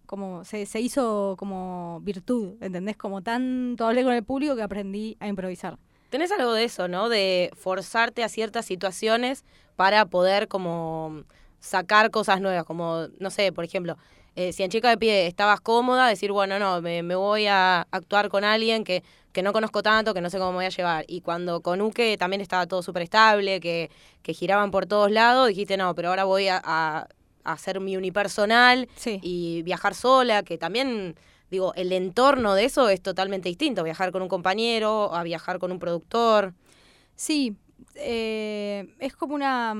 como, 0.06 0.44
se, 0.44 0.66
se 0.66 0.80
hizo 0.82 1.36
como 1.40 2.00
virtud, 2.04 2.56
¿entendés? 2.62 2.98
Como 2.98 3.22
tanto 3.22 3.86
hablé 3.88 4.04
con 4.04 4.14
el 4.14 4.24
público 4.24 4.56
que 4.56 4.62
aprendí 4.62 5.16
a 5.20 5.28
improvisar. 5.28 5.78
Tenés 6.10 6.32
algo 6.32 6.52
de 6.54 6.66
eso, 6.66 6.88
¿no? 6.90 7.08
De 7.08 7.50
forzarte 7.56 8.24
a 8.24 8.30
ciertas 8.30 8.66
situaciones 8.66 9.46
para 9.78 10.06
poder 10.06 10.50
como 10.50 11.24
sacar 11.62 12.12
cosas 12.12 12.42
nuevas, 12.42 12.66
como, 12.66 13.08
no 13.20 13.30
sé, 13.30 13.52
por 13.54 13.64
ejemplo, 13.64 13.98
eh, 14.36 14.54
si 14.54 14.64
en 14.64 14.70
Chica 14.70 14.90
de 14.90 14.98
Pie 14.98 15.28
estabas 15.28 15.62
cómoda, 15.62 16.08
decir, 16.08 16.32
bueno, 16.32 16.58
no, 16.60 16.82
me, 16.82 17.04
me 17.04 17.16
voy 17.16 17.48
a 17.48 17.88
actuar 17.92 18.30
con 18.30 18.44
alguien 18.44 18.84
que, 18.84 19.04
que 19.34 19.42
no 19.44 19.54
conozco 19.54 19.82
tanto, 19.84 20.14
que 20.14 20.22
no 20.22 20.30
sé 20.30 20.38
cómo 20.38 20.52
me 20.52 20.58
voy 20.58 20.66
a 20.66 20.70
llevar. 20.70 21.06
Y 21.08 21.22
cuando 21.22 21.62
con 21.62 21.82
Uke 21.82 22.18
también 22.18 22.42
estaba 22.42 22.66
todo 22.68 22.82
súper 22.84 23.04
estable, 23.04 23.60
que, 23.60 23.90
que 24.22 24.34
giraban 24.34 24.72
por 24.72 24.86
todos 24.86 25.12
lados, 25.12 25.48
dijiste, 25.50 25.78
no, 25.78 25.94
pero 25.96 26.10
ahora 26.10 26.24
voy 26.24 26.48
a, 26.48 26.62
a- 26.64 27.08
a 27.44 27.54
hacer 27.54 27.80
mi 27.80 27.98
unipersonal 27.98 28.88
Sí. 28.96 29.20
y 29.24 29.64
viajar 29.64 29.96
sola, 29.96 30.44
que 30.44 30.58
también, 30.60 31.16
digo, 31.50 31.74
el 31.76 31.92
entorno 31.92 32.54
de 32.54 32.66
eso 32.66 32.88
es 32.90 33.02
totalmente 33.02 33.50
distinto, 33.50 33.84
viajar 33.84 34.12
con 34.12 34.22
un 34.22 34.28
compañero, 34.30 35.14
a 35.16 35.24
viajar 35.24 35.58
con 35.58 35.72
un 35.72 35.80
productor. 35.80 36.54
Sí, 37.16 37.56
eh, 37.96 38.94
es 39.00 39.16
como 39.16 39.34
una... 39.36 39.74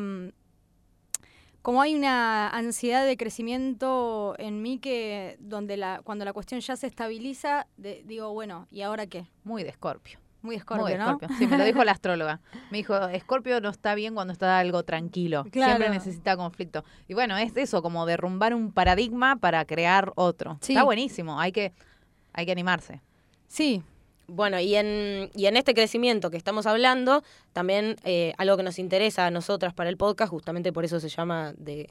Como 1.62 1.82
hay 1.82 1.94
una 1.96 2.50
ansiedad 2.50 3.06
de 3.06 3.18
crecimiento 3.18 4.36
en 4.40 4.62
mí 4.62 4.80
que 4.80 5.38
donde 5.40 5.78
la, 5.78 6.02
cuando 6.04 6.26
la 6.26 6.34
cuestión 6.34 6.60
ya 6.62 6.76
se 6.76 6.88
estabiliza, 6.88 7.68
de- 7.78 8.04
digo, 8.06 8.34
bueno, 8.34 8.68
¿y 8.72 8.82
ahora 8.82 9.06
qué? 9.08 9.28
Muy 9.44 9.64
de 9.64 9.70
Escorpio. 9.70 10.20
Muy 10.44 10.56
escorpio, 10.56 10.82
Muy 10.86 10.92
de 10.94 10.98
¿no? 10.98 11.06
Escorpio. 11.12 11.38
Sí, 11.38 11.46
me 11.46 11.56
lo 11.56 11.64
dijo 11.64 11.84
la 11.84 11.92
astróloga. 11.92 12.40
Me 12.72 12.80
dijo, 12.80 12.96
Escorpio 13.10 13.62
no 13.62 13.70
está 13.70 13.94
bien 13.94 14.16
cuando 14.16 14.34
está 14.34 14.58
algo 14.58 14.82
tranquilo. 14.82 15.44
Claro. 15.52 15.74
Siempre 15.78 15.90
necesita 15.92 16.36
conflicto. 16.36 16.84
Y 17.08 17.14
bueno, 17.14 17.38
es 17.38 17.56
eso, 17.56 17.84
como 17.84 18.08
derrumbar 18.08 18.56
un 18.56 18.72
paradigma 18.72 19.36
para 19.36 19.64
crear 19.66 20.12
otro. 20.16 20.58
Sí. 20.62 20.74
Está 20.74 20.84
buenísimo, 20.84 21.40
hay 21.40 21.52
que, 21.52 21.74
hay 22.34 22.48
que 22.48 22.52
animarse. 22.54 23.02
Sí, 23.48 23.84
Bueno, 24.34 24.62
y 24.62 24.76
en, 24.76 25.30
y 25.36 25.48
en 25.48 25.58
este 25.58 25.74
crecimiento 25.74 26.32
que 26.32 26.38
estamos 26.38 26.66
hablando, 26.66 27.22
también 27.52 27.98
eh, 28.06 28.32
algo 28.38 28.56
que 28.56 28.64
nos 28.64 28.80
interesa 28.80 29.26
a 29.26 29.30
nosotras 29.30 29.74
para 29.74 29.90
el 29.90 29.98
podcast, 29.98 30.30
justamente 30.30 30.72
por 30.72 30.86
eso 30.86 31.02
se 31.02 31.10
llama 31.10 31.54
de, 31.58 31.90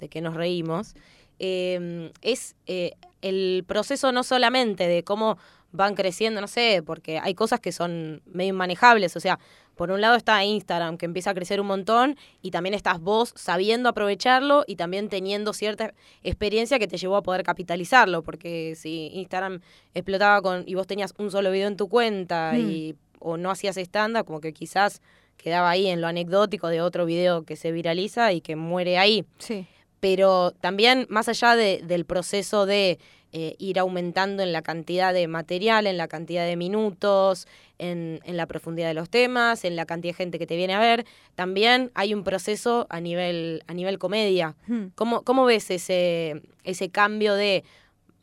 de 0.00 0.08
que 0.08 0.20
nos 0.20 0.34
reímos, 0.34 0.96
eh, 1.38 2.10
es 2.22 2.56
eh, 2.66 2.94
el 3.22 3.62
proceso 3.68 4.10
no 4.10 4.24
solamente 4.24 4.88
de 4.88 5.04
cómo 5.04 5.38
van 5.76 5.94
creciendo, 5.94 6.40
no 6.40 6.48
sé, 6.48 6.82
porque 6.84 7.18
hay 7.18 7.34
cosas 7.34 7.60
que 7.60 7.72
son 7.72 8.22
medio 8.26 8.50
inmanejables, 8.50 9.14
o 9.16 9.20
sea, 9.20 9.38
por 9.76 9.90
un 9.90 10.00
lado 10.00 10.16
está 10.16 10.42
Instagram, 10.42 10.96
que 10.96 11.04
empieza 11.04 11.30
a 11.30 11.34
crecer 11.34 11.60
un 11.60 11.66
montón, 11.66 12.16
y 12.40 12.50
también 12.50 12.72
estás 12.74 12.98
vos 12.98 13.32
sabiendo 13.36 13.88
aprovecharlo 13.90 14.64
y 14.66 14.76
también 14.76 15.08
teniendo 15.10 15.52
cierta 15.52 15.92
experiencia 16.22 16.78
que 16.78 16.88
te 16.88 16.96
llevó 16.96 17.16
a 17.16 17.22
poder 17.22 17.42
capitalizarlo, 17.42 18.22
porque 18.22 18.74
si 18.76 19.08
Instagram 19.12 19.60
explotaba 19.94 20.40
con 20.42 20.64
y 20.66 20.74
vos 20.74 20.86
tenías 20.86 21.12
un 21.18 21.30
solo 21.30 21.50
video 21.50 21.68
en 21.68 21.76
tu 21.76 21.88
cuenta 21.88 22.56
y 22.58 22.96
o 23.18 23.36
no 23.36 23.50
hacías 23.50 23.76
estándar, 23.76 24.24
como 24.24 24.40
que 24.40 24.52
quizás 24.52 25.02
quedaba 25.36 25.68
ahí 25.68 25.86
en 25.88 26.00
lo 26.00 26.06
anecdótico 26.06 26.68
de 26.68 26.80
otro 26.80 27.04
video 27.04 27.44
que 27.44 27.56
se 27.56 27.70
viraliza 27.72 28.32
y 28.32 28.40
que 28.40 28.56
muere 28.56 28.96
ahí. 28.98 29.24
Sí. 29.38 29.66
pero 29.98 30.52
también 30.60 31.06
más 31.08 31.28
allá 31.28 31.56
de- 31.56 31.80
del 31.82 32.04
proceso 32.04 32.66
de 32.66 32.98
eh, 33.32 33.56
ir 33.58 33.78
aumentando 33.78 34.42
en 34.42 34.52
la 34.52 34.62
cantidad 34.62 35.12
de 35.12 35.28
material, 35.28 35.86
en 35.86 35.96
la 35.96 36.08
cantidad 36.08 36.46
de 36.46 36.56
minutos, 36.56 37.46
en, 37.78 38.20
en 38.24 38.36
la 38.36 38.46
profundidad 38.46 38.88
de 38.88 38.94
los 38.94 39.10
temas, 39.10 39.64
en 39.64 39.76
la 39.76 39.84
cantidad 39.84 40.14
de 40.14 40.16
gente 40.16 40.38
que 40.38 40.46
te 40.46 40.56
viene 40.56 40.74
a 40.74 40.80
ver, 40.80 41.04
también 41.34 41.90
hay 41.94 42.14
un 42.14 42.24
proceso 42.24 42.86
a 42.88 43.00
nivel, 43.00 43.62
a 43.66 43.74
nivel 43.74 43.98
comedia. 43.98 44.54
Hmm. 44.66 44.86
¿Cómo, 44.94 45.22
cómo 45.22 45.44
ves 45.44 45.70
ese, 45.70 46.42
ese 46.64 46.90
cambio 46.90 47.34
de 47.34 47.64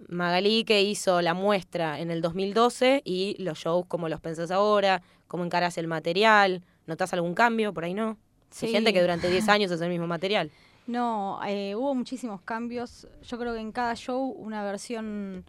Magalí 0.07 0.63
que 0.63 0.81
hizo 0.81 1.21
la 1.21 1.33
muestra 1.33 1.99
en 1.99 2.09
el 2.11 2.21
2012 2.21 3.01
y 3.05 3.35
los 3.39 3.59
shows 3.59 3.85
como 3.87 4.09
los 4.09 4.19
pensás 4.19 4.51
ahora? 4.51 5.01
¿Cómo 5.27 5.43
encaras 5.43 5.77
el 5.77 5.87
material? 5.87 6.63
¿Notas 6.87 7.13
algún 7.13 7.33
cambio? 7.33 7.73
Por 7.73 7.85
ahí 7.85 7.93
no. 7.93 8.17
Hay 8.61 8.71
gente 8.71 8.93
que 8.93 9.01
durante 9.01 9.29
10 9.29 9.49
años 9.49 9.71
hace 9.71 9.83
el 9.83 9.89
mismo 9.89 10.07
material. 10.07 10.51
No, 10.85 11.39
eh, 11.45 11.75
hubo 11.75 11.95
muchísimos 11.95 12.41
cambios. 12.41 13.07
Yo 13.23 13.37
creo 13.37 13.53
que 13.53 13.59
en 13.59 13.71
cada 13.71 13.95
show 13.95 14.21
una 14.37 14.63
versión 14.63 15.45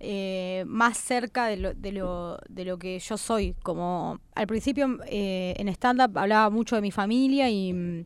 eh, 0.00 0.64
más 0.66 0.98
cerca 0.98 1.46
de 1.46 1.56
lo, 1.56 1.74
de, 1.74 1.92
lo, 1.92 2.38
de 2.48 2.64
lo 2.64 2.78
que 2.78 2.98
yo 2.98 3.16
soy. 3.16 3.54
Como 3.62 4.18
al 4.34 4.46
principio 4.48 4.98
eh, 5.06 5.54
en 5.56 5.68
stand-up 5.68 6.18
hablaba 6.18 6.50
mucho 6.50 6.74
de 6.74 6.82
mi 6.82 6.90
familia 6.90 7.48
y, 7.48 8.04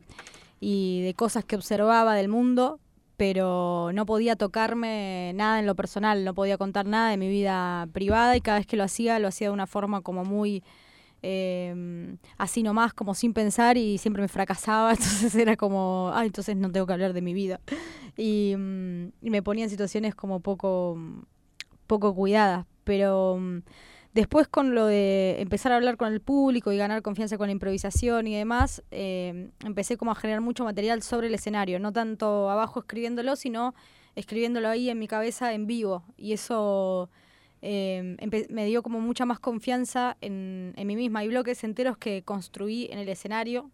y 0.59 1.01
de 1.01 1.13
cosas 1.15 1.43
que 1.45 1.55
observaba 1.55 2.13
del 2.13 2.27
mundo, 2.29 2.79
pero 3.17 3.89
no 3.93 4.05
podía 4.05 4.35
tocarme 4.35 5.31
nada 5.33 5.57
en 5.59 5.65
lo 5.65 5.75
personal, 5.75 6.23
no 6.23 6.35
podía 6.35 6.59
contar 6.59 6.85
nada 6.85 7.09
de 7.09 7.17
mi 7.17 7.27
vida 7.27 7.87
privada 7.91 8.37
y 8.37 8.41
cada 8.41 8.59
vez 8.59 8.67
que 8.67 8.77
lo 8.77 8.83
hacía 8.83 9.17
lo 9.17 9.29
hacía 9.29 9.47
de 9.47 9.53
una 9.53 9.65
forma 9.65 10.01
como 10.01 10.23
muy 10.23 10.63
eh, 11.21 12.17
así 12.37 12.63
nomás, 12.63 12.93
como 12.93 13.15
sin 13.15 13.33
pensar 13.33 13.77
y 13.77 13.97
siempre 13.97 14.21
me 14.21 14.27
fracasaba, 14.27 14.91
entonces 14.93 15.33
era 15.35 15.55
como, 15.55 16.11
ay, 16.13 16.27
entonces 16.27 16.55
no 16.55 16.71
tengo 16.71 16.85
que 16.85 16.93
hablar 16.93 17.13
de 17.13 17.21
mi 17.21 17.33
vida. 17.33 17.59
Y, 18.15 18.51
y 19.21 19.29
me 19.29 19.43
ponía 19.43 19.65
en 19.65 19.69
situaciones 19.69 20.15
como 20.15 20.39
poco, 20.39 20.97
poco 21.87 22.13
cuidadas, 22.15 22.65
pero 22.83 23.37
mm, 23.39 23.59
después 24.13 24.47
con 24.47 24.73
lo 24.73 24.85
de 24.85 25.41
empezar 25.41 25.71
a 25.71 25.75
hablar 25.75 25.97
con 25.97 26.11
el 26.11 26.21
público 26.21 26.71
y 26.71 26.77
ganar 26.77 27.01
confianza 27.01 27.37
con 27.37 27.47
la 27.47 27.51
improvisación 27.53 28.27
y 28.27 28.35
demás, 28.35 28.83
empecé 28.91 29.97
como 29.97 30.11
a 30.11 30.15
generar 30.15 30.41
mucho 30.41 30.63
material 30.63 31.03
sobre 31.03 31.27
el 31.27 31.35
escenario, 31.35 31.79
no 31.79 31.93
tanto 31.93 32.49
abajo 32.49 32.79
escribiéndolo, 32.79 33.35
sino 33.35 33.75
escribiéndolo 34.15 34.69
ahí 34.69 34.89
en 34.89 34.97
mi 34.97 35.07
cabeza 35.07 35.53
en 35.53 35.67
vivo. 35.67 36.03
Y 36.17 36.33
eso 36.33 37.09
eh, 37.61 38.15
empe- 38.19 38.49
me 38.49 38.65
dio 38.65 38.83
como 38.83 38.99
mucha 38.99 39.25
más 39.25 39.39
confianza 39.39 40.17
en, 40.21 40.73
en 40.75 40.87
mí 40.87 40.95
misma. 40.95 41.19
Hay 41.19 41.27
bloques 41.29 41.63
enteros 41.63 41.97
que 41.97 42.21
construí 42.23 42.87
en 42.91 42.99
el 42.99 43.09
escenario 43.09 43.69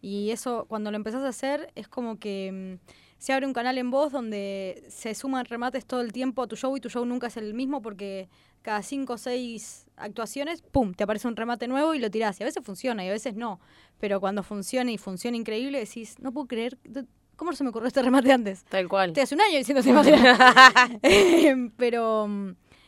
Y 0.00 0.30
eso, 0.30 0.66
cuando 0.68 0.90
lo 0.90 0.96
empezás 0.96 1.22
a 1.22 1.28
hacer, 1.28 1.70
es 1.76 1.86
como 1.88 2.18
que 2.18 2.78
mm, 2.82 2.88
se 3.18 3.32
abre 3.32 3.46
un 3.46 3.52
canal 3.52 3.78
en 3.78 3.90
voz 3.92 4.10
donde 4.12 4.82
se 4.88 5.14
suman 5.14 5.44
remates 5.44 5.86
todo 5.86 6.00
el 6.00 6.10
tiempo 6.12 6.42
a 6.42 6.48
tu 6.48 6.56
show 6.56 6.76
y 6.76 6.80
tu 6.80 6.88
show 6.90 7.04
nunca 7.04 7.28
es 7.28 7.36
el 7.36 7.54
mismo 7.54 7.80
porque 7.80 8.28
cada 8.62 8.82
cinco 8.82 9.12
o 9.14 9.18
seis 9.18 9.86
actuaciones, 9.96 10.62
¡pum!, 10.62 10.92
te 10.94 11.04
aparece 11.04 11.28
un 11.28 11.36
remate 11.36 11.68
nuevo 11.68 11.94
y 11.94 12.00
lo 12.00 12.10
tirás. 12.10 12.38
Y 12.40 12.42
a 12.42 12.46
veces 12.46 12.64
funciona 12.64 13.04
y 13.04 13.08
a 13.08 13.12
veces 13.12 13.34
no. 13.36 13.60
Pero 14.00 14.18
cuando 14.20 14.42
funciona 14.42 14.90
y 14.90 14.98
funciona 14.98 15.36
increíble, 15.36 15.78
decís, 15.78 16.16
no 16.20 16.32
puedo 16.32 16.48
creer, 16.48 16.78
¿cómo 17.36 17.52
se 17.52 17.62
me 17.62 17.70
ocurrió 17.70 17.86
este 17.86 18.02
remate 18.02 18.32
antes? 18.32 18.64
Tal 18.64 18.88
cual. 18.88 19.12
Te 19.12 19.20
hace 19.22 19.34
un 19.36 19.40
año 19.40 19.56
diciendo 19.58 19.80
ese. 19.82 19.92
Em, 21.02 21.70
Pero 21.76 22.26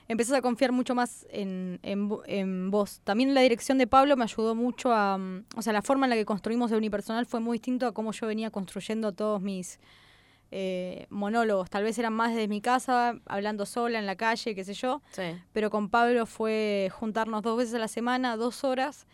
empezás 0.08 0.36
a 0.36 0.42
confiar 0.42 0.72
mucho 0.72 0.94
más 0.94 1.26
en, 1.30 1.78
en, 1.82 2.10
en 2.26 2.70
vos. 2.70 3.00
También 3.04 3.34
la 3.34 3.40
dirección 3.40 3.78
de 3.78 3.86
Pablo 3.86 4.16
me 4.16 4.24
ayudó 4.24 4.54
mucho 4.54 4.92
a... 4.92 5.16
mm, 5.18 5.44
O 5.56 5.62
sea, 5.62 5.72
la 5.72 5.82
forma 5.82 6.06
en 6.06 6.10
la 6.10 6.16
que 6.16 6.24
construimos 6.24 6.70
el 6.70 6.78
unipersonal 6.78 7.26
fue 7.26 7.40
muy 7.40 7.56
distinto 7.58 7.86
a 7.86 7.92
cómo 7.92 8.12
yo 8.12 8.26
venía 8.26 8.50
construyendo 8.50 9.12
todos 9.12 9.40
mis 9.40 9.80
eh, 10.50 11.06
monólogos. 11.10 11.68
Tal 11.70 11.82
vez 11.82 11.98
eran 11.98 12.12
más 12.12 12.30
desde 12.32 12.46
mi 12.48 12.60
casa, 12.60 13.18
hablando 13.26 13.66
sola 13.66 13.98
en 13.98 14.06
la 14.06 14.14
calle, 14.16 14.54
qué 14.54 14.62
sé 14.64 14.74
yo. 14.74 15.02
Sí. 15.10 15.22
Pero 15.52 15.70
con 15.70 15.88
Pablo 15.88 16.26
fue 16.26 16.90
juntarnos 16.92 17.42
dos 17.42 17.56
veces 17.58 17.74
a 17.74 17.78
la 17.78 17.88
semana, 17.88 18.36
dos 18.36 18.62
horas, 18.62 19.06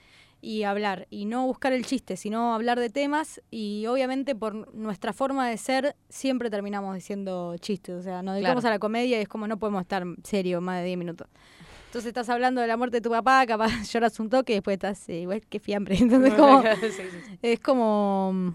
y 0.42 0.62
hablar. 0.62 1.06
Y 1.10 1.24
no 1.26 1.46
buscar 1.46 1.72
el 1.72 1.84
chiste, 1.84 2.16
sino 2.16 2.54
hablar 2.54 2.78
de 2.80 2.88
temas. 2.90 3.40
Y 3.50 3.86
obviamente 3.86 4.34
por 4.34 4.74
nuestra 4.74 5.12
forma 5.12 5.48
de 5.48 5.56
ser, 5.58 5.96
siempre 6.08 6.50
terminamos 6.50 6.94
diciendo 6.94 7.56
chistes. 7.58 7.94
O 7.96 8.02
sea, 8.02 8.22
nos 8.22 8.34
dedicamos 8.34 8.62
Claro. 8.62 8.72
a 8.72 8.76
la 8.76 8.78
comedia 8.78 9.18
y 9.18 9.22
es 9.22 9.28
como 9.28 9.46
no 9.46 9.58
podemos 9.58 9.82
estar 9.82 10.04
serio 10.24 10.60
más 10.60 10.80
de 10.80 10.86
10 10.86 10.98
minutos. 10.98 11.28
Entonces 11.86 12.08
estás 12.08 12.28
hablando 12.28 12.60
de 12.60 12.68
la 12.68 12.76
muerte 12.76 12.98
de 12.98 13.00
tu 13.00 13.10
papá, 13.10 13.44
capaz 13.46 13.70
lloras 13.92 14.18
un 14.20 14.30
toque 14.30 14.52
y 14.52 14.56
después 14.56 14.74
estás 14.74 15.08
eh, 15.08 15.20
igual 15.22 15.40
que 15.48 15.58
fiambre. 15.58 15.96
Entonces 16.00 16.32
como, 16.38 16.62
Sí, 16.62 16.68
sí, 16.82 17.02
sí. 17.26 17.38
es 17.42 17.60
como 17.60 18.54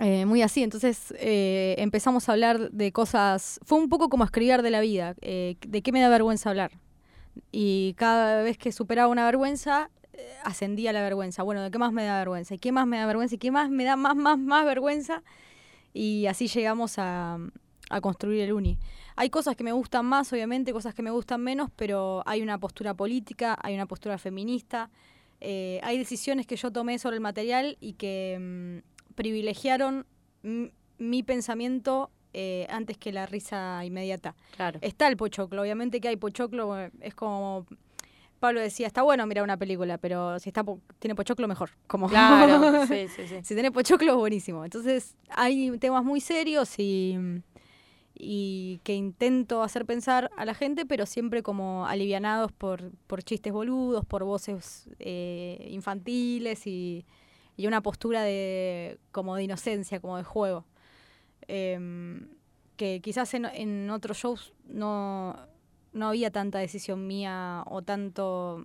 eh, 0.00 0.26
muy 0.26 0.42
así. 0.42 0.62
Entonces 0.62 1.14
eh, 1.18 1.74
empezamos 1.78 2.28
a 2.28 2.32
hablar 2.32 2.70
de 2.70 2.92
cosas. 2.92 3.58
Fue 3.64 3.78
un 3.78 3.88
poco 3.88 4.08
como 4.10 4.24
escribir 4.24 4.60
de 4.62 4.70
la 4.70 4.80
vida. 4.80 5.14
eh, 5.22 5.56
de 5.66 5.82
qué 5.82 5.90
me 5.92 6.00
da 6.00 6.08
vergüenza 6.08 6.50
hablar. 6.50 6.72
Y 7.50 7.94
cada 7.96 8.42
vez 8.42 8.58
que 8.58 8.70
superaba 8.72 9.08
una 9.08 9.24
vergüenza, 9.24 9.90
ascendía 10.44 10.92
la 10.92 11.02
vergüenza. 11.02 11.42
Bueno, 11.42 11.62
¿de 11.62 11.70
qué 11.70 11.78
más 11.78 11.92
me 11.92 12.04
da 12.04 12.18
vergüenza? 12.18 12.54
¿Y 12.54 12.58
qué 12.58 12.72
más 12.72 12.86
me 12.86 12.98
da 12.98 13.06
vergüenza? 13.06 13.34
¿Y 13.34 13.38
qué 13.38 13.50
más 13.50 13.70
me 13.70 13.84
da 13.84 13.96
más, 13.96 14.16
más, 14.16 14.38
más 14.38 14.64
vergüenza? 14.64 15.22
Y 15.92 16.26
así 16.26 16.48
llegamos 16.48 16.98
a, 16.98 17.38
a 17.90 18.00
construir 18.00 18.40
el 18.42 18.52
uni. 18.52 18.78
Hay 19.16 19.30
cosas 19.30 19.56
que 19.56 19.64
me 19.64 19.72
gustan 19.72 20.06
más, 20.06 20.32
obviamente, 20.32 20.72
cosas 20.72 20.94
que 20.94 21.02
me 21.02 21.10
gustan 21.10 21.40
menos, 21.40 21.70
pero 21.76 22.22
hay 22.26 22.42
una 22.42 22.58
postura 22.58 22.94
política, 22.94 23.56
hay 23.62 23.74
una 23.74 23.86
postura 23.86 24.18
feminista, 24.18 24.90
eh, 25.40 25.80
hay 25.82 25.98
decisiones 25.98 26.46
que 26.46 26.56
yo 26.56 26.72
tomé 26.72 26.98
sobre 26.98 27.16
el 27.16 27.20
material 27.20 27.76
y 27.80 27.92
que 27.94 28.38
mm, 28.40 29.14
privilegiaron 29.14 30.06
mi 30.98 31.22
pensamiento 31.22 32.10
eh, 32.32 32.66
antes 32.70 32.98
que 32.98 33.12
la 33.12 33.26
risa 33.26 33.84
inmediata. 33.84 34.34
Claro. 34.56 34.78
Está 34.82 35.06
el 35.06 35.16
pochoclo, 35.16 35.62
obviamente 35.62 36.00
que 36.00 36.08
hay 36.08 36.16
pochoclo, 36.16 36.78
eh, 36.78 36.90
es 37.00 37.14
como 37.14 37.66
Pablo 38.44 38.60
decía, 38.60 38.86
está 38.86 39.02
bueno 39.02 39.26
mirar 39.26 39.42
una 39.44 39.56
película, 39.56 39.96
pero 39.96 40.38
si 40.38 40.50
está 40.50 40.62
po- 40.62 40.80
tiene 40.98 41.14
pochoclo 41.14 41.48
mejor. 41.48 41.70
Como 41.86 42.08
Claro, 42.08 42.86
sí, 42.86 43.08
sí, 43.08 43.26
sí. 43.26 43.36
si 43.42 43.54
tiene 43.54 43.72
pochoclo 43.72 44.12
es 44.12 44.18
buenísimo. 44.18 44.64
Entonces 44.64 45.16
hay 45.30 45.70
temas 45.78 46.04
muy 46.04 46.20
serios 46.20 46.78
y, 46.78 47.16
y 48.14 48.80
que 48.84 48.94
intento 48.94 49.62
hacer 49.62 49.86
pensar 49.86 50.30
a 50.36 50.44
la 50.44 50.54
gente, 50.54 50.84
pero 50.84 51.06
siempre 51.06 51.42
como 51.42 51.86
alivianados 51.86 52.52
por, 52.52 52.90
por 53.06 53.22
chistes 53.22 53.52
boludos, 53.52 54.04
por 54.04 54.24
voces 54.24 54.88
eh, 54.98 55.66
infantiles 55.70 56.66
y, 56.66 57.04
y 57.56 57.66
una 57.66 57.80
postura 57.80 58.22
de 58.22 58.98
como 59.10 59.36
de 59.36 59.44
inocencia, 59.44 60.00
como 60.00 60.16
de 60.18 60.24
juego. 60.24 60.64
Em, 61.48 62.28
que 62.76 63.00
quizás 63.00 63.32
en, 63.34 63.44
en 63.46 63.88
otros 63.90 64.16
shows 64.18 64.52
no, 64.66 65.36
no 65.94 66.08
había 66.08 66.30
tanta 66.30 66.58
decisión 66.58 67.06
mía 67.06 67.62
o 67.66 67.80
tanto 67.82 68.64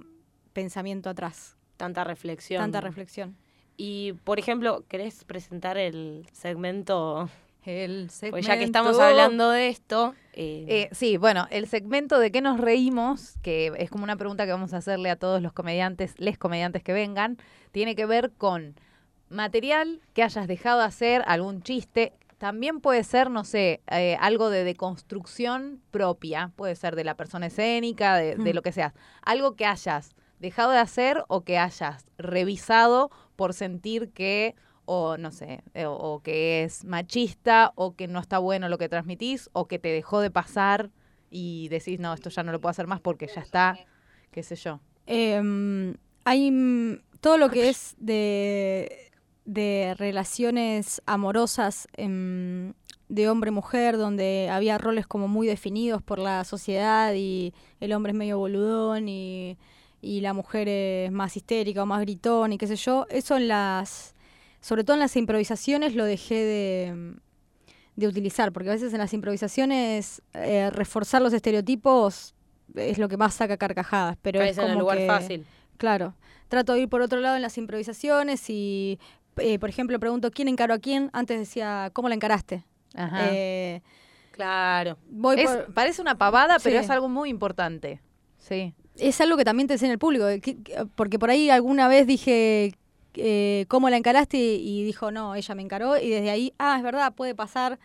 pensamiento 0.53 1.09
atrás, 1.09 1.55
Tanta 1.77 2.03
reflexión. 2.03 2.61
tanta 2.61 2.81
reflexión. 2.81 3.37
Y, 3.77 4.13
por 4.25 4.39
ejemplo, 4.39 4.83
¿querés 4.89 5.23
presentar 5.23 5.77
el 5.77 6.27
segmento? 6.33 7.29
El 7.65 8.09
segmento. 8.09 8.35
Pues 8.35 8.45
ya 8.45 8.57
que 8.57 8.65
estamos 8.65 8.99
hablando 8.99 9.49
de 9.51 9.69
esto. 9.69 10.13
eh, 10.33 10.65
Eh, 10.67 10.89
sí, 10.91 11.15
bueno, 11.17 11.47
el 11.51 11.67
segmento 11.67 12.19
de 12.19 12.31
qué 12.31 12.41
nos 12.41 12.59
reímos, 12.59 13.35
que 13.41 13.71
es 13.77 13.89
como 13.89 14.03
una 14.03 14.17
pregunta 14.17 14.45
que 14.45 14.51
vamos 14.51 14.73
a 14.73 14.77
hacerle 14.77 15.09
a 15.09 15.15
todos 15.15 15.41
los 15.41 15.53
comediantes, 15.53 16.15
les 16.19 16.37
comediantes 16.37 16.83
que 16.83 16.91
vengan, 16.91 17.37
tiene 17.71 17.95
que 17.95 18.05
ver 18.05 18.31
con 18.31 18.75
material 19.29 20.01
que 20.13 20.23
hayas 20.23 20.47
dejado 20.47 20.79
de 20.79 20.85
hacer, 20.85 21.23
algún 21.27 21.61
chiste. 21.61 22.13
También 22.39 22.79
puede 22.79 23.03
ser, 23.03 23.29
no 23.29 23.43
sé, 23.43 23.81
eh, 23.91 24.17
algo 24.19 24.49
de 24.49 24.63
deconstrucción 24.63 25.81
propia, 25.91 26.51
puede 26.55 26.75
ser 26.75 26.95
de 26.95 27.03
la 27.03 27.15
persona 27.15 27.47
escénica, 27.47 28.15
de, 28.15 28.35
de 28.35 28.53
lo 28.53 28.61
que 28.61 28.71
sea. 28.71 28.93
Algo 29.21 29.55
que 29.55 29.65
hayas 29.65 30.15
dejado 30.39 30.71
de 30.71 30.79
hacer 30.79 31.23
o 31.27 31.43
que 31.43 31.57
hayas 31.57 32.07
revisado 32.17 33.11
por 33.35 33.53
sentir 33.53 34.11
que, 34.13 34.55
o 34.85 35.17
no 35.17 35.31
sé, 35.31 35.63
eh, 35.73 35.85
o, 35.85 35.93
o 35.93 36.21
que 36.21 36.63
es 36.63 36.85
machista, 36.85 37.73
o 37.75 37.95
que 37.95 38.07
no 38.07 38.19
está 38.19 38.39
bueno 38.39 38.69
lo 38.69 38.77
que 38.77 38.87
transmitís, 38.87 39.49
o 39.51 39.67
que 39.67 39.77
te 39.77 39.89
dejó 39.89 40.21
de 40.21 40.31
pasar 40.31 40.91
y 41.29 41.67
decís, 41.67 41.99
no, 41.99 42.13
esto 42.13 42.29
ya 42.29 42.43
no 42.43 42.53
lo 42.53 42.61
puedo 42.61 42.71
hacer 42.71 42.87
más 42.87 43.01
porque 43.01 43.27
ya 43.27 43.41
está, 43.41 43.77
qué 44.31 44.43
sé 44.43 44.55
yo. 44.55 44.79
Em, 45.05 45.95
hay 46.23 47.01
todo 47.19 47.37
lo 47.37 47.49
que 47.49 47.67
es 47.67 47.95
de, 47.99 49.08
de 49.45 49.95
relaciones 49.97 51.01
amorosas 51.05 51.87
em, 51.97 52.73
de 53.07 53.29
hombre-mujer, 53.29 53.97
donde 53.97 54.49
había 54.51 54.77
roles 54.77 55.07
como 55.07 55.27
muy 55.27 55.47
definidos 55.47 56.01
por 56.03 56.19
la 56.19 56.43
sociedad 56.43 57.13
y 57.15 57.53
el 57.79 57.93
hombre 57.93 58.11
es 58.11 58.17
medio 58.17 58.37
boludón 58.37 59.09
y, 59.09 59.57
y 60.01 60.21
la 60.21 60.33
mujer 60.33 60.67
es 60.69 61.11
más 61.11 61.35
histérica 61.35 61.83
o 61.83 61.85
más 61.87 62.01
gritón 62.01 62.53
y 62.53 62.57
qué 62.57 62.67
sé 62.67 62.75
yo. 62.75 63.07
Eso 63.09 63.37
en 63.37 63.47
las, 63.47 64.13
sobre 64.61 64.83
todo 64.83 64.93
en 64.95 64.99
las 64.99 65.15
improvisaciones 65.15 65.95
lo 65.95 66.05
dejé 66.05 66.35
de, 66.35 67.13
de 67.95 68.07
utilizar, 68.07 68.51
porque 68.51 68.69
a 68.69 68.73
veces 68.73 68.93
en 68.93 68.99
las 68.99 69.13
improvisaciones 69.13 70.21
eh, 70.33 70.69
reforzar 70.71 71.21
los 71.23 71.33
estereotipos 71.33 72.35
es 72.75 72.99
lo 72.99 73.09
que 73.09 73.17
más 73.17 73.33
saca 73.33 73.57
carcajadas, 73.57 74.15
pero 74.21 74.39
caes 74.39 74.51
es 74.51 74.57
en 74.59 74.63
como 74.65 74.73
el 74.73 74.79
lugar 74.79 74.97
que- 74.99 75.07
fácil. 75.07 75.45
Claro. 75.77 76.13
Trato 76.49 76.73
de 76.73 76.81
ir 76.81 76.89
por 76.89 77.01
otro 77.01 77.19
lado 77.19 77.35
en 77.35 77.41
las 77.43 77.57
improvisaciones 77.57 78.49
y, 78.49 78.99
eh, 79.39 79.59
por 79.59 79.69
ejemplo, 79.69 79.99
pregunto 79.99 80.31
quién 80.31 80.47
encaró 80.47 80.73
a 80.73 80.79
quién. 80.79 81.09
Antes 81.13 81.39
decía, 81.39 81.89
¿cómo 81.93 82.09
la 82.09 82.15
encaraste? 82.15 82.63
Ajá. 82.95 83.27
Eh, 83.31 83.81
Claro. 84.31 84.97
voy 85.09 85.39
Es- 85.39 85.49
por- 85.49 85.73
parece 85.73 86.01
una 86.01 86.17
pavada, 86.17 86.57
pero 86.63 86.79
es 86.79 86.89
algo 86.89 87.09
muy 87.09 87.29
importante. 87.29 88.01
Sí. 88.37 88.73
es 88.97 89.19
algo 89.21 89.37
que 89.37 89.45
también 89.45 89.67
te 89.67 89.73
enseña 89.75 89.93
el 89.93 89.99
público, 89.99 90.25
porque 90.95 91.19
por 91.19 91.29
ahí 91.29 91.49
alguna 91.49 91.87
vez 91.87 92.05
dije, 92.07 92.73
eh, 93.15 93.65
¿cómo 93.69 93.89
la 93.89 93.95
encaraste? 93.97 94.37
Y 94.37 94.83
dijo, 94.83 95.11
no, 95.11 95.35
ella 95.35 95.55
me 95.55 95.61
encaró. 95.61 95.97
Y 95.97 96.09
desde 96.09 96.29
ahí, 96.29 96.53
ah, 96.59 96.75
es 96.77 96.83
verdad, 96.83 97.13
puede 97.13 97.33
pasar. 97.35 97.79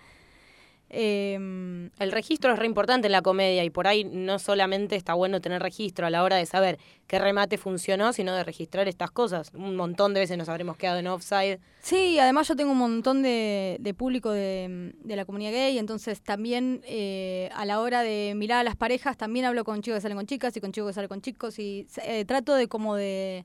Em, 0.96 1.90
El 1.98 2.12
registro 2.12 2.52
es 2.52 2.58
re 2.58 2.66
importante 2.66 3.08
en 3.08 3.12
la 3.12 3.20
comedia 3.20 3.64
y 3.64 3.70
por 3.70 3.88
ahí 3.88 4.04
no 4.04 4.38
solamente 4.38 4.94
está 4.94 5.14
bueno 5.14 5.40
tener 5.40 5.60
registro 5.60 6.06
a 6.06 6.10
la 6.10 6.22
hora 6.22 6.36
de 6.36 6.46
saber 6.46 6.78
qué 7.08 7.18
remate 7.18 7.58
funcionó, 7.58 8.12
sino 8.12 8.32
de 8.32 8.44
registrar 8.44 8.86
estas 8.86 9.10
cosas. 9.10 9.50
Un 9.54 9.74
montón 9.74 10.14
de 10.14 10.20
veces 10.20 10.38
nos 10.38 10.48
habremos 10.48 10.76
quedado 10.76 11.00
en 11.00 11.08
offside. 11.08 11.58
Sí, 11.80 12.18
además 12.20 12.46
yo 12.46 12.54
tengo 12.54 12.70
un 12.70 12.78
montón 12.78 13.22
de, 13.22 13.76
de 13.80 13.92
público 13.92 14.30
de, 14.30 14.92
de 15.02 15.16
la 15.16 15.24
comunidad 15.24 15.50
gay, 15.50 15.78
entonces 15.78 16.22
también 16.22 16.80
eh, 16.86 17.50
a 17.54 17.64
la 17.64 17.80
hora 17.80 18.02
de 18.02 18.34
mirar 18.36 18.60
a 18.60 18.64
las 18.64 18.76
parejas, 18.76 19.16
también 19.16 19.46
hablo 19.46 19.64
con 19.64 19.82
chicos 19.82 19.98
que 19.98 20.02
salen 20.02 20.16
con 20.16 20.26
chicas 20.26 20.56
y 20.56 20.60
con 20.60 20.70
chicos 20.70 20.90
que 20.90 20.94
salen 20.94 21.08
con 21.08 21.20
chicos 21.20 21.58
y 21.58 21.88
eh, 22.04 22.24
trato 22.24 22.54
de 22.54 22.68
como 22.68 22.94
de 22.94 23.44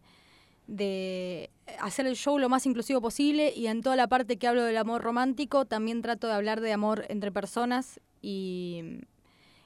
hacer 1.80 2.08
el 2.08 2.16
show 2.16 2.38
lo 2.40 2.50
más 2.50 2.66
inclusivo 2.66 3.02
posible 3.02 3.54
y 3.56 3.68
en 3.68 3.82
toda 3.82 3.96
la 3.96 4.08
parte 4.08 4.38
que 4.38 4.48
hablo 4.48 4.64
del 4.64 4.78
amor 4.78 5.02
romántico 5.02 5.66
también 5.66 6.02
trato 6.02 6.28
de 6.28 6.34
hablar 6.34 6.62
de 6.62 6.74
amor 6.74 7.06
entre 7.10 7.32
personas 7.32 8.00
y, 8.22 9.02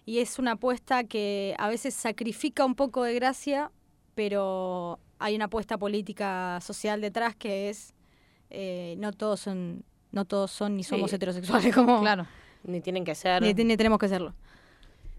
y 0.06 0.20
es 0.20 0.40
una 0.40 0.52
apuesta 0.54 1.04
que 1.06 1.56
a 1.58 1.68
veces 1.70 1.94
sacrifica 1.94 2.66
un 2.66 2.76
poco 2.76 3.04
de 3.04 3.14
gracia, 3.16 3.72
pero 4.16 5.00
hay 5.20 5.36
una 5.36 5.46
apuesta 5.46 5.78
política 5.78 6.60
social 6.62 7.02
detrás 7.02 7.36
que 7.36 7.70
es 7.70 7.94
eh, 8.50 8.96
no 9.00 9.12
todos 9.14 9.40
son 9.40 9.84
no 10.12 10.26
todos 10.26 10.52
son 10.52 10.76
ni 10.78 10.84
somos 10.84 11.10
Sí. 11.10 11.16
heterosexuales 11.16 11.74
como 11.76 12.02
Claro. 12.02 12.28
Ni 12.64 12.80
tienen 12.82 13.04
que 13.04 13.16
ser. 13.16 13.42
ni, 13.42 13.54
ni 13.54 13.76
tenemos 13.76 14.00
que 14.00 14.08
serlo. 14.08 14.34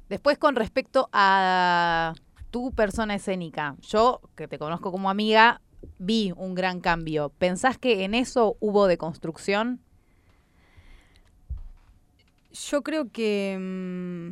Después, 0.08 0.38
con 0.38 0.54
respecto 0.54 1.08
a 1.12 2.14
tu 2.50 2.70
persona 2.72 3.14
escénica, 3.14 3.74
yo, 3.80 4.20
que 4.36 4.46
te 4.48 4.58
conozco 4.58 4.92
como 4.92 5.10
amiga, 5.10 5.60
vi 5.98 6.32
un 6.36 6.54
gran 6.54 6.80
cambio. 6.80 7.30
¿Pensás 7.38 7.78
que 7.78 8.04
en 8.04 8.14
eso 8.14 8.56
hubo 8.60 8.86
deconstrucción? 8.86 9.80
Yo 12.70 12.82
creo 12.82 13.10
que 13.10 13.56
mm, 13.60 14.30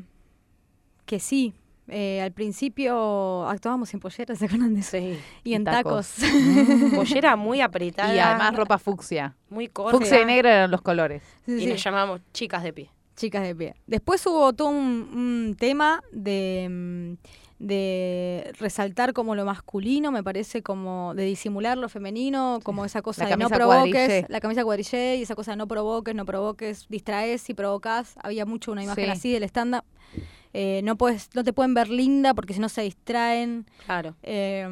que 1.07 1.19
sí, 1.21 1.55
Eh, 1.89 2.23
al 2.23 2.31
principio 2.33 3.47
actuábamos 3.49 3.89
sin 3.91 3.99
polleras, 4.01 4.39
¿se 4.39 4.45
acuerdan 4.47 4.73
de 4.73 4.81
eso? 4.81 4.97
Sí. 4.97 5.19
Y 5.45 5.55
en 5.55 5.65
tacos. 5.65 6.13
tacos. 6.15 6.95
Pollera 6.95 7.35
muy 7.47 7.61
apretada. 7.61 8.15
Y 8.15 8.19
además 8.21 8.55
ropa 8.55 8.79
fucsia. 8.79 9.35
muy 9.51 9.67
corta. 9.69 9.99
Fucsia 9.99 10.23
y 10.23 10.25
negra 10.25 10.53
eran 10.55 10.71
los 10.71 10.81
colores. 10.81 11.23
Sí, 11.45 11.55
Y 11.57 11.61
sí. 11.61 11.67
nos 11.67 11.83
llamamos 11.83 12.21
chicas 12.33 12.63
de 12.63 12.73
pie. 12.73 12.89
Chicas 13.17 13.43
de 13.43 13.55
pie. 13.55 13.75
Después 13.87 14.25
hubo 14.27 14.53
todo 14.53 14.69
un, 14.69 14.77
un 15.13 15.57
tema 15.59 16.03
de, 16.13 16.69
mm, 16.71 17.13
de 17.63 18.53
resaltar 18.59 19.13
como 19.13 19.37
lo 19.37 19.45
masculino, 19.45 20.11
me 20.11 20.25
parece 20.25 20.65
como 20.65 21.15
de 21.15 21.25
disimular 21.25 21.79
lo 21.79 21.89
femenino, 21.89 22.59
como 22.65 22.85
esa 22.85 23.03
cosa 23.03 23.25
de 23.25 23.37
no 23.37 23.49
provoques, 23.49 24.25
la 24.29 24.41
camisa 24.41 24.65
cuadrillé 24.65 25.15
y 25.17 25.23
esa 25.23 25.37
cosa 25.37 25.53
de 25.53 25.59
no 25.59 25.69
provoques, 25.69 26.13
no 26.13 26.27
provoques, 26.27 26.87
distraes 26.89 27.49
y 27.49 27.55
provocas. 27.55 28.15
Había 28.21 28.47
mucho 28.47 28.73
una 28.73 28.83
imagen 28.83 29.05
Sí. 29.05 29.11
así 29.11 29.33
del 29.33 29.45
stand-up. 29.45 29.85
Eh, 30.55 30.81
no, 30.83 30.97
puedes, 30.97 31.31
no 31.35 31.45
te 31.45 31.53
pueden 31.53 31.73
ver 31.73 31.89
linda 31.89 32.35
porque 32.35 32.53
si 32.53 32.59
no 32.61 32.69
se 32.69 32.83
distraen. 32.83 33.65
Claro. 33.87 34.17
Eh, 34.25 34.69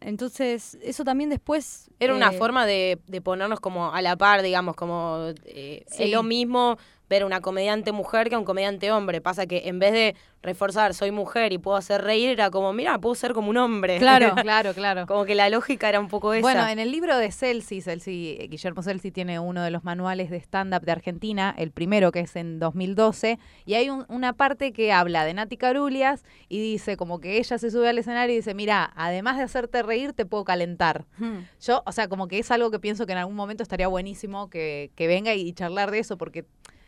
entonces, 0.00 0.78
eso 0.82 1.04
también 1.04 1.30
después... 1.30 1.90
Era 1.98 2.14
una 2.14 2.30
eh, 2.32 2.38
forma 2.38 2.64
de, 2.64 3.00
de 3.08 3.20
ponernos 3.20 3.58
como 3.60 3.92
a 3.92 4.00
la 4.02 4.16
par, 4.16 4.40
digamos, 4.42 4.76
como 4.76 5.32
eh, 5.46 5.84
Sí. 5.88 6.04
es 6.04 6.10
lo 6.12 6.22
mismo 6.22 6.78
ver 7.10 7.24
una 7.24 7.40
comediante 7.40 7.90
mujer 7.92 8.28
que 8.30 8.36
a 8.36 8.38
un 8.38 8.44
comediante 8.44 8.90
hombre. 8.92 9.20
Pasa 9.20 9.44
que 9.46 9.62
en 9.68 9.78
vez 9.80 9.92
de 9.92 10.14
reforzar 10.42 10.94
soy 10.94 11.10
mujer 11.10 11.52
y 11.52 11.58
puedo 11.58 11.76
hacer 11.76 12.02
reír, 12.02 12.30
era 12.30 12.50
como, 12.50 12.72
mira, 12.72 12.98
puedo 12.98 13.14
ser 13.16 13.32
como 13.34 13.50
un 13.50 13.56
hombre. 13.58 13.98
Claro. 13.98 14.34
claro, 14.42 14.72
claro. 14.72 15.06
como 15.06 15.24
que 15.26 15.34
la 15.34 15.50
lógica 15.50 15.88
era 15.88 15.98
un 16.00 16.06
poco 16.08 16.32
esa. 16.32 16.40
Bueno, 16.42 16.66
en 16.68 16.78
el 16.78 16.90
libro 16.92 17.18
de 17.18 17.32
Celsi, 17.32 17.82
Celsi, 17.82 18.38
Guillermo 18.48 18.82
Celsi 18.82 19.10
tiene 19.10 19.40
uno 19.40 19.62
de 19.62 19.70
los 19.72 19.82
manuales 19.84 20.30
de 20.30 20.36
stand-up 20.38 20.82
de 20.82 20.92
Argentina, 20.92 21.52
el 21.58 21.72
primero 21.72 22.12
que 22.12 22.20
es 22.20 22.36
en 22.36 22.58
2012, 22.60 23.38
y 23.66 23.74
hay 23.74 23.90
un- 23.90 24.06
una 24.08 24.32
parte 24.32 24.72
que 24.72 24.92
habla 24.92 25.24
de 25.24 25.34
Nati 25.34 25.56
Carulias 25.56 26.24
y 26.48 26.60
dice 26.60 26.96
como 26.96 27.18
que 27.20 27.38
ella 27.38 27.58
se 27.58 27.70
sube 27.72 27.88
al 27.88 27.98
escenario 27.98 28.32
y 28.32 28.36
dice, 28.36 28.54
mira, 28.54 28.92
además 28.94 29.36
de 29.36 29.42
hacerte 29.42 29.82
reír, 29.82 30.12
te 30.12 30.24
puedo 30.26 30.44
calentar. 30.44 31.06
hmm. 31.18 31.38
Yo, 31.60 31.82
o 31.84 31.92
sea, 31.92 32.06
como 32.08 32.28
que 32.28 32.38
es 32.38 32.50
algo 32.52 32.70
que 32.70 32.78
pienso 32.78 33.04
que 33.04 33.12
en 33.12 33.18
algún 33.18 33.34
momento 33.36 33.64
estaría 33.64 33.88
buenísimo 33.88 34.48
que, 34.48 34.92
que 34.94 35.08
venga 35.08 35.34
y 35.34 35.52
charlar 35.54 35.90
de 35.90 35.98
eso, 35.98 36.16
porque 36.16 36.44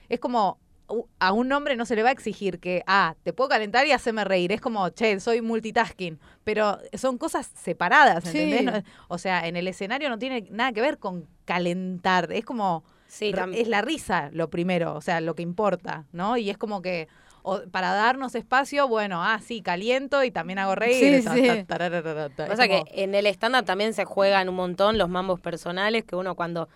es 0.08 0.20
como 0.20 0.58
a 1.20 1.32
un 1.32 1.50
hombre 1.52 1.74
no 1.76 1.86
se 1.86 1.96
le 1.96 2.02
va 2.02 2.10
a 2.10 2.12
exigir 2.12 2.58
que, 2.60 2.82
ah, 2.86 3.14
te 3.22 3.32
puedo 3.32 3.48
calentar 3.48 3.86
y 3.86 3.92
hacerme 3.92 4.24
reír. 4.24 4.52
Es 4.52 4.60
como, 4.60 4.90
che, 4.90 5.20
soy 5.20 5.40
multitasking. 5.40 6.18
Pero 6.44 6.78
son 6.94 7.16
cosas 7.16 7.50
separadas, 7.54 8.24
Sí. 8.24 8.38
¿entendés? 8.38 8.64
No- 8.84 8.90
o 9.08 9.16
sea, 9.16 9.46
en 9.46 9.56
el 9.56 9.68
escenario 9.68 10.10
no 10.10 10.18
tiene 10.18 10.46
nada 10.50 10.72
que 10.72 10.82
ver 10.82 10.98
con 10.98 11.26
calentar. 11.46 12.30
Es 12.32 12.44
como, 12.44 12.84
sí, 13.06 13.32
es 13.54 13.68
la 13.68 13.80
risa 13.80 14.28
lo 14.32 14.50
primero, 14.50 14.94
o 14.94 15.00
sea, 15.00 15.22
lo 15.22 15.34
que 15.34 15.42
importa, 15.42 16.04
¿no? 16.12 16.36
Y 16.36 16.50
es 16.50 16.58
como 16.58 16.82
que, 16.82 17.08
o- 17.42 17.62
para 17.70 17.94
darnos 17.94 18.34
espacio, 18.34 18.86
bueno, 18.86 19.22
ah, 19.24 19.40
sí, 19.42 19.62
caliento 19.62 20.22
y 20.24 20.30
también 20.30 20.58
hago 20.58 20.74
reír. 20.74 21.22
Sí, 21.22 21.28
sí. 21.28 21.64
Pasa 22.36 22.68
que 22.68 22.80
como, 22.80 22.90
en 22.92 23.14
el 23.14 23.26
stand-up 23.26 23.64
también 23.64 23.94
se 23.94 24.04
juegan 24.04 24.48
un 24.50 24.56
montón 24.56 24.98
los 24.98 25.08
mambos 25.08 25.40
personales 25.40 26.04
que 26.04 26.16
uno 26.16 26.34
cuando 26.34 26.68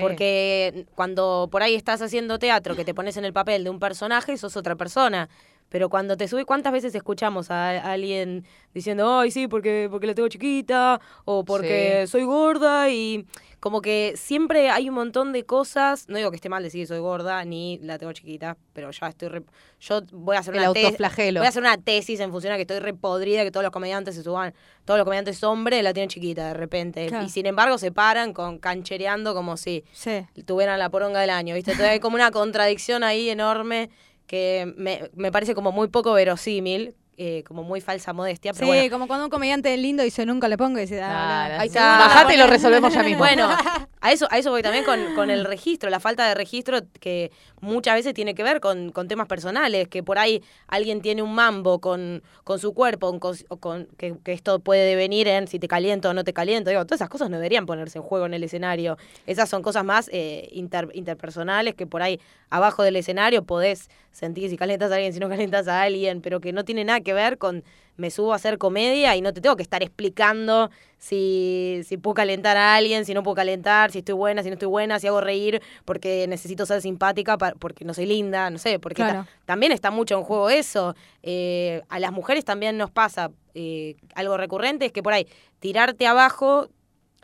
Porque 0.00 0.86
cuando 0.94 1.48
por 1.50 1.62
ahí 1.62 1.74
estás 1.74 2.02
haciendo 2.02 2.38
teatro, 2.38 2.76
que 2.76 2.84
te 2.84 2.94
pones 2.94 3.16
en 3.16 3.24
el 3.24 3.32
papel 3.32 3.64
de 3.64 3.70
un 3.70 3.78
personaje, 3.78 4.36
sos 4.36 4.56
otra 4.56 4.76
persona. 4.76 5.28
Pero 5.68 5.88
cuando 5.90 6.16
te 6.16 6.28
subes, 6.28 6.44
¿cuántas 6.46 6.72
veces 6.72 6.94
escuchamos 6.94 7.50
a, 7.50 7.70
a 7.70 7.92
alguien 7.92 8.44
diciendo, 8.72 9.18
ay, 9.18 9.30
sí, 9.30 9.48
porque, 9.48 9.88
porque 9.90 10.06
la 10.06 10.14
tengo 10.14 10.28
chiquita, 10.28 11.00
o 11.24 11.44
porque 11.44 12.06
soy 12.06 12.24
gorda? 12.24 12.88
Y 12.90 13.26
como 13.60 13.82
que 13.82 14.14
siempre 14.16 14.70
hay 14.70 14.88
un 14.88 14.94
montón 14.94 15.32
de 15.32 15.44
cosas. 15.44 16.08
No 16.08 16.16
digo 16.16 16.30
que 16.30 16.36
esté 16.36 16.48
mal 16.48 16.62
decir 16.62 16.86
soy 16.86 17.00
gorda, 17.00 17.44
ni 17.44 17.78
la 17.82 17.98
tengo 17.98 18.12
chiquita, 18.12 18.56
pero 18.72 18.90
ya 18.90 19.08
estoy. 19.08 19.28
re- 19.28 19.42
yo 19.80 20.00
voy 20.12 20.36
a 20.36 20.40
hacer 20.40 20.54
el 20.54 20.60
una 20.62 20.72
tesis. 20.72 20.98
Voy 21.34 21.44
a 21.46 21.48
hacer 21.48 21.62
una 21.62 21.76
tesis 21.76 22.20
en 22.20 22.30
función 22.30 22.52
a 22.52 22.56
que 22.56 22.62
estoy 22.62 22.78
repodrida, 22.78 23.42
que 23.44 23.50
todos 23.50 23.64
los 23.64 23.72
comediantes 23.72 24.14
se 24.14 24.22
suban, 24.22 24.54
todos 24.84 24.96
los 24.98 25.04
comediantes 25.04 25.42
hombres 25.44 25.82
la 25.82 25.92
tienen 25.92 26.08
chiquita 26.08 26.48
de 26.48 26.54
repente. 26.54 27.06
Claro. 27.08 27.26
Y 27.26 27.28
sin 27.28 27.46
embargo 27.46 27.76
se 27.78 27.92
paran 27.92 28.32
con 28.32 28.58
canchereando 28.58 29.34
como 29.34 29.56
si 29.56 29.84
Sí. 29.92 30.24
tuvieran 30.46 30.78
la 30.78 30.88
poronga 30.88 31.20
del 31.20 31.30
año, 31.30 31.54
¿viste? 31.54 31.72
Entonces 31.72 31.92
hay 31.92 32.00
como 32.00 32.14
una 32.14 32.30
contradicción 32.30 33.04
ahí 33.04 33.28
enorme 33.28 33.90
que 34.28 34.72
me, 34.76 35.10
me 35.16 35.32
parece 35.32 35.56
como 35.56 35.72
muy 35.72 35.88
poco 35.88 36.12
verosímil, 36.12 36.94
eh, 37.16 37.42
como 37.48 37.64
muy 37.64 37.80
falsa 37.80 38.12
modestia, 38.12 38.52
pero 38.52 38.66
Sí, 38.66 38.72
bueno. 38.78 38.90
como 38.92 39.08
cuando 39.08 39.24
un 39.24 39.30
comediante 39.30 39.74
es 39.74 39.80
lindo 39.80 40.04
y 40.04 40.10
yo 40.10 40.24
nunca 40.24 40.46
le 40.46 40.56
pongo 40.56 40.78
y 40.78 40.82
dice, 40.82 41.02
ah, 41.02 41.58
ahí 41.58 41.66
está. 41.66 41.98
Bajate 41.98 42.34
y 42.34 42.36
lo 42.36 42.46
resolvemos 42.46 42.94
ya 42.94 43.02
mismo. 43.08 43.18
Bueno, 43.18 43.48
a 44.00 44.12
eso, 44.12 44.28
a 44.30 44.38
eso 44.38 44.50
voy 44.52 44.62
también 44.62 44.84
con, 44.84 45.16
con 45.16 45.28
el 45.28 45.44
registro, 45.44 45.90
la 45.90 45.98
falta 45.98 46.28
de 46.28 46.36
registro 46.36 46.78
que 47.00 47.32
muchas 47.60 47.94
veces 47.94 48.14
tiene 48.14 48.34
que 48.34 48.42
ver 48.42 48.60
con, 48.60 48.90
con 48.92 49.08
temas 49.08 49.26
personales, 49.26 49.88
que 49.88 50.02
por 50.02 50.18
ahí 50.18 50.42
alguien 50.66 51.00
tiene 51.00 51.22
un 51.22 51.34
mambo 51.34 51.80
con, 51.80 52.22
con 52.44 52.58
su 52.58 52.74
cuerpo, 52.74 53.18
con, 53.18 53.36
con- 53.60 53.86
que, 53.96 54.16
esto 54.26 54.60
puede 54.60 54.84
devenir 54.86 55.28
en 55.28 55.46
si 55.48 55.58
te 55.58 55.68
caliento 55.68 56.10
o 56.10 56.14
no 56.14 56.24
te 56.24 56.32
caliento. 56.32 56.70
Digo, 56.70 56.84
todas 56.84 57.00
esas 57.00 57.08
cosas 57.08 57.30
no 57.30 57.36
deberían 57.36 57.66
ponerse 57.66 57.98
en 57.98 58.04
juego 58.04 58.26
en 58.26 58.34
el 58.34 58.44
escenario. 58.44 58.96
Esas 59.26 59.48
son 59.48 59.62
cosas 59.62 59.84
más 59.84 60.08
eh, 60.12 60.48
inter- 60.52 60.90
interpersonales 60.94 61.74
que 61.74 61.86
por 61.86 62.02
ahí 62.02 62.20
abajo 62.50 62.82
del 62.82 62.96
escenario 62.96 63.42
podés 63.44 63.88
sentir 64.12 64.48
si 64.50 64.56
calientas 64.56 64.90
a 64.90 64.94
alguien, 64.96 65.12
si 65.12 65.20
no 65.20 65.28
calientas 65.28 65.68
a 65.68 65.82
alguien, 65.82 66.20
pero 66.20 66.40
que 66.40 66.52
no 66.52 66.64
tiene 66.64 66.84
nada 66.84 67.00
que 67.00 67.12
ver 67.12 67.38
con 67.38 67.62
me 67.98 68.10
subo 68.10 68.32
a 68.32 68.36
hacer 68.36 68.58
comedia 68.58 69.14
y 69.16 69.20
no 69.20 69.34
te 69.34 69.40
tengo 69.40 69.56
que 69.56 69.62
estar 69.62 69.82
explicando 69.82 70.70
si, 70.98 71.80
si 71.84 71.96
puedo 71.96 72.14
calentar 72.14 72.56
a 72.56 72.76
alguien, 72.76 73.04
si 73.04 73.12
no 73.12 73.22
puedo 73.24 73.34
calentar, 73.34 73.90
si 73.90 73.98
estoy 73.98 74.14
buena, 74.14 74.42
si 74.42 74.48
no 74.48 74.54
estoy 74.54 74.68
buena, 74.68 74.98
si 75.00 75.08
hago 75.08 75.20
reír 75.20 75.60
porque 75.84 76.26
necesito 76.28 76.64
ser 76.64 76.80
simpática, 76.80 77.36
pa- 77.36 77.54
porque 77.58 77.84
no 77.84 77.92
soy 77.94 78.06
linda, 78.06 78.50
no 78.50 78.58
sé, 78.58 78.78
porque 78.78 79.02
Claro. 79.02 79.24
ta- 79.24 79.28
también 79.44 79.72
está 79.72 79.90
mucho 79.90 80.16
en 80.16 80.22
juego 80.22 80.48
eso. 80.48 80.94
Eh, 81.22 81.82
a 81.88 81.98
las 81.98 82.12
mujeres 82.12 82.44
también 82.44 82.78
nos 82.78 82.90
pasa 82.90 83.30
eh, 83.54 83.96
algo 84.14 84.36
recurrente, 84.36 84.86
es 84.86 84.92
que 84.92 85.02
por 85.02 85.12
ahí 85.12 85.26
tirarte 85.58 86.06
abajo 86.06 86.68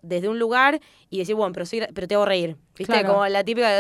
desde 0.03 0.29
un 0.29 0.39
lugar 0.41 0.81
y 1.09 1.19
decir, 1.19 1.37
bueno, 1.37 1.53
pero, 1.53 1.67
soy- 1.67 1.87
pero 1.95 2.09
te 2.09 2.15
hago 2.17 2.25
reír. 2.27 2.57
¿Viste? 2.77 2.93
Claro. 2.93 3.09
Como 3.11 3.27
la 3.29 3.45
típica... 3.45 3.71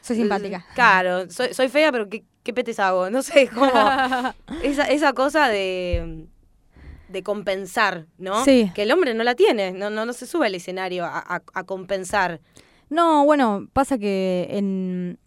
Soy 0.00 0.16
simpática. 0.16 0.66
Claro, 0.74 1.30
soy, 1.30 1.54
soy 1.54 1.68
fea, 1.68 1.92
pero 1.92 2.08
¿qué, 2.08 2.24
qué 2.42 2.52
petes 2.52 2.80
hago? 2.80 3.08
No 3.08 3.22
sé, 3.22 3.48
como 3.48 3.70
esa, 4.64 4.84
esa 4.88 5.12
cosa 5.12 5.48
de, 5.48 6.26
de 7.12 7.22
compensar, 7.22 8.06
¿no? 8.18 8.44
Sí. 8.44 8.70
Que 8.74 8.82
el 8.82 8.90
hombre 8.92 9.14
no 9.14 9.22
la 9.24 9.34
tiene, 9.34 9.70
no, 9.72 9.90
no, 9.90 10.04
no 10.06 10.12
se 10.12 10.26
sube 10.26 10.46
al 10.46 10.54
escenario 10.54 11.04
a, 11.04 11.18
a- 11.18 11.42
a 11.54 11.64
compensar. 11.64 12.40
No, 12.90 13.24
bueno, 13.24 13.68
pasa 13.72 13.96
que 13.98 14.48
en, 14.50 15.18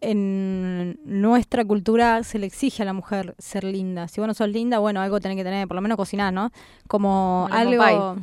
en 0.00 0.98
nuestra 1.04 1.64
cultura 1.64 2.22
se 2.24 2.38
le 2.38 2.46
exige 2.46 2.82
a 2.82 2.86
la 2.86 2.92
mujer 2.92 3.34
ser 3.38 3.64
linda. 3.64 4.08
Si 4.08 4.20
vos 4.20 4.28
no 4.28 4.34
sos 4.34 4.48
linda, 4.48 4.78
bueno, 4.78 5.00
algo 5.00 5.20
tenés 5.20 5.36
que 5.36 5.44
tener, 5.44 5.66
por 5.68 5.74
lo 5.76 5.80
menos 5.82 5.96
cocinar, 5.96 6.32
¿no? 6.32 6.50
Como 6.88 7.48
algo... 7.50 8.16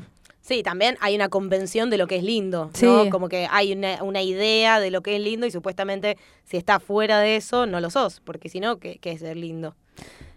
Sí, 0.43 0.63
también 0.63 0.97
hay 1.01 1.15
una 1.15 1.29
convención 1.29 1.91
de 1.91 1.97
lo 1.99 2.07
que 2.07 2.15
es 2.15 2.23
lindo, 2.23 2.71
Sí. 2.73 2.85
¿no? 2.87 3.09
Como 3.11 3.29
que 3.29 3.47
hay 3.51 3.73
una, 3.73 4.01
una 4.03 4.23
idea 4.23 4.79
de 4.79 4.89
lo 4.89 5.01
que 5.01 5.15
es 5.15 5.21
lindo 5.21 5.45
y 5.45 5.51
supuestamente 5.51 6.17
si 6.45 6.57
estás 6.57 6.81
fuera 6.81 7.19
de 7.19 7.35
eso 7.35 7.67
no 7.67 7.79
lo 7.79 7.91
sos, 7.91 8.21
porque 8.21 8.49
si 8.49 8.59
no, 8.59 8.77
¿qué, 8.79 8.97
qué 8.99 9.11
es 9.11 9.19
ser 9.19 9.37
lindo? 9.37 9.75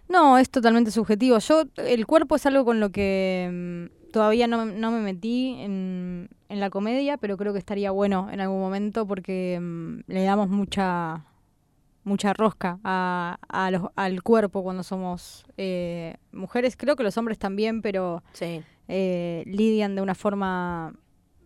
No, 0.09 0.39
es 0.39 0.51
totalmente 0.51 0.91
subjetivo. 0.91 1.39
Yo, 1.39 1.65
el 1.77 2.07
cuerpo 2.07 2.37
es 2.37 2.47
algo 2.47 2.65
con 2.65 2.79
lo 2.81 2.91
que 2.91 3.89
mm, 3.91 4.11
todavía 4.13 4.47
no, 4.47 4.65
me- 4.67 4.73
no 4.75 4.91
me 4.91 5.01
metí 5.01 5.57
en, 5.61 6.29
en 6.49 6.61
la 6.61 6.71
comedia, 6.71 7.17
pero 7.17 7.37
creo 7.37 7.53
que 7.53 7.59
estaría 7.59 7.91
bueno 7.91 8.29
en 8.31 8.41
algún 8.41 8.61
momento 8.61 9.07
porque 9.07 9.59
mm, 9.61 10.01
le 10.07 10.25
damos 10.25 10.49
mucha 10.49 11.25
mucha 12.07 12.35
rosca 12.35 12.79
a, 12.85 13.39
a 13.49 13.71
los- 13.71 13.89
al 13.97 14.23
cuerpo 14.23 14.63
cuando 14.63 14.83
somos 14.83 15.47
eh, 15.57 16.17
mujeres. 16.33 16.77
Creo 16.77 16.97
que 16.97 17.03
los 17.03 17.17
hombres 17.17 17.39
también, 17.39 17.81
pero 17.81 18.23
Sí. 18.35 18.63
eh, 18.89 19.43
lidian 19.47 19.95
de 19.97 20.03
una 20.03 20.15
forma 20.15 20.93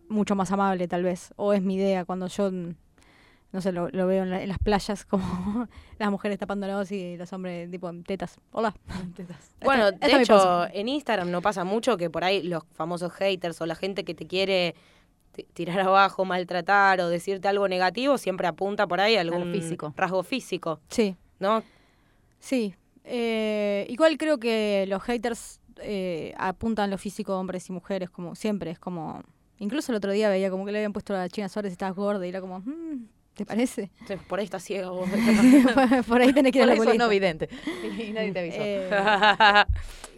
mucho 0.09 0.35
más 0.35 0.51
amable 0.51 0.89
tal 0.89 1.03
vez. 1.03 1.31
O 1.37 1.53
es 1.53 1.61
mi 1.61 1.75
idea 1.75 2.03
cuando 2.03 2.27
yo, 2.27 2.51
mm, 2.51 2.75
no 3.51 3.61
sé, 3.61 3.71
lo, 3.71 3.89
lo 3.89 4.05
veo 4.07 4.23
en, 4.23 4.29
la- 4.29 4.41
en 4.43 4.49
las 4.49 4.59
playas 4.59 5.05
como 5.05 5.67
las 5.99 6.11
mujeres 6.11 6.37
tapándolos 6.37 6.91
y 6.91 7.17
los 7.17 7.31
hombres 7.33 7.69
tipo 7.71 7.89
en 7.89 8.03
tetas. 8.03 8.37
Hola. 8.51 8.73
tetas. 9.15 9.55
Bueno, 9.61 9.87
Esta- 9.89 10.05
esta 10.05 10.17
de 10.17 10.23
hecho, 10.23 10.67
en 10.73 10.87
Instagram 10.89 11.31
no 11.31 11.41
pasa 11.41 11.63
mucho 11.63 11.97
que 11.97 12.09
por 12.09 12.23
ahí 12.23 12.43
los 12.43 12.63
famosos 12.73 13.11
haters 13.13 13.59
o 13.61 13.65
la 13.65 13.75
gente 13.75 14.03
que 14.03 14.13
te 14.13 14.27
quiere 14.27 14.75
ti- 15.31 15.47
tirar 15.53 15.79
abajo, 15.87 16.25
maltratar 16.25 17.01
o 17.01 17.09
decirte 17.09 17.47
algo 17.47 17.67
negativo 17.67 18.17
siempre 18.17 18.47
apunta 18.47 18.85
por 18.87 18.99
ahí 19.01 19.15
a 19.15 19.21
algún 19.21 19.51
físico. 19.51 19.93
rasgo 19.97 20.23
físico, 20.23 20.79
Sí, 20.89 21.15
¿no? 21.39 21.63
sí. 22.39 22.75
Eh, 23.11 23.87
igual 23.89 24.17
creo 24.19 24.37
que 24.39 24.85
los 24.87 25.01
haters 25.01 25.59
eh, 25.81 26.33
apuntan 26.37 26.91
lo 26.91 26.97
físico 26.99 27.39
hombres 27.39 27.67
y 27.69 27.71
mujeres, 27.73 28.09
como 28.11 28.35
siempre. 28.35 28.69
Es 28.69 28.77
como. 28.77 29.23
Incluso 29.57 29.91
el 29.91 29.95
otro 29.95 30.11
día 30.11 30.29
veía 30.29 30.51
como 30.51 30.63
que 30.65 30.71
le 30.71 30.77
habían 30.77 30.93
puesto 30.93 31.15
a 31.15 31.17
la 31.19 31.29
China 31.29 31.49
Suárez, 31.49 31.71
estabas 31.71 31.95
gorda, 31.95 32.25
y 32.25 32.29
era 32.29 32.39
como, 32.39 32.59
"Mm, 32.59 33.07
¿te 33.35 33.45
parece? 33.45 33.89
Sí, 34.07 34.13
Por 34.27 34.39
ahí 34.39 34.45
estás 34.45 34.63
ciego 34.63 34.93
vos. 34.95 35.09
Por 36.07 36.21
ahí 36.21 36.33
tenés 36.33 36.51
que 36.51 36.59
ir 36.59 36.63
Por 36.63 36.63
a 36.63 36.65
la 36.67 36.73
eso 36.73 36.81
oculista. 36.83 37.03
no 37.03 37.09
vidente. 37.09 37.49
Y 37.97 38.11
nadie 38.11 38.31
te 38.31 38.39
avisó. 38.39 38.57
Eh, 38.61 38.89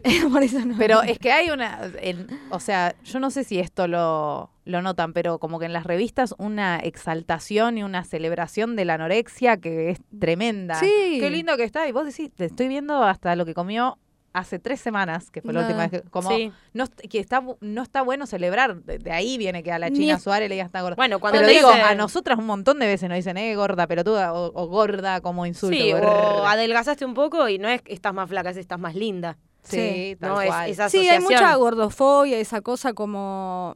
por 0.32 0.41
eso 0.43 0.59
no. 0.66 0.76
Pero 0.78 1.01
es 1.03 1.20
que 1.20 1.32
hay 1.32 1.49
una, 1.51 1.91
en- 2.01 2.28
o 2.49 2.59
sea, 2.59 2.95
yo 3.03 3.20
no 3.20 3.30
sé 3.30 3.43
si 3.43 3.59
esto 3.59 3.88
lo, 3.88 4.49
lo 4.66 4.82
notan, 4.82 5.14
pero 5.14 5.38
como 5.39 5.59
que 5.59 5.66
en 5.66 5.74
las 5.74 5.84
revistas 5.86 6.34
una 6.39 6.78
exaltación 6.80 7.78
y 7.78 7.84
una 7.84 8.03
celebración 8.03 8.76
de 8.76 8.86
la 8.86 8.95
anorexia 8.95 9.57
que 9.57 9.91
es 9.91 9.99
tremenda. 10.20 10.76
Sí. 10.76 11.18
Qué 11.20 11.30
lindo 11.30 11.55
que 11.57 11.64
está. 11.64 11.88
Y 11.88 11.91
vos 11.91 12.05
decís, 12.05 12.32
te 12.36 12.45
estoy 12.45 12.68
viendo 12.68 13.03
hasta 13.03 13.36
lo 13.36 13.45
que 13.45 13.53
comió 13.53 13.97
hace 14.34 14.59
tres 14.59 14.79
semanas, 14.79 15.29
que 15.29 15.41
fue 15.41 15.51
la 15.53 15.61
No. 15.61 15.67
última 15.67 15.88
vez 15.88 16.01
que, 16.03 16.09
como, 16.09 16.29
Sí. 16.29 16.51
no, 16.73 16.86
que 16.88 17.19
está, 17.19 17.43
no 17.59 17.84
está 17.84 18.01
bueno 18.01 18.25
celebrar. 18.25 18.77
De, 18.84 18.97
de 18.97 19.11
ahí 19.11 19.38
viene 19.38 19.61
que 19.63 19.71
a 19.71 19.79
la 19.79 19.91
China 19.91 20.19
Suárez 20.19 20.47
le 20.49 20.55
diga 20.55 20.65
está 20.65 20.82
gorda. 20.82 20.95
Bueno, 20.95 21.19
cuando 21.19 21.39
Pero 21.39 21.51
digo, 21.51 21.69
dicen- 21.69 21.86
a 21.86 21.95
nosotras 21.95 22.38
un 22.39 22.45
montón 22.45 22.79
de 22.79 22.88
veces 22.88 23.09
nos 23.09 23.17
dicen, 23.17 23.38
eh, 23.38 23.55
gorda, 23.55 23.88
pelotuda, 23.88 24.34
o, 24.34 24.51
o 24.53 24.67
gorda 24.67 25.19
como 25.21 25.45
insulto. 25.45 25.75
Sí, 25.77 25.91
o 25.93 26.45
adelgazaste 26.45 27.03
un 27.05 27.13
poco 27.13 27.49
y 27.49 27.57
no 27.59 27.67
es 27.67 27.82
que 27.82 27.93
estás 27.93 28.13
más 28.13 28.29
flaca, 28.29 28.51
es 28.51 28.57
estás 28.57 28.79
más 28.79 28.95
linda. 28.95 29.38
Sí, 29.63 29.77
Sí. 29.77 30.17
tal 30.19 30.29
no, 30.32 30.41
es 30.41 30.51
esa 30.69 30.89
Sí, 30.89 31.07
hay 31.07 31.19
mucha 31.19 31.53
gordofobia, 31.55 32.39
esa 32.39 32.61
cosa 32.61 32.93
como 32.93 33.75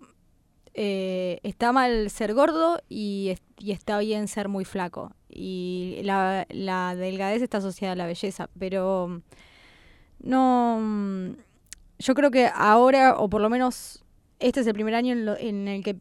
eh, 0.74 1.40
está 1.44 1.72
mal 1.72 2.10
ser 2.10 2.34
gordo 2.34 2.80
y, 2.90 3.30
es- 3.30 3.42
y 3.60 3.72
está 3.72 3.98
bien 4.00 4.28
ser 4.28 4.50
muy 4.50 4.66
flaco. 4.66 5.14
Y 5.30 6.00
la, 6.04 6.46
la 6.50 6.96
delgadez 6.96 7.42
está 7.42 7.60
asociada 7.60 7.94
a 7.94 7.96
la 7.96 8.06
belleza, 8.08 8.50
pero 8.60 9.22
no... 10.26 10.80
mm, 10.82 11.30
Yo 12.00 12.14
creo 12.14 12.30
que 12.32 12.50
ahora, 12.54 13.16
o 13.18 13.30
por 13.30 13.40
lo 13.42 13.50
menos 13.50 14.04
este 14.40 14.60
es 14.60 14.68
el 14.68 14.74
primer 14.74 14.96
año 14.96 15.14
en, 15.14 15.26
lo- 15.26 15.38
en 15.38 15.68
el 15.70 15.82
que 15.84 15.96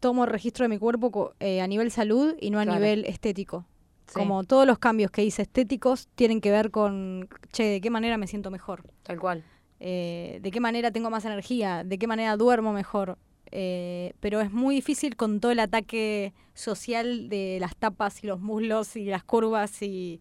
tomo 0.00 0.26
registro 0.26 0.64
de 0.64 0.68
mi 0.68 0.78
cuerpo 0.78 1.32
eh, 1.40 1.60
a 1.60 1.66
nivel 1.68 1.90
salud 1.92 2.34
y 2.40 2.50
no 2.50 2.58
a 2.58 2.64
Claro. 2.64 2.80
nivel 2.80 3.04
estético. 3.04 3.64
Sí. 4.08 4.14
Como 4.18 4.44
todos 4.44 4.66
los 4.66 4.78
cambios 4.78 5.10
que 5.10 5.24
hice 5.24 5.42
estéticos 5.42 6.08
tienen 6.14 6.40
que 6.40 6.50
ver 6.50 6.70
con, 6.70 7.28
che, 7.52 7.64
¿de 7.64 7.80
qué 7.80 7.90
manera 7.90 8.18
me 8.18 8.26
siento 8.26 8.50
mejor? 8.50 8.82
Tal 9.04 9.18
cual. 9.20 9.42
eh, 9.78 10.38
de 10.42 10.50
qué 10.50 10.58
manera 10.60 10.90
tengo 10.90 11.10
más 11.10 11.24
energía, 11.26 11.84
de 11.84 11.98
qué 11.98 12.06
manera 12.06 12.36
duermo 12.36 12.72
mejor. 12.72 13.18
eh, 13.52 14.12
pero 14.20 14.40
es 14.40 14.50
muy 14.52 14.74
difícil 14.74 15.14
con 15.16 15.38
todo 15.40 15.52
el 15.52 15.60
ataque 15.60 16.32
social 16.54 17.28
de 17.28 17.58
las 17.60 17.76
tapas 17.76 18.22
y 18.24 18.26
los 18.26 18.40
muslos 18.40 18.96
y 18.96 19.04
las 19.04 19.22
curvas 19.22 19.80
y, 19.82 20.20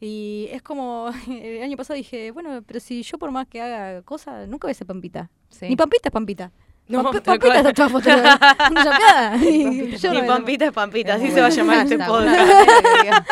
y 0.00 0.48
es 0.52 0.62
como 0.62 1.10
el 1.28 1.62
año 1.62 1.76
pasado 1.76 1.96
dije, 1.96 2.30
bueno, 2.30 2.62
pero 2.66 2.80
si 2.80 3.02
yo 3.02 3.18
por 3.18 3.30
más 3.30 3.46
que 3.46 3.60
haga 3.60 4.02
cosas, 4.02 4.48
nunca 4.48 4.66
voy 4.66 4.72
a 4.72 4.74
ser 4.74 4.86
Pampita. 4.86 5.30
Sí. 5.50 5.68
Ni 5.68 5.76
Pampita 5.76 6.08
es 6.08 6.12
Pampita. 6.12 6.52
No, 6.88 7.02
Pampita 7.02 7.32
foto- 7.88 8.08
yo 9.98 10.12
Ni 10.12 10.22
Pampita 10.26 10.66
es 10.66 10.72
Pampita, 10.72 11.16
Es 11.16 11.22
así 11.22 11.32
se 11.32 11.40
va 11.40 11.46
a 11.46 11.50
llamar 11.50 11.78
este 11.78 11.98
podcast. 11.98 13.28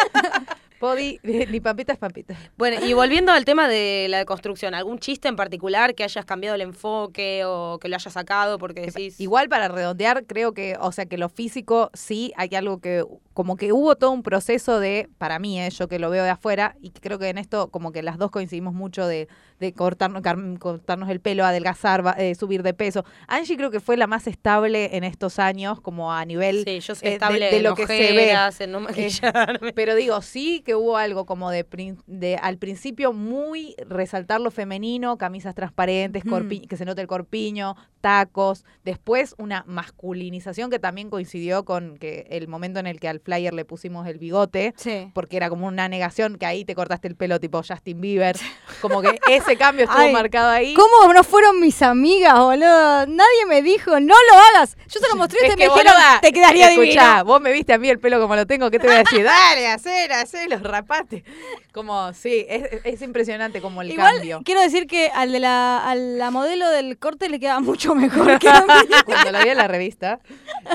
Podi, 0.79 1.19
ni 1.23 1.39
es 1.39 1.99
pampita. 1.99 2.35
Bueno, 2.57 2.85
y 2.85 2.93
volviendo 2.93 3.33
al 3.33 3.45
tema 3.45 3.69
de 3.69 4.07
la 4.09 4.19
deconstrucción, 4.19 4.75
¿algún 4.75 4.99
chiste 4.99 5.29
en 5.29 5.37
particular 5.37 5.95
que 5.95 6.05
hayas 6.05 6.25
cambiado 6.25 6.55
el 6.57 6.61
enfoque 6.63 7.43
o 7.47 7.79
que 7.81 7.89
lo 7.89 7.97
hayas 7.97 8.13
sacado 8.13 8.59
porque 8.59 8.83
decís... 8.83 9.21
Igual 9.21 9.49
para 9.49 9.69
redondear, 9.69 10.25
creo 10.25 10.53
que, 10.53 10.77
o 10.81 10.93
sea, 10.93 11.07
que 11.07 11.19
lo 11.19 11.29
físico 11.29 11.91
sí 11.95 12.33
hay 12.37 12.51
algo 12.55 12.81
que, 12.81 13.05
como 13.33 13.57
que 13.57 13.73
hubo 13.73 13.97
todo 13.97 14.11
un 14.11 14.23
proceso 14.23 14.81
de, 14.81 15.09
para 15.19 15.39
mí, 15.39 15.61
eh, 15.61 15.71
yo 15.71 15.89
que 15.89 15.99
lo 15.99 16.11
veo 16.11 16.25
de 16.25 16.31
afuera, 16.31 16.77
y 16.81 16.91
creo 16.91 17.19
que 17.19 17.29
en 17.29 17.39
esto 17.39 17.69
como 17.71 17.93
que 17.93 18.03
las 18.03 18.19
dos 18.19 18.31
coincidimos 18.31 18.75
mucho 18.75 19.07
de, 19.07 19.29
de 19.61 19.73
cortarnos, 19.73 21.09
el 21.09 21.21
pelo, 21.21 21.45
adelgazar, 21.45 22.15
eh, 22.19 22.35
subir 22.35 22.63
de 22.63 22.75
peso. 22.75 23.05
Angie 23.29 23.57
creo 23.57 23.71
que 23.71 23.81
fue 23.81 23.97
la 23.97 24.07
más 24.07 24.27
estable 24.27 24.97
en 24.97 25.05
estos 25.05 25.39
años, 25.39 25.81
como 25.81 26.13
a 26.13 26.25
nivel... 26.25 26.65
Sí, 26.65 26.81
yo 26.81 26.95
soy 26.95 27.07
eh, 27.07 27.11
de- 27.11 27.15
estable 27.15 27.51
de 27.51 27.57
en 27.57 27.63
lo 27.63 27.75
que 27.75 27.87
se 27.87 28.13
ve. 28.13 28.35
en 28.61 28.71
no 28.73 28.81
maquillarme. 28.81 29.73
Pero 29.73 29.95
digo, 29.95 30.21
sí 30.23 30.63
que 30.65 30.74
hubo 30.75 30.97
algo 30.97 31.27
como 31.27 31.51
de, 31.51 31.65
de 32.07 32.37
al 32.37 32.59
principio 32.59 33.13
muy 33.13 33.75
resaltar 33.89 34.41
lo 34.41 34.51
femenino, 34.51 35.19
camisas 35.19 35.55
transparentes, 35.55 36.23
que 36.69 36.77
se 36.77 36.85
note 36.85 37.01
el 37.01 37.07
corpiño, 37.07 37.77
tacos. 38.01 38.65
Después 38.85 39.35
una 39.39 39.65
masculinización 39.67 40.71
que 40.71 40.79
también 40.79 41.11
coincidió 41.11 41.65
con 41.65 41.97
que 41.99 42.27
el 42.31 42.49
momento 42.49 42.79
en 42.81 42.87
el 42.87 43.01
que 43.01 43.09
al 43.09 43.21
flyer 43.21 43.55
le 43.55 43.65
pusimos 43.65 44.07
el 44.07 44.19
bigote, 44.19 44.75
Sí. 44.77 45.11
porque 45.15 45.37
era 45.37 45.49
como 45.49 45.67
una 45.67 45.89
negación 45.89 46.37
que 46.39 46.47
ahí 46.47 46.65
te 46.65 46.75
cortaste 46.75 47.09
el 47.09 47.17
pelo 47.17 47.41
tipo 47.41 47.63
Justin 47.67 48.01
Bieber. 48.01 48.37
Como 48.81 49.01
que 49.03 49.19
ese 49.31 49.57
cambio 49.57 49.85
estuvo 49.85 50.01
Ay, 50.01 50.13
marcado 50.13 50.51
ahí. 50.51 50.75
¿Cómo 50.75 51.13
no 51.13 51.25
fueron 51.25 51.61
mis 51.61 51.81
amigas, 51.83 52.35
boludo? 52.39 53.07
Nadie 53.07 53.47
me 53.49 53.63
dijo, 53.63 53.99
no 54.01 54.15
lo 54.15 54.39
hagas. 54.39 54.77
Yo 54.89 55.01
se 55.01 55.09
lo 55.09 55.17
mostré 55.17 55.39
y 55.47 55.51
que, 55.51 55.57
me 55.57 55.65
dijeron, 55.65 55.95
te 56.21 56.33
quedaría 56.33 56.71
escuchá, 56.71 57.09
divino. 57.17 57.25
vos 57.25 57.41
me 57.41 57.53
viste 57.53 57.73
a 57.73 57.79
mí 57.79 57.89
el 57.89 57.99
pelo 57.99 58.21
como 58.21 58.37
lo 58.37 58.47
tengo, 58.47 58.71
¿qué 58.71 58.79
te 58.79 58.87
voy 58.87 58.97
a 58.97 58.99
decir? 58.99 59.25
Dale, 59.25 59.69
hacer, 59.69 60.13
hacer, 60.55 60.67
rapate. 60.71 61.25
Como, 61.73 62.13
sí, 62.13 62.45
es, 62.49 62.81
es 62.85 63.03
impresionante 63.03 63.61
como 63.61 63.83
el 63.83 63.91
Igual 63.91 64.15
cambio. 64.15 64.41
quiero 64.45 64.61
decir 64.61 64.87
que 64.87 65.09
al 65.15 65.33
de 65.33 65.41
la, 65.41 65.89
a 65.89 65.95
la 65.95 66.31
modelo 66.31 66.69
del 66.71 66.99
corte 66.99 67.29
le 67.29 67.39
queda 67.41 67.61
mucho 67.61 67.95
mejor 67.95 68.39
que 68.39 68.49
a 68.49 68.61
mí. 68.63 68.67
Cuando 69.05 69.33
lo 69.33 69.43
vi 69.43 69.49
en 69.51 69.57
la 69.59 69.69
revista. 69.69 70.21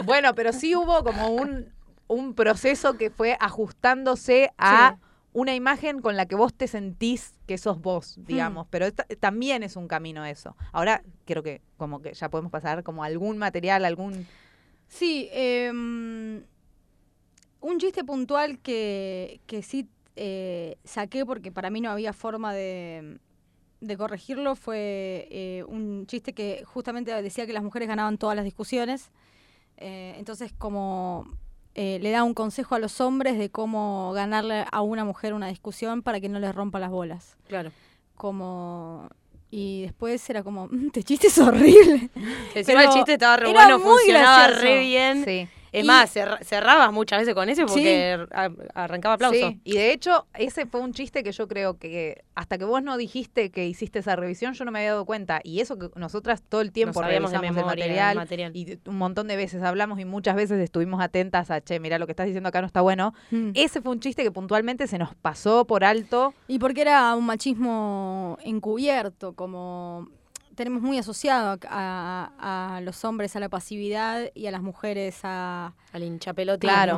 Bueno, 0.06 0.36
pero 0.36 0.54
sí 0.54 0.76
hubo 0.76 1.04
como 1.04 1.30
un, 1.30 1.72
un 2.08 2.34
proceso 2.34 2.98
que 2.98 3.10
fue 3.10 3.38
ajustándose 3.40 4.52
a 4.58 4.96
Sí. 4.98 5.06
una 5.34 5.54
imagen 5.56 6.02
con 6.02 6.18
la 6.18 6.26
que 6.26 6.36
vos 6.36 6.54
te 6.54 6.68
sentís 6.68 7.36
que 7.48 7.58
sos 7.58 7.80
vos, 7.80 8.18
Hmm. 8.18 8.26
digamos. 8.26 8.68
Pero 8.70 8.86
esta- 8.88 9.06
también 9.20 9.62
es 9.64 9.76
un 9.76 9.88
camino 9.88 10.26
eso. 10.26 10.56
Ahora 10.72 11.04
creo 11.26 11.44
que 11.44 11.62
como 11.78 12.02
que 12.02 12.14
ya 12.14 12.30
podemos 12.30 12.52
pasar 12.52 12.84
como 12.84 13.04
algún 13.04 13.38
material, 13.38 13.86
algún... 13.86 14.26
Sí, 14.88 15.30
em, 15.32 16.42
un 17.62 17.78
chiste 17.80 18.04
puntual 18.04 18.60
que, 18.60 19.42
que 19.48 19.62
sí 19.64 19.88
eh, 20.16 20.78
saqué 20.84 21.26
porque 21.26 21.52
para 21.52 21.70
mí 21.70 21.82
no 21.82 21.90
había 21.92 22.14
forma 22.14 22.54
de, 22.54 23.20
de 23.82 23.98
corregirlo 23.98 24.56
fue 24.56 25.28
eh, 25.32 25.64
un 25.68 26.06
chiste 26.08 26.34
que 26.34 26.64
justamente 26.66 27.12
decía 27.22 27.46
que 27.46 27.54
las 27.54 27.64
mujeres 27.64 27.88
ganaban 27.88 28.18
todas 28.18 28.36
las 28.36 28.46
discusiones. 28.46 29.12
Eh, 29.78 30.16
entonces, 30.18 30.52
como 30.58 31.26
eh, 31.76 32.00
le 32.02 32.12
da 32.12 32.24
un 32.24 32.34
consejo 32.34 32.76
a 32.76 32.80
los 32.80 33.00
hombres 33.00 33.38
de 33.38 33.50
cómo 33.50 34.12
ganarle 34.14 34.66
a 34.72 34.82
una 34.82 35.06
mujer 35.06 35.34
una 35.34 35.48
discusión 35.48 36.02
para 36.02 36.20
que 36.20 36.28
no 36.28 36.40
les 36.40 36.54
rompa 36.54 36.80
las 36.80 36.90
bolas. 36.92 37.38
Claro. 37.48 37.72
Como... 38.16 39.10
Y 39.52 39.82
después 39.84 40.30
era 40.30 40.44
como, 40.44 40.68
"Mm, 40.68 40.88
este 40.88 41.02
chiste 41.04 41.28
es 41.28 41.38
horrible. 41.40 42.10
Encima 42.54 42.80
Pero 42.80 42.82
el 42.82 42.90
chiste 42.90 43.14
estaba 43.14 43.38
re 43.38 43.52
bueno, 43.52 43.80
funcionaba 43.80 44.48
gracioso. 44.50 44.62
re 44.64 44.80
bien. 44.82 45.26
Sí. 45.26 45.48
Es 45.72 45.84
Y- 45.84 45.88
más, 45.88 46.10
cerra- 46.10 46.40
cerrabas 46.44 46.92
muchas 46.92 47.20
veces 47.20 47.34
con 47.36 47.48
ese 47.50 47.66
porque 47.66 48.18
Sí. 48.20 48.36
arrancaba 48.74 49.16
aplauso. 49.16 49.50
Sí, 49.50 49.62
y 49.64 49.74
de 49.74 49.92
hecho, 49.92 50.26
ese 50.34 50.66
fue 50.66 50.82
un 50.82 50.94
chiste 50.94 51.24
que 51.24 51.32
yo 51.32 51.48
creo 51.48 51.78
que 51.78 52.24
hasta 52.36 52.58
que 52.58 52.66
vos 52.66 52.82
no 52.82 52.98
dijiste 52.98 53.52
que 53.52 53.68
hiciste 53.68 54.00
esa 54.00 54.16
revisión, 54.16 54.54
yo 54.54 54.66
no 54.66 54.72
me 54.72 54.80
había 54.80 54.92
dado 54.92 55.06
cuenta. 55.06 55.42
Y 55.44 55.60
eso 55.60 55.78
que 55.78 55.90
nosotras 55.96 56.42
todo 56.48 56.62
el 56.62 56.72
tiempo 56.72 57.00
Nos 57.00 57.06
sabíamos 57.06 57.32
de 57.32 57.38
revisamos 57.38 57.58
el 57.58 57.66
memoria 57.66 57.86
el 57.86 57.90
material, 58.16 58.16
material. 58.16 58.52
y 58.56 58.80
un 58.90 58.98
montón 58.98 59.28
de 59.28 59.36
veces 59.36 59.62
hablamos 59.64 60.00
y 60.00 60.06
muchas 60.06 60.36
veces 60.36 60.60
estuvimos 60.60 61.02
atentas 61.02 61.52
a, 61.52 61.62
che, 61.62 61.80
mira, 61.80 62.00
lo 62.00 62.06
que 62.08 62.14
estás 62.14 62.26
diciendo 62.26 62.50
acá 62.50 62.62
no 62.62 62.68
está 62.68 62.82
bueno. 62.82 63.14
Mm. 63.32 63.52
Ese 63.54 63.82
fue 63.82 63.92
un 63.92 64.00
chiste 64.00 64.24
que 64.24 64.32
puntualmente 64.32 64.88
se 64.88 64.98
nos 64.98 65.14
pasó 65.16 65.66
por 65.66 65.84
alto. 65.84 66.34
Y 66.48 66.60
porque 66.60 66.82
era 66.82 67.14
un 67.16 67.26
machismo 67.26 68.38
encubierto, 68.44 69.34
como 69.34 70.10
tenemos 70.60 70.82
muy 70.82 70.98
asociado 70.98 71.58
a, 71.70 72.30
a- 72.38 72.76
a 72.78 72.82
los 72.82 73.06
hombres 73.06 73.34
a 73.38 73.40
la 73.40 73.48
pasividad 73.48 74.30
y 74.36 74.48
a 74.48 74.52
las 74.52 74.62
mujeres 74.62 75.22
a 75.24 75.74
Al 75.94 76.04
hinchapelotismo. 76.04 76.60
Claro. 76.76 76.92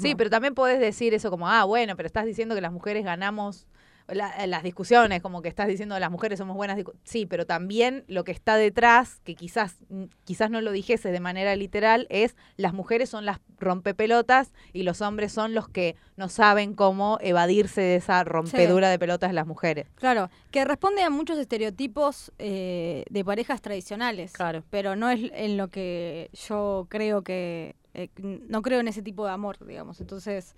Sí, 0.00 0.14
pero 0.14 0.30
también 0.30 0.54
podés 0.54 0.78
decir 0.78 1.12
eso 1.12 1.28
como, 1.28 1.48
ah, 1.48 1.64
bueno, 1.64 1.96
pero 1.96 2.06
estás 2.06 2.24
diciendo 2.24 2.54
que 2.54 2.60
las 2.60 2.70
mujeres 2.72 3.04
ganamos 3.04 3.66
la- 4.12 4.46
las 4.46 4.62
discusiones, 4.62 5.22
como 5.22 5.42
que 5.42 5.48
estás 5.48 5.68
diciendo 5.68 5.98
las 5.98 6.10
mujeres 6.10 6.38
somos 6.38 6.56
buenas. 6.56 6.76
discu-". 6.78 6.94
Sí, 7.04 7.26
pero 7.26 7.46
también 7.46 8.04
lo 8.08 8.24
que 8.24 8.32
está 8.32 8.56
detrás, 8.56 9.20
que 9.24 9.34
quizás, 9.34 9.76
mm, 9.88 10.04
quizás 10.24 10.50
no 10.50 10.60
lo 10.60 10.72
dijese 10.72 11.10
de 11.12 11.20
manera 11.20 11.54
literal, 11.56 12.06
es 12.10 12.36
las 12.56 12.72
mujeres 12.74 13.08
son 13.10 13.24
las 13.26 13.40
rompepelotas 13.58 14.52
y 14.72 14.82
los 14.82 15.00
hombres 15.00 15.32
son 15.32 15.54
los 15.54 15.68
que 15.68 15.96
no 16.16 16.28
saben 16.28 16.74
cómo 16.74 17.18
evadirse 17.20 17.80
de 17.80 17.96
esa 17.96 18.24
rompedura 18.24 18.88
de 18.90 18.98
pelotas 18.98 19.30
de 19.30 19.34
las 19.34 19.46
mujeres. 19.46 19.86
Claro, 19.96 20.30
que 20.50 20.64
responde 20.64 21.02
a 21.02 21.10
muchos 21.10 21.38
estereotipos 21.38 22.32
eh, 22.38 23.04
de 23.10 23.24
parejas 23.24 23.60
tradicionales. 23.62 24.32
Claro. 24.32 24.64
Pero 24.70 24.96
no 24.96 25.08
es 25.10 25.30
en 25.34 25.56
lo 25.56 25.68
que 25.68 26.30
yo 26.32 26.86
creo 26.90 27.22
que. 27.22 27.74
eh, 27.94 28.08
no 28.22 28.62
creo 28.62 28.80
en 28.80 28.88
ese 28.88 29.02
tipo 29.02 29.24
de 29.26 29.32
amor, 29.32 29.64
digamos. 29.66 30.00
Entonces, 30.00 30.54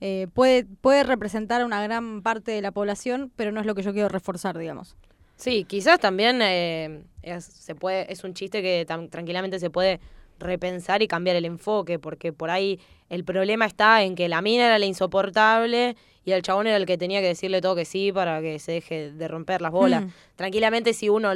eh, 0.00 0.26
puede, 0.32 0.64
puede 0.64 1.04
representar 1.04 1.62
a 1.62 1.66
una 1.66 1.82
gran 1.82 2.22
parte 2.22 2.52
de 2.52 2.62
la 2.62 2.70
población, 2.72 3.32
pero 3.36 3.52
no 3.52 3.60
es 3.60 3.66
lo 3.66 3.74
que 3.74 3.82
yo 3.82 3.92
quiero 3.92 4.08
reforzar, 4.08 4.56
digamos. 4.58 4.96
Sí, 5.36 5.64
quizás 5.64 6.00
también 6.00 6.40
eh, 6.42 7.02
es, 7.22 7.44
se 7.44 7.74
puede, 7.74 8.10
es 8.12 8.24
un 8.24 8.34
chiste 8.34 8.62
que 8.62 8.84
tan- 8.86 9.10
tranquilamente 9.10 9.58
se 9.58 9.70
puede 9.70 10.00
repensar 10.38 11.02
y 11.02 11.08
cambiar 11.08 11.36
el 11.36 11.44
enfoque, 11.44 11.98
porque 11.98 12.32
por 12.32 12.50
ahí 12.50 12.78
el 13.10 13.24
problema 13.24 13.66
está 13.66 14.02
en 14.02 14.14
que 14.14 14.28
la 14.28 14.40
mina 14.42 14.66
era 14.66 14.78
la 14.78 14.86
insoportable 14.86 15.96
y 16.24 16.32
el 16.32 16.42
chabón 16.42 16.66
era 16.66 16.76
el 16.76 16.86
que 16.86 16.98
tenía 16.98 17.20
que 17.20 17.28
decirle 17.28 17.60
todo 17.60 17.76
que 17.76 17.84
sí 17.84 18.10
para 18.12 18.40
que 18.40 18.58
se 18.58 18.72
deje 18.72 19.12
de 19.12 19.28
romper 19.28 19.62
las 19.62 19.70
bolas. 19.72 20.02
Mm. 20.04 20.08
Tranquilamente 20.36 20.92
si 20.92 21.08
uno... 21.08 21.30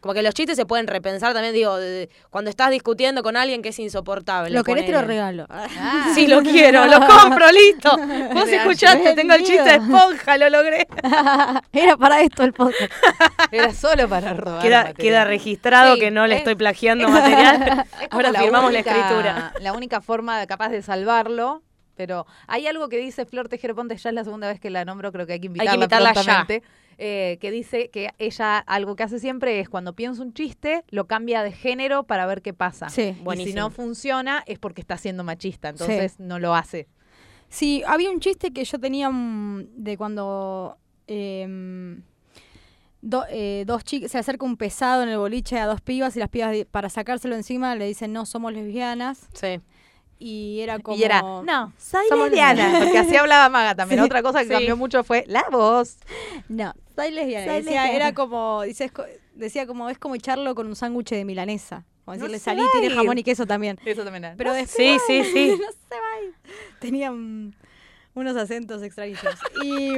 Como 0.00 0.14
que 0.14 0.22
los 0.22 0.32
chistes 0.32 0.56
se 0.56 0.64
pueden 0.64 0.86
repensar 0.86 1.34
también, 1.34 1.52
digo, 1.52 1.76
de- 1.76 2.08
cuando 2.30 2.48
estás 2.48 2.70
discutiendo 2.70 3.22
con 3.22 3.36
alguien 3.36 3.60
que 3.60 3.68
es 3.68 3.78
insoportable. 3.78 4.48
Lo 4.50 4.64
querés, 4.64 4.86
te 4.86 4.92
lo 4.92 5.02
regalo. 5.02 5.46
Sí, 6.14 6.26
lo 6.26 6.40
quiero, 6.40 6.86
lo 6.86 7.06
compro, 7.06 7.44
listo. 7.52 7.98
Vos 8.32 8.48
escuchaste, 8.48 9.12
tengo 9.14 9.34
el 9.34 9.42
chiste 9.42 9.62
de 9.62 9.74
esponja, 9.74 10.38
lo 10.38 10.48
logré. 10.48 10.88
Era 11.74 11.98
para 11.98 12.22
esto 12.22 12.44
el 12.44 12.54
podcast. 12.54 12.90
Era 13.52 13.74
solo 13.74 14.08
para 14.08 14.32
robar. 14.32 14.94
Queda, 14.94 15.24
registrado 15.26 15.92
Sí, 15.96 16.00
que 16.00 16.10
no 16.10 16.26
le 16.26 16.36
es- 16.36 16.38
estoy 16.38 16.54
plagiando 16.54 17.06
material. 17.06 17.84
Es 18.00 18.08
Ahora 18.10 18.32
firmamos 18.32 18.70
única- 18.70 18.92
la 18.94 18.98
escritura. 19.02 19.52
La 19.60 19.72
única 19.74 20.00
forma 20.00 20.46
capaz 20.46 20.70
de 20.70 20.80
salvarlo, 21.10 21.62
Pero 21.96 22.26
hay 22.46 22.66
algo 22.66 22.88
que 22.88 22.96
dice 22.96 23.26
Flor 23.26 23.48
Tejero 23.48 23.74
Ponte, 23.74 23.94
ya 23.96 24.08
es 24.10 24.14
la 24.14 24.24
segunda 24.24 24.48
vez 24.48 24.58
que 24.58 24.70
la 24.70 24.84
nombro, 24.86 25.12
creo 25.12 25.26
que 25.26 25.34
hay 25.34 25.38
que 25.38 25.42
que 25.42 25.46
invitarla, 25.48 25.74
invitarla 25.74 26.08
ya. 26.08 26.14
prontamente, 26.14 26.62
eh, 26.96 27.36
que 27.40 27.50
dice 27.50 27.90
que 27.90 28.10
ella 28.18 28.58
algo 28.58 28.96
que 28.96 29.02
hace 29.02 29.18
siempre 29.18 29.60
es 29.60 29.68
cuando 29.68 29.92
piensa 29.94 30.22
un 30.22 30.32
chiste, 30.32 30.82
lo 30.88 31.06
cambia 31.06 31.42
de 31.42 31.52
género 31.52 32.04
para 32.04 32.24
ver 32.26 32.40
qué 32.42 32.54
pasa. 32.54 32.88
Sí. 32.88 33.14
Y 33.34 33.36
si 33.44 33.52
no 33.54 33.70
funciona 33.70 34.42
es 34.46 34.58
porque 34.58 34.80
está 34.80 34.96
siendo 34.96 35.24
machista, 35.24 35.68
entonces 35.68 36.18
no 36.20 36.38
lo 36.38 36.54
hace. 36.54 36.88
Sí, 37.50 37.82
había 37.86 38.10
un 38.10 38.20
chiste 38.20 38.52
que 38.52 38.64
yo 38.64 38.78
tenía 38.78 39.10
mm, 39.10 39.66
de 39.76 39.96
cuando 39.98 40.78
em, 41.06 42.02
do- 43.02 43.24
eh, 43.28 43.64
dos 43.66 43.82
chicas 43.84 44.10
se 44.12 44.18
acerca 44.18 44.44
un 44.46 44.56
pesado 44.56 45.02
en 45.02 45.08
el 45.08 45.18
boliche 45.18 45.58
a 45.58 45.66
dos 45.66 45.80
pibas 45.80 46.16
y 46.16 46.20
las 46.20 46.28
pibas 46.28 46.54
para 46.70 46.88
sacárselo 46.88 47.34
encima 47.34 47.74
le 47.74 47.86
dicen 47.86 48.12
no 48.12 48.24
somos 48.24 48.52
lesbianas 48.52 49.28
Sí. 49.34 49.60
Y 50.20 50.60
era 50.60 50.78
como 50.78 50.96
Y 50.96 51.02
era, 51.02 51.20
no, 51.22 51.72
soy 51.78 52.06
Somos 52.08 52.26
lesbiana, 52.26 52.78
porque 52.78 52.98
así 52.98 53.16
hablaba 53.16 53.48
Maga 53.48 53.74
también. 53.74 53.98
Sí, 54.00 54.04
Otra 54.04 54.22
cosa 54.22 54.40
que 54.40 54.44
sí. 54.46 54.50
cambió 54.52 54.76
mucho 54.76 55.02
fue 55.02 55.24
la 55.26 55.44
voz. 55.50 55.96
no 56.48 56.72
soy 56.94 57.10
lesbiana 57.10 57.46
Soy 57.46 57.62
Decía, 57.62 57.82
lesbiana. 57.84 57.92
era 57.96 58.14
como 58.14 58.62
dice, 58.62 58.92
decía 59.34 59.66
como 59.66 59.88
es 59.88 59.98
como 59.98 60.14
echarlo 60.14 60.54
con 60.54 60.66
un 60.66 60.76
sándwich 60.76 61.10
de 61.10 61.24
milanesa 61.24 61.84
como 62.04 62.16
No 62.16 62.24
decirle 62.24 62.38
salí 62.38 62.62
tiene 62.72 62.86
ir". 62.88 62.94
jamón 62.94 63.16
y 63.18 63.22
queso 63.24 63.46
también 63.46 63.78
Eso 63.84 64.04
también 64.04 64.24
era. 64.24 64.34
pero 64.36 64.52
después 64.52 64.76
Sí, 65.06 65.22
sí, 65.24 65.24
sí. 65.32 65.48
no 65.58 65.66
se 65.72 65.94
va 65.96 66.34
tenían 66.80 67.54
unos 68.14 68.36
acentos 68.36 68.82
extraños 68.82 69.20
y 69.64 69.96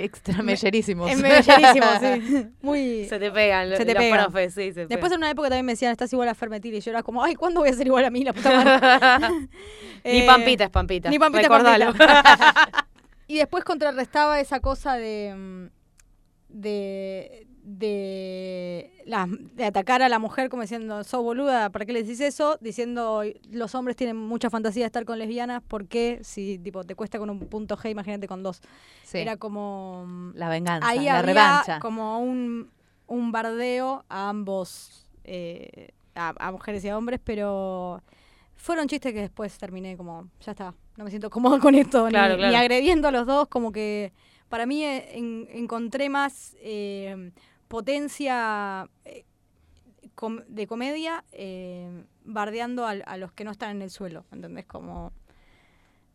mm, 0.00 0.04
Extra 0.04 0.42
mellerísimos. 0.42 1.10
sí 1.10 2.48
muy 2.62 3.06
Se 3.08 3.18
te 3.18 3.30
pegan 3.30 3.68
Se 3.76 3.84
te 3.84 3.94
los 3.94 4.02
pegan. 4.02 4.24
profes, 4.24 4.54
sí, 4.54 4.72
se 4.72 4.86
Después 4.86 4.98
pegan. 4.98 5.12
en 5.12 5.18
una 5.18 5.30
época 5.30 5.48
también 5.48 5.66
me 5.66 5.72
decían, 5.72 5.92
estás 5.92 6.12
igual 6.12 6.28
a 6.28 6.34
Fermetil. 6.34 6.74
Y 6.74 6.80
yo 6.80 6.90
era 6.90 7.02
como, 7.02 7.22
ay, 7.22 7.34
¿cuándo 7.34 7.60
voy 7.60 7.68
a 7.70 7.72
ser 7.72 7.86
igual 7.86 8.04
a 8.04 8.10
mí, 8.10 8.24
la 8.24 8.32
puta 8.32 8.50
madre? 8.64 9.28
Ni 10.04 10.20
Eh, 10.20 10.26
Pampita 10.26 10.64
es 10.64 10.70
Pampita. 10.70 11.10
Ni 11.10 11.18
Pampita 11.18 11.42
es 11.42 11.48
recordalo. 11.48 11.86
Pampita. 11.94 12.86
Y 13.26 13.36
después 13.38 13.62
contrarrestaba 13.62 14.40
esa 14.40 14.58
cosa 14.58 14.94
de. 14.96 15.32
mm, 15.36 15.66
de. 16.48 17.46
De, 17.78 18.90
la- 19.06 19.26
de 19.28 19.64
atacar 19.64 20.02
a 20.02 20.08
la 20.08 20.18
mujer 20.18 20.48
como 20.48 20.62
diciendo, 20.62 21.02
sos 21.04 21.22
boluda, 21.22 21.70
¿para 21.70 21.84
qué 21.86 21.92
le 21.92 22.02
decís 22.02 22.20
eso? 22.20 22.58
Diciendo, 22.60 23.22
los 23.50 23.74
hombres 23.74 23.96
tienen 23.96 24.16
mucha 24.16 24.50
fantasía 24.50 24.82
de 24.84 24.86
estar 24.86 25.04
con 25.04 25.18
lesbianas, 25.18 25.62
¿por 25.62 25.86
qué? 25.86 26.20
Si 26.22 26.58
tipo 26.58 26.84
te 26.84 26.94
cuesta 26.94 27.18
con 27.18 27.30
un 27.30 27.40
punto 27.40 27.76
G, 27.76 27.90
imagínate 27.90 28.26
con 28.28 28.42
dos. 28.42 28.60
Sí, 29.04 29.18
Era 29.18 29.36
como. 29.36 30.32
la 30.34 30.48
venganza, 30.48 30.88
ahí 30.88 31.04
la 31.04 31.18
había 31.18 31.22
revancha. 31.22 31.78
como 31.80 32.20
un, 32.20 32.70
un 33.06 33.32
bardeo 33.32 34.04
a 34.08 34.28
ambos, 34.28 35.06
eh, 35.24 35.90
a, 36.14 36.34
a 36.38 36.52
mujeres 36.52 36.84
y 36.84 36.88
a 36.88 36.98
hombres, 36.98 37.20
pero 37.22 38.02
fueron 38.56 38.88
chistes 38.88 39.12
que 39.12 39.20
después 39.20 39.56
terminé 39.58 39.96
como, 39.96 40.28
ya 40.44 40.52
está, 40.52 40.74
no 40.96 41.04
me 41.04 41.10
siento 41.10 41.30
cómodo 41.30 41.58
con 41.60 41.74
esto, 41.74 42.04
ni- 42.06 42.10
Claro, 42.12 42.34
ni, 42.34 42.40
claro. 42.40 42.58
agrediendo 42.58 43.08
a 43.08 43.10
los 43.10 43.26
dos, 43.26 43.48
como 43.48 43.72
que 43.72 44.12
para 44.48 44.66
mí 44.66 44.84
eh, 44.84 45.16
en- 45.16 45.48
encontré 45.52 46.08
más 46.08 46.56
eh, 46.60 47.30
potencia 47.70 48.88
eh, 49.04 49.24
com- 50.16 50.42
de 50.48 50.66
comedia 50.66 51.24
eh, 51.32 51.88
bardeando 52.24 52.84
al- 52.84 53.04
a, 53.06 53.16
los 53.16 53.30
que 53.32 53.44
no 53.44 53.52
están 53.52 53.70
en 53.76 53.82
el 53.82 53.90
suelo, 53.90 54.24
¿entendés? 54.32 54.66
Como 54.66 55.12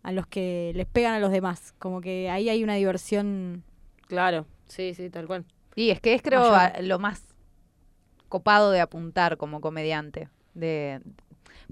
a 0.04 0.12
los 0.12 0.28
que 0.28 0.74
les 0.76 0.86
pegan 0.86 1.14
a 1.14 1.20
los 1.20 1.32
demás, 1.32 1.74
como 1.80 2.02
que 2.02 2.30
ahí 2.30 2.50
hay 2.50 2.62
una 2.64 2.76
diversión 2.76 3.64
Claro, 4.08 4.46
sí, 4.68 4.94
sí, 4.94 5.10
tal 5.10 5.26
cual. 5.28 5.46
Y 5.76 5.90
es 5.92 6.00
que 6.02 6.14
es 6.14 6.22
creo 6.22 6.44
a- 6.54 6.74
lo 6.82 7.00
más 7.00 7.24
copado 8.30 8.70
de 8.72 8.82
apuntar 8.82 9.38
como 9.38 9.62
comediante. 9.62 10.28
De, 10.54 11.02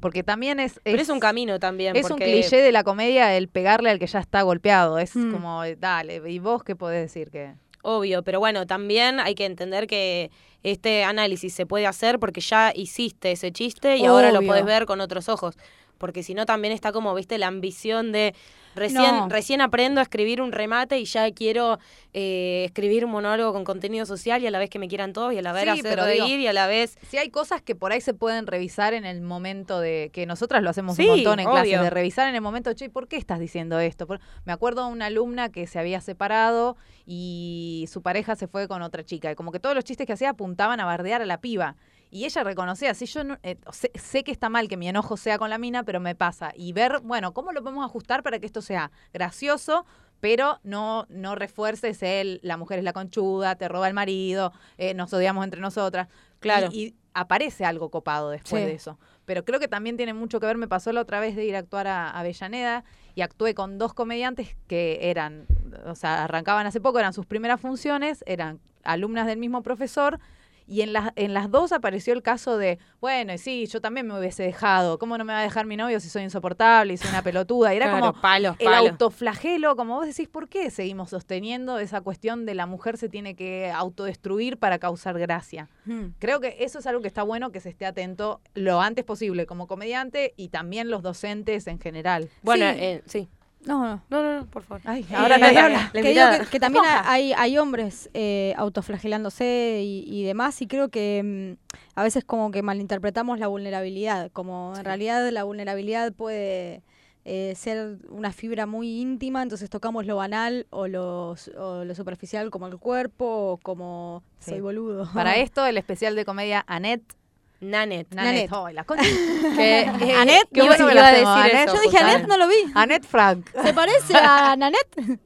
porque 0.01 0.23
también 0.23 0.59
es, 0.61 0.79
Pero 0.84 1.01
es 1.01 1.09
un 1.09 1.19
camino 1.19 1.59
también. 1.59 1.95
es 1.95 2.05
un 2.05 2.11
porque- 2.11 2.31
cliché 2.31 2.57
de 2.61 2.71
la 2.71 2.84
comedia 2.84 3.36
el 3.36 3.49
pegarle 3.49 3.89
al 3.89 3.99
que 3.99 4.07
ya 4.07 4.19
está 4.19 4.41
golpeado. 4.43 4.97
Es 4.97 5.15
Mm. 5.15 5.31
como, 5.31 5.61
dale, 5.77 6.21
¿y 6.31 6.39
vos 6.39 6.63
qué 6.63 6.75
podés 6.75 7.01
decir? 7.01 7.29
que 7.29 7.53
Obvio, 7.84 8.23
pero 8.23 8.39
bueno, 8.39 8.65
también 8.65 9.19
hay 9.19 9.36
que 9.36 9.45
entender 9.45 9.88
que 9.88 10.31
este 10.63 11.03
análisis 11.03 11.53
se 11.53 11.65
puede 11.65 11.86
hacer 11.86 12.17
porque 12.17 12.39
ya 12.39 12.71
hiciste 12.73 13.34
ese 13.34 13.51
chiste 13.51 13.97
y 13.97 14.05
ahora 14.05 14.31
lo 14.31 14.41
podés 14.41 14.63
ver 14.63 14.86
con 14.86 15.01
otros 15.01 15.27
ojos. 15.27 15.57
Porque 15.98 16.24
si 16.24 16.34
no, 16.34 16.46
también 16.46 16.74
está 16.74 16.91
como, 16.91 17.14
viste, 17.16 17.38
la 17.38 17.48
ambición 17.48 18.12
de 18.12 18.34
recién, 18.76 19.02
No. 19.16 19.30
recién 19.30 19.62
aprendo 19.62 20.00
a 20.02 20.04
escribir 20.04 20.41
un 20.41 20.52
remate 20.52 20.98
y 21.00 21.06
ya 21.06 21.32
quiero 21.32 21.80
eh, 22.14 22.64
escribir 22.66 23.06
un 23.06 23.12
monólogo 23.12 23.54
con 23.54 23.64
contenido 23.64 24.06
social 24.06 24.41
y 24.44 24.48
a 24.48 24.52
la 24.52 24.60
vez 24.60 24.70
que 24.70 24.80
me 24.80 24.88
quieran 24.88 25.14
todos 25.14 25.32
y 25.34 25.38
a 25.38 25.41
la 25.41 25.54
vez 25.54 25.64
Sí, 25.64 25.70
hacer 25.80 26.00
reír 26.00 26.24
digo- 26.24 26.38
y 26.39 26.48
a 26.48 26.54
la 26.54 26.68
vez. 26.68 26.98
Si 27.10 27.18
hay 27.18 27.30
cosas 27.30 27.62
que 27.62 27.76
por 27.76 27.91
ahí 27.91 28.02
se 28.02 28.14
pueden 28.14 28.48
revisar 28.48 28.94
en 28.94 29.06
el 29.06 29.22
momento 29.22 29.80
de 29.80 30.10
que 30.12 30.26
nosotras 30.26 30.62
lo 30.64 30.70
hacemos 30.72 30.96
Sí, 30.98 31.04
un 31.04 31.10
montón 31.16 31.39
en 31.39 31.50
clases, 31.50 31.80
de 31.82 31.89
revisar 31.89 32.28
en 32.28 32.36
el 32.36 32.41
momento, 32.41 32.74
che, 32.74 32.89
¿por 32.89 33.08
qué 33.08 33.18
estás 33.18 33.39
diciendo 33.39 33.80
esto? 33.80 34.08
Por- 34.08 34.20
me 34.46 34.52
acuerdo 34.54 34.86
de 34.88 34.91
una 34.91 35.06
alumna 35.06 35.50
que 35.50 35.68
se 35.68 35.80
había 35.80 36.02
separado 36.02 36.76
y 37.06 37.86
su 37.91 38.02
pareja 38.02 38.36
se 38.36 38.48
fue 38.48 38.68
con 38.68 38.82
otra 38.82 39.04
chica. 39.04 39.32
Y 39.32 39.36
como 39.36 39.52
que 39.52 39.60
todos 39.60 39.76
los 39.76 39.84
chistes 39.84 40.08
que 40.08 40.14
hacía 40.14 40.32
apuntaban 40.32 40.80
a 40.80 40.86
bardear 40.86 41.22
a 41.22 41.26
la 41.26 41.39
piba. 41.39 41.76
Y 42.14 42.26
ella 42.26 42.43
reconocía, 42.43 42.93
si 42.93 43.07
yo 43.07 43.24
no- 43.24 43.39
eh, 43.41 43.57
sé, 43.72 43.89
sé 43.95 44.24
que 44.24 44.32
está 44.32 44.47
mal 44.47 44.68
que 44.68 44.78
mi 44.78 44.88
enojo 44.88 45.18
sea 45.18 45.39
con 45.39 45.49
la 45.49 45.57
mina, 45.57 45.82
pero 45.84 45.99
me 45.99 46.14
pasa. 46.14 46.51
Y 46.55 46.72
ver, 46.72 46.99
bueno, 47.01 47.34
¿cómo 47.34 47.51
lo 47.51 47.64
podemos 47.64 47.84
ajustar 47.84 48.22
para 48.22 48.38
que 48.38 48.45
esto 48.45 48.61
sea 48.61 48.91
gracioso? 49.14 49.86
pero 50.20 50.57
no, 50.64 51.05
no 51.09 51.36
refuerces 51.36 52.01
el 52.01 52.39
la 52.43 52.55
mujer 52.55 52.80
es 52.80 52.86
la 52.86 52.93
conchuda, 52.93 53.55
te 53.55 53.68
roba 53.68 53.89
el 53.89 53.93
marido, 53.93 54.53
eh, 54.78 54.93
nos 54.93 55.11
odiamos 55.11 55.43
entre 55.43 55.59
nosotras. 55.59 56.07
Claro. 56.39 56.70
Y, 56.72 56.80
y 56.82 56.95
aparece 57.14 57.66
algo 57.66 57.89
copado 57.91 58.30
después 58.30 58.61
Sí. 58.64 58.66
de 58.70 58.74
eso. 58.74 58.97
Pero 59.26 59.43
creo 59.43 59.59
que 59.59 59.68
también 59.68 59.97
tiene 59.97 60.14
mucho 60.14 60.39
que 60.39 60.45
ver, 60.45 60.55
me 60.55 60.70
pasó 60.70 60.93
la 60.93 61.01
otra 61.01 61.20
vez 61.20 61.36
de 61.36 61.43
ir 61.43 61.57
a 61.57 61.59
actuar 61.59 61.88
a 61.88 62.09
a 62.09 62.20
Avellaneda 62.22 62.86
y 63.16 63.22
actué 63.22 63.53
con 63.53 63.78
dos 63.78 63.93
comediantes 63.93 64.55
que 64.68 65.09
eran, 65.09 65.45
o 65.86 65.93
sea, 65.95 66.24
arrancaban 66.24 66.66
hace 66.68 66.80
poco, 66.80 66.99
eran 66.99 67.11
sus 67.11 67.26
primeras 67.26 67.59
funciones, 67.59 68.24
eran 68.26 68.61
alumnas 68.86 69.28
del 69.28 69.39
mismo 69.39 69.61
profesor. 69.61 70.22
Y 70.68 70.82
en 70.82 70.93
las, 70.93 71.11
en 71.16 71.34
las 71.34 71.51
dos 71.51 71.72
apareció 71.72 72.14
el 72.14 72.22
caso 72.24 72.57
de, 72.57 72.80
bueno, 73.01 73.34
y 73.34 73.38
sí, 73.38 73.66
yo 73.68 73.82
también 73.82 74.07
me 74.07 74.18
hubiese 74.18 74.43
dejado. 74.43 74.97
¿Cómo 74.97 75.18
no 75.18 75.26
me 75.26 75.34
va 75.34 75.39
a 75.39 75.43
dejar 75.43 75.66
mi 75.66 75.76
novio 75.78 75.99
si 75.99 76.09
soy 76.09 76.24
insoportable 76.24 76.93
y 76.93 76.97
soy 76.97 77.09
una 77.09 77.22
pelotuda? 77.24 77.74
Y 77.74 77.78
era 77.78 77.88
Claro, 77.89 78.07
como, 78.07 78.22
palos, 78.22 78.55
el 78.59 78.66
palos. 78.66 78.91
autoflagelo, 78.91 79.76
como 79.76 79.95
vos 79.95 80.05
decís, 80.07 80.28
¿por 80.30 80.47
qué 80.49 80.70
seguimos 80.72 81.09
sosteniendo 81.09 81.80
esa 81.80 82.01
cuestión 82.01 82.45
de 82.45 82.55
la 82.55 82.66
mujer 82.66 82.97
se 82.97 83.09
tiene 83.09 83.36
que 83.36 83.72
autodestruir 83.72 84.57
para 84.57 84.80
causar 84.80 85.20
gracia? 85.20 85.70
Hmm. 85.86 86.07
Creo 86.20 86.39
que 86.39 86.57
eso 86.59 86.80
es 86.80 86.88
algo 86.88 87.01
que 87.01 87.07
está 87.07 87.24
bueno 87.24 87.51
que 87.51 87.59
se 87.59 87.70
esté 87.70 87.86
atento 87.86 88.41
lo 88.53 88.82
antes 88.82 89.03
posible 89.05 89.45
como 89.45 89.68
comediante 89.68 90.34
y 90.38 90.49
también 90.49 90.89
los 90.89 91.01
docentes 91.03 91.68
en 91.68 91.80
general. 91.80 92.30
Bueno, 92.41 92.66
Sí. 92.72 92.78
eh, 92.80 93.01
sí. 93.05 93.30
No, 93.66 93.84
no. 93.86 94.01
No, 94.09 94.24
no, 94.24 94.39
no, 94.39 94.45
por 94.47 94.64
favor. 94.64 94.82
Ay, 94.86 95.05
Eh, 95.09 95.16
ahora 95.16 95.38
nadie 95.38 95.59
habla. 95.59 95.91
La 95.93 96.01
que 96.01 96.09
digo 96.09 96.22
invitada. 96.22 96.39
que, 96.39 96.45
que 96.51 96.59
también 96.59 96.84
hay, 96.86 97.34
hay 97.34 97.57
hombres 97.57 98.09
eh, 98.14 98.53
autoflagelándose 98.57 99.82
y, 99.84 100.03
y 100.07 100.24
demás, 100.24 100.61
y 100.61 100.68
creo 100.68 100.89
que 100.89 101.57
mm, 101.57 101.78
a 101.95 102.03
veces 102.03 102.24
como 102.24 102.51
que 102.51 102.61
malinterpretamos 102.61 103.39
la 103.39 103.47
vulnerabilidad, 103.47 104.32
como 104.32 104.74
en 104.78 104.84
realidad 104.86 105.30
la 105.32 105.43
vulnerabilidad 105.43 106.14
puede 106.14 106.82
eh, 107.26 107.53
ser 107.55 107.99
una 108.09 108.34
fibra 108.34 108.66
muy 108.66 108.99
íntima, 108.99 109.41
entonces 109.41 109.70
tocamos 109.70 110.05
lo 110.05 110.18
banal 110.18 110.68
o 110.72 110.88
lo, 110.88 111.36
o 111.57 111.84
lo 111.86 111.95
superficial 111.95 112.49
como 112.51 112.68
el 112.68 112.78
cuerpo 112.78 113.26
o 113.53 113.57
como 113.57 114.24
Sí. 114.39 114.51
soy 114.51 114.59
boludo. 114.59 115.09
Para 115.14 115.36
esto, 115.38 115.66
el 115.66 115.78
especial 115.78 116.16
de 116.16 116.26
comedia 116.26 116.66
Annette. 116.68 117.16
Nanet. 117.64 118.07
Nanette. 118.14 118.49
Nanette. 118.49 118.68
Ay, 118.68 118.74
la 118.74 118.84
concha. 118.84 119.03
Que, 119.55 119.82
eh, 119.82 120.16
Annette, 120.18 120.49
qué 120.53 120.59
yo 120.61 120.66
bueno 120.68 120.91
iba 120.91 120.93
que 120.93 120.99
a 120.99 121.05
a 121.07 121.11
decir 121.11 121.28
decir 121.28 121.43
Annette. 121.55 121.68
eso. 121.70 121.76
Yo 121.76 121.82
dije. 121.82 121.97
Anet, 122.03 122.28
no 122.28 122.38
lo 122.38 122.47
vi. 122.47 122.55
Annette 122.76 123.05
Frank. 123.07 123.49
¿Se 123.64 123.74
parece 123.74 124.16
a 124.18 124.55
Nanette? 124.57 124.95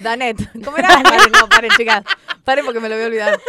Danette. 0.00 0.48
¿Cómo 0.64 0.76
era? 0.78 0.88
Paren, 1.02 1.32
no, 1.32 1.48
paren, 1.48 1.70
chicas. 1.76 2.04
Paren 2.44 2.64
porque 2.64 2.80
me 2.80 2.88
lo 2.88 2.94
voy 2.94 3.04
a 3.04 3.06
olvidar. 3.08 3.40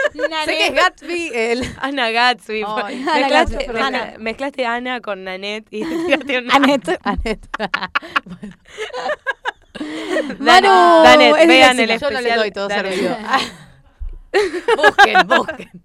Sé 0.46 0.52
que 0.58 0.68
es 0.68 0.74
Gatsby, 0.74 1.32
el... 1.34 1.76
Ana 1.80 2.10
Gatsby. 2.12 2.64
Ana 2.64 2.86
mezclaste, 2.90 3.68
Ana. 3.80 4.14
mezclaste 4.20 4.66
Ana 4.66 5.00
con 5.02 5.24
Nanette 5.24 5.68
y 5.72 5.84
tiraste 5.86 6.38
un 6.40 6.52
Annette. 6.52 7.00
Annette. 7.04 7.48
Bueno, 10.40 10.68
Manu, 10.68 11.04
Danet, 11.04 11.36
es 11.38 11.48
vean 11.48 11.80
el 11.80 11.88
yo 11.88 11.94
especial. 11.96 12.14
no 12.14 12.22
les 12.22 12.36
doy 12.36 12.52
todo 12.52 12.68
Danet. 12.68 12.94
servido. 12.94 13.18
busquen, 14.76 15.28
busquen. 15.28 15.84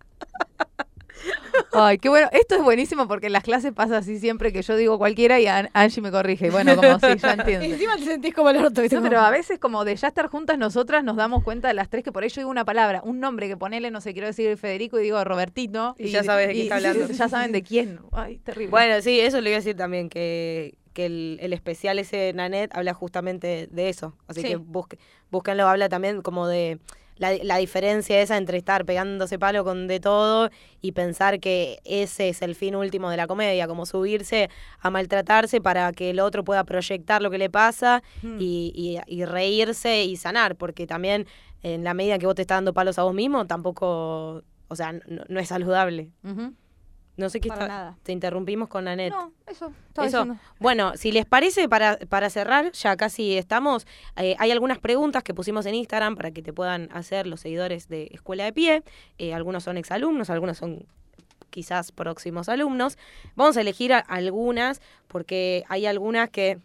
Ay, 1.73 1.99
qué 1.99 2.09
bueno. 2.09 2.29
Esto 2.33 2.55
es 2.57 2.63
buenísimo 2.63 3.09
porque 3.09 3.27
en 3.27 3.33
las 3.33 3.43
clases 3.43 3.73
pasa 3.73 3.99
así 3.99 4.19
siempre 4.19 4.53
que 4.53 4.63
yo 4.63 4.77
digo 4.77 4.99
cualquiera 4.99 5.41
y 5.41 5.47
An- 5.47 5.71
Angie 5.73 6.01
me 6.01 6.11
corrige. 6.11 6.47
Y 6.47 6.51
bueno, 6.51 6.77
como 6.77 6.99
sí, 6.99 7.07
ya 7.19 7.31
Y 7.31 7.33
entiendo. 7.41 7.65
encima 7.67 7.97
te 7.97 8.05
sentís 8.05 8.35
como 8.35 8.51
el 8.51 8.57
orto. 8.59 8.83
No, 8.83 9.03
pero 9.03 9.21
a 9.21 9.31
veces 9.31 9.59
como 9.59 9.85
de 9.85 9.97
ya 9.97 10.09
estar 10.09 10.29
juntas 10.29 10.59
nosotras 10.59 11.03
nos 11.05 11.17
damos 11.17 11.43
cuenta 11.43 11.69
de 11.69 11.75
las 11.75 11.89
tres 11.89 12.05
que 12.05 12.13
por 12.13 12.23
ahí 12.23 12.29
yo 12.29 12.41
digo 12.41 12.51
una 12.51 12.65
palabra, 12.65 13.01
un 13.05 13.21
nombre 13.21 13.49
que 13.49 13.57
ponele, 13.57 13.91
no 13.91 14.01
sé, 14.01 14.13
quiero 14.13 14.29
decir 14.29 14.57
Federico 14.57 14.99
y 14.99 15.03
digo 15.03 15.23
Robertito. 15.25 15.95
Y 15.99 16.09
ya 16.09 16.23
sabes 16.23 16.49
de 16.49 16.53
quién 16.55 16.63
está 16.65 16.77
hablando. 16.77 17.07
Ya 17.15 17.29
saben 17.29 17.53
de 17.53 17.63
quién. 17.63 18.01
Ay, 18.13 18.39
terrible. 18.39 18.71
Bueno, 18.71 19.01
sí, 19.03 19.21
eso 19.21 19.41
lo 19.41 19.49
iba 19.49 19.57
a 19.57 19.61
decir 19.61 19.77
también, 19.77 20.09
que, 20.09 20.75
que 20.93 21.07
el, 21.07 21.39
el 21.41 21.53
especial 21.53 21.99
ese 21.99 22.17
de 22.17 22.33
Nanette 22.33 22.75
habla 22.75 22.95
justamente 22.95 23.69
de 23.71 23.89
eso. 23.89 24.15
Así 24.27 24.43
Sí. 24.43 24.49
que 24.49 24.57
busque, 24.57 24.99
búsquenlo, 25.31 25.67
habla 25.69 25.89
también 25.89 26.23
como 26.23 26.47
de 26.49 26.79
la, 27.17 27.33
la 27.43 27.57
diferencia 27.59 28.21
esa 28.21 28.37
entre 28.37 28.59
estar 28.59 28.85
pegándose 28.85 29.39
palo 29.39 29.63
con 29.65 29.87
de 29.87 30.01
todo 30.01 30.51
y 30.81 30.93
pensar 30.93 31.39
que 31.41 31.79
ese 31.85 32.29
es 32.29 32.43
el 32.43 32.55
fin 32.55 32.75
último 32.75 33.09
de 33.11 33.17
la 33.17 33.27
comedia, 33.27 33.67
como 33.69 33.87
subirse 33.87 34.51
a 34.81 34.91
maltratarse 34.91 35.61
para 35.61 35.93
que 35.93 36.11
el 36.11 36.21
otro 36.21 36.43
pueda 36.45 36.65
proyectar 36.65 37.23
lo 37.23 37.31
que 37.31 37.39
le 37.39 37.51
pasa 37.51 38.03
Hmm. 38.23 38.39
y, 38.41 38.73
y- 39.07 39.15
y 39.21 39.25
reírse 39.25 40.05
y 40.05 40.17
sanar, 40.17 40.57
porque 40.57 40.87
también 40.87 41.27
en 41.63 41.85
la 41.85 41.95
medida 41.95 42.19
que 42.19 42.27
vos 42.27 42.35
te 42.35 42.43
estás 42.43 42.57
dando 42.57 42.75
palos 42.75 42.99
a 42.99 43.05
vos 43.05 43.15
mismo, 43.15 43.47
tampoco, 43.47 44.43
o 44.69 44.77
sea, 44.77 44.93
no, 44.93 45.23
no 45.29 45.41
es 45.41 45.49
saludable. 45.49 46.11
No 47.17 47.31
sé 47.31 47.41
qué 47.41 47.49
Para 47.49 47.63
está- 47.63 47.69
nada. 47.77 47.99
te 48.03 48.11
interrumpimos 48.13 48.69
con 48.69 48.89
Anet. 48.89 49.13
No, 49.13 49.33
eso. 49.47 49.73
Estaba 49.89 50.09
Eso. 50.09 50.19
diciendo. 50.25 50.43
Bueno, 50.59 50.97
si 50.97 51.13
les 51.13 51.25
parece, 51.27 51.69
para, 51.69 51.97
para 52.09 52.29
cerrar, 52.29 52.73
ya 52.73 52.97
casi 52.97 53.37
estamos, 53.39 53.87
eh, 54.17 54.35
hay 54.41 54.51
algunas 54.51 54.79
preguntas 54.79 55.23
que 55.23 55.33
pusimos 55.33 55.65
en 55.67 55.77
Instagram 55.77 56.17
para 56.17 56.33
que 56.33 56.43
te 56.43 56.53
puedan 56.53 56.89
hacer 56.93 57.27
los 57.29 57.41
seguidores 57.41 57.89
de 57.89 58.09
Escuela 58.13 58.45
de 58.45 58.53
Pie. 58.53 58.83
Eh, 59.19 59.33
algunos 59.33 59.63
son 59.63 59.77
exalumnos, 59.77 60.29
algunos 60.29 60.59
son 60.59 60.87
quizás 61.51 61.93
próximos 61.93 62.49
alumnos. 62.49 62.99
Vamos 63.37 63.57
a 63.57 63.61
elegir 63.61 63.93
a- 63.93 64.01
algunas 64.01 64.81
porque 65.07 65.63
hay 65.69 65.87
algunas 65.87 66.31
que 66.31 66.59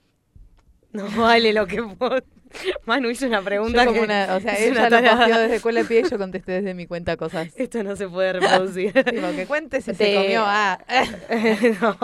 no 0.91 1.03
vale 1.15 1.53
lo 1.53 1.67
que 1.67 1.81
vos... 1.81 2.21
Manu 2.85 3.09
hizo 3.09 3.27
una 3.27 3.41
pregunta 3.41 3.85
como 3.85 3.99
que 3.99 4.05
una- 4.05 4.35
o 4.35 4.39
sea, 4.39 4.53
es 4.53 4.71
una 4.71 4.87
ella 4.87 4.99
lo 5.01 5.17
posteó 5.17 5.39
desde 5.39 5.55
escuela 5.55 5.79
de 5.81 5.85
pie 5.87 5.99
y 6.05 6.09
yo 6.09 6.17
contesté 6.17 6.51
desde 6.53 6.73
mi 6.73 6.87
cuenta 6.87 7.15
cosas. 7.17 7.49
Esto 7.55 7.83
no 7.83 7.95
se 7.95 8.07
puede 8.07 8.33
reproducir. 8.39 8.91
Tipo, 8.93 9.27
que 9.35 9.45
cuente 9.47 9.81
si 9.81 9.91
Te- 9.93 9.95
se 9.95 10.15
comió. 10.15 10.43
Ah, 10.45 10.79
No. 11.81 11.97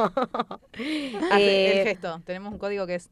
Hace 1.31 1.41
Eh, 1.41 1.81
el 1.81 1.87
gesto. 1.87 2.21
Tenemos 2.25 2.51
un 2.53 2.59
código 2.59 2.85
que 2.85 2.95
es. 2.95 3.09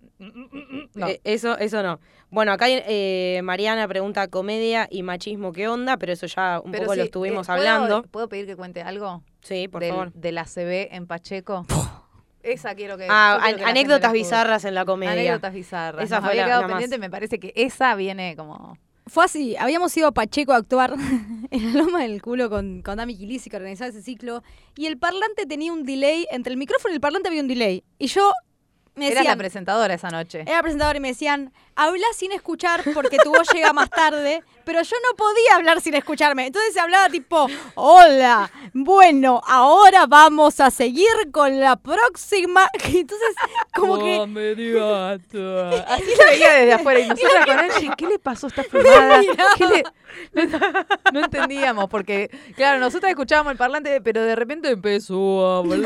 No. 0.94 1.08
Eh, 1.08 1.22
eso, 1.24 1.58
eso 1.58 1.82
no. 1.84 2.00
Bueno, 2.30 2.52
acá 2.52 2.66
eh, 2.70 3.42
Mariana 3.44 3.88
pregunta 3.88 4.28
comedia 4.28 4.88
y 4.90 5.04
machismo, 5.04 5.54
¿qué 5.54 5.68
onda? 5.68 5.98
Pero 5.98 6.14
eso 6.14 6.26
ya 6.28 6.60
un 6.64 6.72
Pero 6.72 6.84
poco 6.86 6.96
lo 6.96 7.04
estuvimos 7.04 7.48
eh, 7.48 7.52
¿puedo- 7.52 7.58
hablando. 7.70 8.04
¿Puedo 8.04 8.28
pedir 8.30 8.46
que 8.48 8.56
cuente 8.56 8.82
algo? 8.82 9.24
Sí, 9.42 9.68
por 9.68 9.82
del, 9.82 9.92
favor. 9.92 10.14
De 10.14 10.32
la 10.32 10.46
CB 10.46 10.90
en 10.96 11.06
Pacheco. 11.08 11.66
Esa 12.44 12.76
quiero 12.76 12.98
que. 12.98 13.08
Ah, 13.10 13.40
quiero 13.42 13.58
que 13.58 13.64
la 13.64 13.70
anécdotas 13.70 14.02
la 14.04 14.12
bizarras 14.12 14.66
en 14.66 14.76
la 14.76 14.86
comedia. 14.86 15.14
Anécdotas 15.14 15.54
bizarras. 15.54 16.04
Esa 16.06 16.16
Nos 16.18 16.24
fue 16.26 16.32
había 16.32 16.42
la- 16.44 16.48
quedado 16.48 16.62
la 16.64 16.68
más. 16.68 16.74
pendiente, 16.76 16.98
me 17.00 17.10
parece 17.10 17.40
que 17.40 17.54
esa 17.56 17.96
viene 17.96 18.36
como. 18.36 18.78
Fue 19.06 19.26
así, 19.26 19.56
habíamos 19.58 19.96
ido 19.98 20.08
a 20.08 20.12
Pacheco 20.14 20.54
a 20.54 20.58
actuar 20.58 20.94
en 21.52 21.74
la 21.74 21.80
Loma 21.84 22.04
del 22.04 22.22
Culo 22.22 22.50
con, 22.50 22.82
con 22.82 22.96
Dami 22.98 23.18
Kilisi 23.18 23.50
que 23.50 23.58
organizaba 23.58 23.90
ese 23.90 24.02
ciclo 24.02 24.44
y 24.78 24.86
el 24.86 24.98
parlante 24.98 25.46
tenía 25.46 25.74
un 25.74 25.84
delay, 25.84 26.26
entre 26.32 26.52
el 26.52 26.58
micrófono 26.58 26.94
y 26.94 26.96
el 26.96 27.02
parlante 27.02 27.28
había 27.28 27.42
un 27.42 27.50
delay. 27.50 27.84
Y 28.00 28.08
yo 28.08 28.32
me 28.96 29.08
Eras 29.08 29.16
la 29.16 29.22
decían, 29.22 29.38
presentadora 29.40 29.94
esa 29.94 30.10
noche. 30.10 30.42
era 30.48 30.62
presentador 30.62 30.96
y 30.96 31.00
me 31.02 31.10
decían, 31.10 31.52
habla 31.76 32.06
sin 32.16 32.32
escuchar 32.32 32.84
porque 32.94 33.18
tu 33.18 33.30
voz 33.32 33.48
llega 33.54 33.74
más 33.74 33.90
tarde, 33.90 34.44
pero 34.66 34.82
yo 34.82 34.96
no 35.10 35.16
podía 35.16 35.56
hablar 35.56 35.82
sin 35.82 35.94
escucharme. 35.96 36.48
Entonces 36.48 36.74
se 36.74 36.80
hablaba 36.80 37.10
tipo, 37.10 37.48
hola, 37.76 38.52
bueno, 38.74 39.42
ahora 39.46 40.06
vamos 40.08 40.60
a 40.60 40.70
seguir 40.72 41.08
con 41.32 41.60
la 41.60 41.76
próxima. 41.76 42.68
Entonces, 42.86 43.36
como 43.76 43.98
que... 44.00 44.18
Así 45.88 46.06
se 46.16 46.26
veía 46.26 46.54
desde 46.54 46.74
afuera. 46.74 47.00
Y 47.00 47.08
nosotros 47.10 47.46
con 47.46 47.60
Angie, 47.60 47.92
¿qué 47.98 48.08
le 48.08 48.20
pasó 48.20 48.48
a 48.48 48.50
esta 48.50 48.64
le- 49.68 49.84
No, 50.48 50.60
no 51.12 51.20
entendíamos, 51.26 51.90
porque, 51.90 52.30
claro, 52.56 52.80
nosotros 52.80 53.10
escuchábamos 53.10 53.52
el 53.52 53.58
parlante, 53.58 54.00
pero 54.02 54.22
de 54.24 54.36
repente 54.36 54.70
empezó 54.70 55.48
a 55.48 55.58
hablar. 55.60 55.80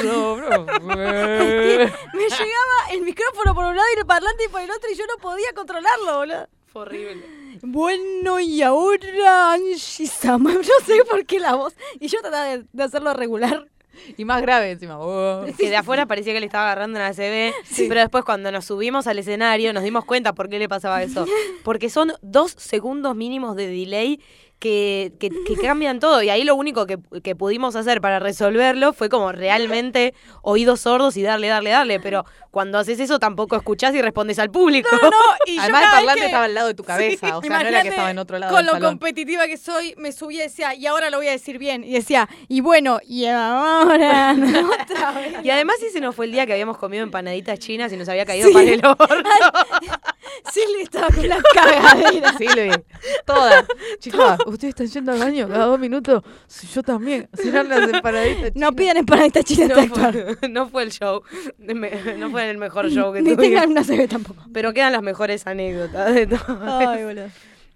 Me 2.13 2.23
llegaba 2.23 2.91
el 2.91 3.01
micrófono 3.01 3.55
por 3.55 3.65
un 3.65 3.75
lado 3.75 3.87
y 3.95 3.99
el 3.99 4.05
parlante 4.05 4.49
por 4.49 4.61
el 4.61 4.69
otro 4.69 4.89
y 4.91 4.95
yo 4.95 5.05
no 5.07 5.17
podía 5.21 5.47
controlarlo, 5.77 6.17
boludo. 6.17 6.47
Fue 6.67 6.81
horrible. 6.81 7.23
Bueno, 7.61 8.39
y 8.39 8.61
ahora 8.61 9.53
Angie 9.53 10.07
Sama, 10.07 10.53
no 10.53 10.85
sé 10.85 11.03
por 11.09 11.25
qué 11.25 11.39
la 11.39 11.55
voz. 11.55 11.73
Y 11.99 12.07
yo 12.07 12.19
trataba 12.21 12.45
de, 12.45 12.65
de 12.71 12.83
hacerlo 12.83 13.13
regular. 13.13 13.67
Y 14.15 14.25
más 14.25 14.41
grave 14.41 14.71
encima. 14.71 14.99
Oh. 14.99 15.43
Que 15.57 15.69
de 15.69 15.75
afuera 15.75 16.05
parecía 16.05 16.33
que 16.33 16.39
le 16.39 16.45
estaba 16.45 16.65
agarrando 16.65 16.99
una 16.99 17.13
CB, 17.13 17.51
pero 17.87 17.99
después 17.99 18.23
cuando 18.23 18.51
nos 18.51 18.65
subimos 18.65 19.07
al 19.07 19.17
escenario 19.17 19.73
nos 19.73 19.83
dimos 19.83 20.05
cuenta 20.05 20.33
por 20.33 20.49
qué 20.49 20.59
le 20.59 20.69
pasaba 20.69 21.01
eso. 21.01 21.25
Porque 21.63 21.89
son 21.89 22.13
dos 22.21 22.51
segundos 22.51 23.15
mínimos 23.15 23.55
de 23.55 23.67
delay 23.67 24.21
que, 24.59 25.13
que, 25.19 25.29
que 25.29 25.55
cambian 25.55 25.99
todo. 25.99 26.23
Y 26.23 26.29
ahí 26.29 26.43
lo 26.43 26.55
único 26.55 26.85
que, 26.87 26.97
que 27.23 27.35
pudimos 27.35 27.75
hacer 27.75 28.01
para 28.01 28.19
resolverlo 28.19 28.93
fue 28.93 29.09
como 29.09 29.31
realmente 29.31 30.13
oídos 30.41 30.81
sordos 30.81 31.15
y 31.17 31.21
darle, 31.21 31.47
darle, 31.47 31.69
darle. 31.69 31.99
Pero 31.99 32.25
cuando 32.51 32.79
haces 32.79 32.99
eso 32.99 33.19
tampoco 33.19 33.55
escuchás 33.55 33.93
y 33.93 34.01
respondes 34.01 34.39
al 34.39 34.49
público. 34.49 34.89
No, 35.01 35.09
y 35.45 35.55
yo 35.55 35.61
Además, 35.61 35.81
el 35.83 35.89
cada 35.89 35.95
vez 35.95 36.05
parlante 36.05 36.25
estaba 36.25 36.45
al 36.45 36.53
lado 36.53 36.67
de 36.67 36.73
tu 36.73 36.83
cabeza. 36.83 37.27
Sí, 37.27 37.33
o 37.33 37.41
sea, 37.41 37.49
no 37.61 37.67
era 37.67 37.81
que 37.83 37.89
estaba 37.89 38.11
en 38.11 38.17
otro 38.17 38.39
lado 38.39 38.51
Con 38.51 38.59
del 38.59 38.65
lo 38.67 38.71
salón. 38.73 38.89
competitiva 38.91 39.45
que 39.47 39.57
soy, 39.57 39.93
me 39.97 40.11
subí 40.11 40.35
y 40.35 40.39
decía, 40.39 40.73
y 40.73 40.85
ahora 40.87 41.09
lo 41.09 41.17
voy 41.17 41.27
a 41.27 41.31
decir 41.31 41.57
bien. 41.59 41.83
Y 41.83 41.93
decía, 41.93 42.27
y 42.47 42.61
bueno, 42.61 42.99
y 43.05 43.25
ahora. 43.25 44.35
Otra 44.83 45.11
vez. 45.11 45.35
Y 45.43 45.49
además 45.51 45.75
ese 45.83 45.99
no 46.01 46.13
fue 46.13 46.25
el 46.25 46.31
día 46.31 46.45
que 46.45 46.53
habíamos 46.53 46.77
comido 46.77 47.03
empanaditas 47.03 47.59
chinas 47.59 47.91
y 47.93 47.97
nos 47.97 48.09
había 48.09 48.25
caído 48.25 48.51
para 48.51 48.69
el 48.69 48.83
orto. 48.85 49.07
Silvi 50.51 50.81
estaba 50.83 51.07
con 51.07 51.27
la 51.27 51.41
cagadera. 51.53 52.33
Sí, 52.37 52.45
lo 52.45 52.63
vi. 52.63 52.83
Todas. 53.25 53.65
Chicos, 53.99 54.37
ustedes 54.45 54.69
están 54.69 54.87
yendo 54.87 55.11
al 55.11 55.19
baño 55.19 55.47
cada 55.47 55.65
dos 55.65 55.79
minutos. 55.79 56.23
Sí, 56.47 56.67
yo 56.67 56.83
también. 56.83 57.29
Si 57.33 57.49
no 57.49 57.63
las 57.63 57.89
empanaditas 57.89 58.51
No 58.55 58.71
pidan 58.73 58.97
empanaditas 58.97 59.45
chinas 59.45 59.69
No 59.69 59.87
fue, 59.87 60.37
no 60.49 60.69
fue 60.69 60.83
el 60.83 60.91
show. 60.91 61.21
No 61.57 62.29
fue 62.29 62.49
el 62.49 62.57
mejor 62.57 62.89
show 62.89 63.13
que 63.13 63.21
Ni 63.21 63.35
tengan 63.35 63.71
una 63.71 63.83
CB 63.83 64.07
tampoco. 64.07 64.43
Pero 64.53 64.73
quedan 64.73 64.93
las 64.93 65.01
mejores 65.01 65.45
anécdotas 65.47 66.13
de 66.13 66.27
todo. 66.27 66.59
Ay, 66.61 67.03
boludo. 67.03 67.29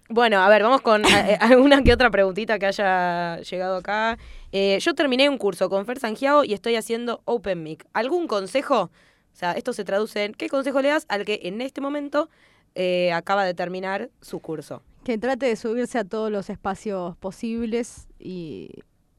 Bueno, 0.08 0.40
a 0.40 0.48
ver, 0.50 0.62
vamos 0.62 0.82
con 0.82 1.04
eh, 1.06 1.38
alguna 1.40 1.82
que 1.82 1.92
otra 1.92 2.10
preguntita 2.10 2.58
que 2.58 2.66
haya 2.66 3.38
llegado 3.40 3.76
acá. 3.76 4.18
Eh, 4.50 4.78
yo 4.80 4.94
terminé 4.94 5.30
un 5.30 5.38
curso 5.38 5.70
con 5.70 5.86
Fer 5.86 5.98
Sangiao 5.98 6.44
y 6.44 6.52
estoy 6.52 6.76
haciendo 6.76 7.22
Open 7.24 7.62
Mic. 7.62 7.86
¿Algún 7.94 8.26
consejo? 8.26 8.90
O 9.32 9.36
sea, 9.36 9.52
esto 9.52 9.72
se 9.72 9.84
traduce 9.84 10.24
en 10.24 10.34
¿qué 10.34 10.48
consejo 10.48 10.80
le 10.82 10.88
das 10.88 11.06
al 11.08 11.24
que 11.24 11.40
en 11.44 11.60
este 11.60 11.80
momento 11.80 12.28
eh, 12.74 13.12
acaba 13.12 13.44
de 13.44 13.54
terminar 13.54 14.10
su 14.20 14.40
curso? 14.40 14.82
Que 15.04 15.18
trate 15.18 15.46
de 15.46 15.56
subirse 15.56 15.98
a 15.98 16.04
todos 16.04 16.30
los 16.30 16.48
espacios 16.50 17.16
posibles 17.16 18.08
y 18.18 18.70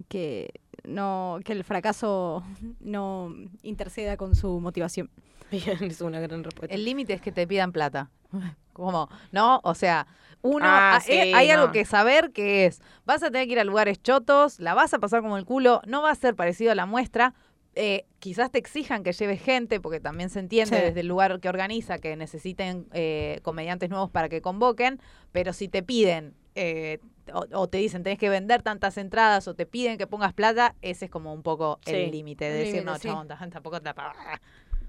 que 0.07 0.51
no 0.83 1.39
que 1.43 1.53
el 1.53 1.63
fracaso 1.63 2.43
no 2.79 3.33
interceda 3.63 4.17
con 4.17 4.35
su 4.35 4.59
motivación. 4.59 5.09
Bien, 5.51 5.83
es 5.83 6.01
una 6.01 6.19
gran 6.19 6.43
respuesta. 6.43 6.73
El 6.73 6.85
límite 6.85 7.13
es 7.13 7.21
que 7.21 7.31
te 7.31 7.45
pidan 7.47 7.71
plata. 7.71 8.09
¿Cómo? 8.73 9.07
¿No? 9.31 9.59
O 9.63 9.75
sea, 9.75 10.07
uno. 10.41 10.65
Ah, 10.67 10.95
a- 10.95 10.99
sí, 10.99 11.11
eh, 11.13 11.31
hay 11.35 11.49
algo 11.51 11.71
que 11.71 11.85
saber 11.85 12.31
que 12.31 12.65
es: 12.65 12.81
vas 13.05 13.21
a 13.23 13.29
tener 13.29 13.45
que 13.47 13.53
ir 13.53 13.59
a 13.59 13.63
lugares 13.63 14.01
chotos, 14.01 14.59
la 14.59 14.73
vas 14.73 14.93
a 14.93 14.99
pasar 14.99 15.21
como 15.21 15.37
el 15.37 15.45
culo, 15.45 15.81
no 15.85 16.01
va 16.01 16.09
a 16.11 16.15
ser 16.15 16.35
parecido 16.35 16.71
a 16.71 16.75
la 16.75 16.85
muestra. 16.87 17.33
Eh, 17.75 18.05
quizás 18.19 18.51
te 18.51 18.59
exijan 18.59 19.03
que 19.03 19.11
lleves 19.13 19.41
gente, 19.41 19.79
porque 19.79 19.99
también 19.99 20.29
se 20.29 20.39
entiende 20.39 20.77
Sí. 20.77 20.83
desde 20.83 20.99
el 21.01 21.07
lugar 21.07 21.39
que 21.39 21.49
organiza 21.49 21.97
que 21.99 22.15
necesiten 22.15 22.87
eh, 22.93 23.39
comediantes 23.43 23.89
nuevos 23.89 24.09
para 24.09 24.29
que 24.29 24.41
convoquen, 24.41 24.99
pero 25.31 25.53
si 25.53 25.67
te 25.67 25.83
piden 25.83 26.35
eh, 26.55 26.99
o, 27.33 27.45
o 27.53 27.67
te 27.67 27.77
dicen 27.79 28.03
tenés 28.03 28.19
que 28.19 28.29
vender 28.29 28.61
tantas 28.61 28.97
entradas 28.97 29.47
o 29.47 29.55
te 29.55 29.65
piden 29.65 29.97
que 29.97 30.07
pongas 30.07 30.33
plata, 30.33 30.75
ese 30.81 31.05
es 31.05 31.11
como 31.11 31.33
un 31.33 31.41
poco 31.41 31.79
Sí, 31.85 31.91
el 31.93 32.11
límite 32.11 32.45
de 32.45 32.59
el 32.61 32.65
decir, 32.65 32.83
no, 32.85 32.97
chabón, 32.97 33.27
ta- 33.27 33.49
tampoco 33.49 33.81
te 33.81 33.89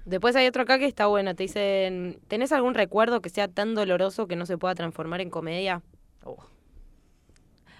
Después 0.05 0.35
hay 0.35 0.45
otro 0.45 0.61
acá 0.63 0.77
que 0.77 0.85
está 0.85 1.07
bueno. 1.07 1.33
Te 1.35 1.43
dicen, 1.43 2.19
¿tenés 2.27 2.51
algún 2.51 2.75
recuerdo 2.75 3.21
que 3.21 3.29
sea 3.29 3.47
tan 3.47 3.73
doloroso 3.73 4.27
que 4.27 4.35
no 4.35 4.45
se 4.45 4.57
pueda 4.57 4.75
transformar 4.75 5.21
en 5.21 5.31
comedia? 5.31 5.81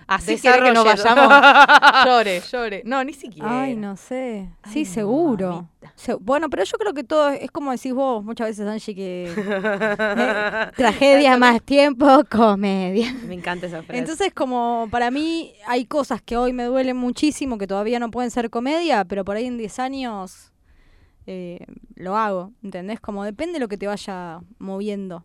Así 0.08 0.36
que 0.38 0.50
Desarrollero. 0.50 0.84
vayamos. 0.84 2.06
llore, 2.06 2.42
llore. 2.52 2.82
No, 2.86 3.04
ni 3.04 3.14
siquiera. 3.14 3.64
Ay, 3.64 3.76
no 3.76 3.96
sé. 3.98 4.50
Sí, 4.72 4.84
no, 4.84 4.90
seguro. 4.92 5.70
Se- 5.96 6.14
bueno, 6.16 6.50
pero 6.50 6.64
yo 6.64 6.78
creo 6.78 6.94
que 6.94 7.04
todo 7.04 7.30
es 7.30 7.50
como 7.52 7.72
decís 7.72 7.94
vos 7.94 8.24
muchas 8.24 8.48
veces, 8.50 8.68
Angie, 8.68 8.94
que 8.96 9.34
eh, 9.36 10.72
tragedia 10.76 11.38
más 11.38 11.62
tiempo, 11.62 12.06
comedia. 12.30 13.14
Me 13.28 13.34
encanta 13.34 13.68
esa 13.68 13.82
frase. 13.84 13.98
Entonces, 14.00 14.34
como 14.34 14.88
para 14.92 15.10
mí 15.12 15.54
hay 15.68 15.86
cosas 15.86 16.22
que 16.22 16.38
hoy 16.38 16.54
me 16.54 16.64
duelen 16.66 16.98
muchísimo, 16.98 17.58
que 17.58 17.68
todavía 17.68 18.00
no 18.00 18.12
pueden 18.12 18.32
ser 18.32 18.50
comedia, 18.50 19.06
pero 19.06 19.26
por 19.26 19.38
ahí 19.38 19.46
en 19.46 19.58
10 19.58 19.80
años 19.80 20.52
eh, 21.28 21.66
lo 21.96 22.16
hago, 22.18 22.52
¿entendés? 22.64 23.00
Como 23.00 23.24
depende 23.24 23.54
de 23.54 23.60
lo 23.60 23.68
que 23.68 23.78
te 23.78 23.88
vaya 23.88 24.42
moviendo. 24.60 25.24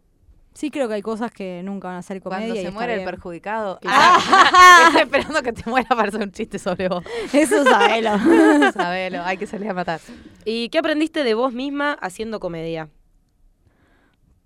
Sí 0.52 0.70
creo 0.70 0.88
que 0.88 0.94
hay 0.94 1.02
cosas 1.02 1.30
que 1.30 1.62
nunca 1.64 1.88
van 1.88 1.96
a 1.98 2.02
ser 2.02 2.20
comedia. 2.20 2.40
Cuando 2.46 2.54
y 2.54 2.58
se 2.58 2.62
está 2.68 2.74
muere 2.74 2.94
el 2.94 2.98
bien. 3.00 3.10
perjudicado. 3.10 3.78
Ah. 3.86 4.18
Ah, 4.52 4.84
estoy 4.88 5.02
esperando 5.02 5.42
que 5.42 5.52
te 5.52 5.68
muera 5.70 5.88
para 5.90 6.08
hacer 6.08 6.22
un 6.22 6.32
chiste 6.32 6.58
sobre 6.58 6.88
vos. 6.88 7.04
Eso 7.32 7.64
sabelo. 7.64 8.10
Sabelo, 8.72 9.22
hay 9.22 9.36
que 9.36 9.46
salir 9.46 9.70
a 9.70 9.74
matar. 9.74 10.00
¿Y 10.44 10.68
qué 10.70 10.78
aprendiste 10.78 11.22
de 11.24 11.34
vos 11.34 11.52
misma 11.52 11.92
haciendo 11.94 12.40
comedia? 12.40 12.88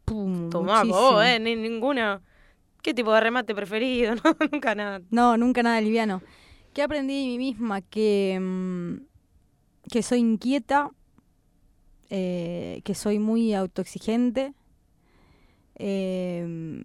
Pum, 0.05 0.51
Tomá, 0.51 0.85
vos, 0.85 1.25
eh, 1.25 1.39
ni- 1.41 1.57
ninguna. 1.57 2.21
¿Qué 2.83 2.93
tipo 2.93 3.13
de 3.15 3.21
remate 3.21 3.55
preferido? 3.55 4.15
No, 4.17 4.37
nunca 4.53 4.75
nada. 4.75 5.01
No, 5.11 5.37
nunca 5.39 5.63
nada 5.63 5.81
liviano. 5.81 6.21
¿Qué 6.75 6.83
aprendí 6.83 7.15
de 7.23 7.27
mí 7.29 7.39
misma? 7.39 7.81
Que, 7.81 8.39
mm, 8.41 8.97
que 9.91 10.03
soy 10.03 10.19
inquieta, 10.19 10.91
eh, 12.11 12.83
que 12.85 12.95
soy 12.95 13.19
muy 13.19 13.55
autoexigente, 13.55 14.53
eh, 15.77 16.85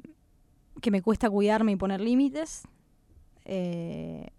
que 0.81 0.91
me 0.91 1.01
cuesta 1.01 1.29
cuidarme 1.29 1.73
y 1.73 1.75
poner 1.75 2.01
límites 2.01 2.63
eh, 3.45 4.29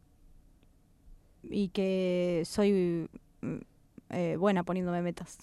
y 1.43 1.69
que 1.69 2.43
soy 2.47 3.09
mm, 3.41 3.57
eh, 4.11 4.37
buena 4.37 4.63
poniéndome 4.63 5.03
metas. 5.03 5.39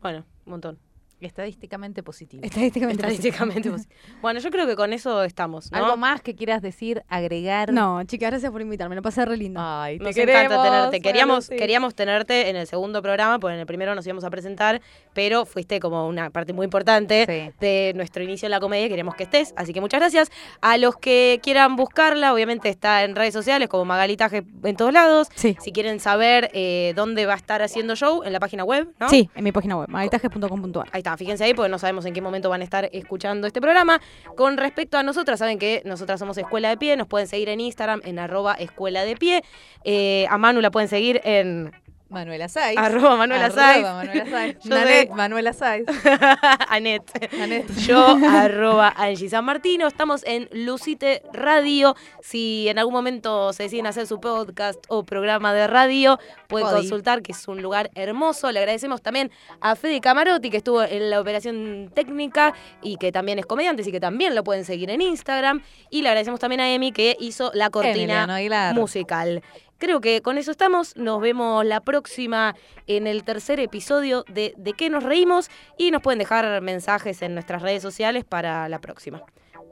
Bueno, 0.00 0.24
un 0.46 0.50
montón. 0.50 0.78
Estadísticamente 1.20 2.02
positivo. 2.02 2.42
Estadísticamente. 2.44 3.02
Estadísticamente. 3.02 3.70
posible. 3.70 3.94
Bueno, 4.20 4.40
yo 4.40 4.50
creo 4.50 4.66
que 4.66 4.76
con 4.76 4.92
eso 4.92 5.22
estamos, 5.24 5.70
¿no? 5.72 5.78
¿Algo 5.78 5.96
más 5.96 6.20
que 6.20 6.34
quieras 6.34 6.60
decir, 6.60 7.02
agregar? 7.08 7.72
No, 7.72 8.02
chicas, 8.04 8.30
gracias 8.30 8.52
por 8.52 8.60
invitarme. 8.60 8.94
Lo 8.94 9.02
pasé 9.02 9.24
re 9.24 9.36
lindo. 9.36 9.60
Ay, 9.62 9.98
te 9.98 10.04
Nos 10.04 10.14
queremos, 10.14 10.44
encanta 10.44 10.62
tenerte. 10.70 11.00
Queríamos, 11.00 11.48
queríamos 11.48 11.94
tenerte 11.94 12.48
en 12.50 12.56
el 12.56 12.66
segundo 12.66 13.00
programa, 13.00 13.38
porque 13.38 13.54
en 13.54 13.60
el 13.60 13.66
primero 13.66 13.94
nos 13.94 14.06
íbamos 14.06 14.24
a 14.24 14.30
presentar, 14.30 14.82
pero 15.14 15.46
fuiste 15.46 15.80
como 15.80 16.06
una 16.08 16.30
parte 16.30 16.52
muy 16.52 16.64
importante 16.64 17.24
Sí. 17.26 17.54
de 17.60 17.92
nuestro 17.94 18.22
inicio 18.22 18.46
en 18.46 18.50
la 18.50 18.60
comedia 18.60 18.86
y 18.86 18.88
queremos 18.88 19.14
que 19.14 19.22
estés. 19.24 19.54
Así 19.56 19.72
que 19.72 19.80
muchas 19.80 20.00
gracias. 20.00 20.30
A 20.60 20.76
los 20.78 20.96
que 20.96 21.40
quieran 21.42 21.76
buscarla, 21.76 22.34
obviamente 22.34 22.68
está 22.68 23.04
en 23.04 23.16
redes 23.16 23.32
sociales 23.32 23.68
como 23.68 23.84
Magalitaje 23.84 24.44
en 24.64 24.76
todos 24.76 24.92
lados. 24.92 25.28
Sí. 25.34 25.56
Si 25.60 25.72
quieren 25.72 26.00
saber 26.00 26.50
eh, 26.52 26.92
dónde 26.96 27.24
va 27.26 27.34
a 27.34 27.36
estar 27.36 27.62
haciendo 27.62 27.96
show, 27.96 28.22
en 28.24 28.32
la 28.32 28.40
página 28.40 28.64
web, 28.64 28.88
¿no? 29.00 29.08
Sí, 29.08 29.30
en 29.34 29.44
mi 29.44 29.52
página 29.52 29.76
web, 29.76 29.88
magalitaje.com.ar. 29.88 30.88
Fíjense 31.16 31.44
ahí 31.44 31.54
porque 31.54 31.68
no 31.68 31.78
sabemos 31.78 32.04
en 32.06 32.14
qué 32.14 32.20
momento 32.20 32.48
van 32.50 32.60
a 32.60 32.64
estar 32.64 32.88
escuchando 32.92 33.46
este 33.46 33.60
programa. 33.60 34.00
Con 34.36 34.56
respecto 34.56 34.98
a 34.98 35.02
nosotras, 35.02 35.38
saben 35.38 35.58
que 35.58 35.82
nosotras 35.84 36.18
somos 36.18 36.38
Escuela 36.38 36.68
de 36.68 36.76
Pie, 36.76 36.96
nos 36.96 37.06
pueden 37.06 37.28
seguir 37.28 37.48
en 37.48 37.60
Instagram 37.60 38.00
en 38.04 38.18
arroba 38.18 38.54
Escuela 38.54 39.04
de 39.04 39.16
Pie. 39.16 39.42
Eh, 39.84 40.26
a 40.30 40.38
Manu 40.38 40.60
la 40.60 40.70
pueden 40.70 40.88
seguir 40.88 41.20
en 41.24 41.72
Manuela 42.10 42.48
Saiz. 42.48 42.76
arroba 42.78 43.16
Manuela 43.16 43.46
Arroba 43.46 43.60
Saiz. 43.62 43.82
Manuela 43.82 44.26
Saiz. 44.30 44.56
Soy- 44.62 45.08
Manuela 45.16 45.52
Saiz. 45.52 45.84
Anet. 46.68 47.02
Nanette. 47.38 47.72
Yo, 47.86 48.06
arroba 48.28 48.92
Angie 48.96 49.28
San 49.28 49.44
Martino. 49.44 49.86
Estamos 49.88 50.22
en 50.26 50.48
Lucite 50.52 51.22
Radio. 51.32 51.96
Si 52.20 52.68
en 52.68 52.78
algún 52.78 52.94
momento 52.94 53.52
se 53.52 53.64
deciden 53.64 53.86
hacer 53.86 54.06
su 54.06 54.20
podcast 54.20 54.84
o 54.88 55.02
programa 55.02 55.52
de 55.54 55.66
radio, 55.66 56.18
pueden 56.46 56.68
consultar, 56.68 57.22
que 57.22 57.32
es 57.32 57.48
un 57.48 57.62
lugar 57.62 57.90
hermoso. 57.94 58.52
Le 58.52 58.58
agradecemos 58.60 59.02
también 59.02 59.30
a 59.60 59.74
Fede 59.74 60.00
Camarotti, 60.00 60.50
que 60.50 60.58
estuvo 60.58 60.82
en 60.82 61.10
la 61.10 61.20
operación 61.20 61.90
técnica 61.94 62.54
y 62.82 62.96
que 62.96 63.12
también 63.12 63.38
es 63.38 63.46
comediante, 63.46 63.82
así 63.82 63.90
que 63.90 64.00
también 64.00 64.34
lo 64.34 64.44
pueden 64.44 64.64
seguir 64.64 64.90
en 64.90 65.00
Instagram. 65.00 65.62
Y 65.90 66.02
le 66.02 66.10
agradecemos 66.10 66.38
también 66.38 66.60
a 66.60 66.72
Emi, 66.72 66.92
que 66.92 67.16
hizo 67.18 67.50
la 67.54 67.70
cortina 67.70 68.28
musical. 68.74 69.42
Creo 69.84 70.00
que 70.00 70.22
con 70.22 70.38
eso 70.38 70.50
estamos. 70.50 70.96
Nos 70.96 71.20
vemos 71.20 71.62
la 71.62 71.82
próxima 71.82 72.56
en 72.86 73.06
el 73.06 73.22
tercer 73.22 73.60
episodio 73.60 74.24
de 74.28 74.54
De 74.56 74.72
qué 74.72 74.88
nos 74.88 75.02
reímos 75.02 75.50
y 75.76 75.90
nos 75.90 76.00
pueden 76.00 76.18
dejar 76.18 76.62
mensajes 76.62 77.20
en 77.20 77.34
nuestras 77.34 77.60
redes 77.60 77.82
sociales 77.82 78.24
para 78.24 78.66
la 78.70 78.78
próxima. 78.80 79.22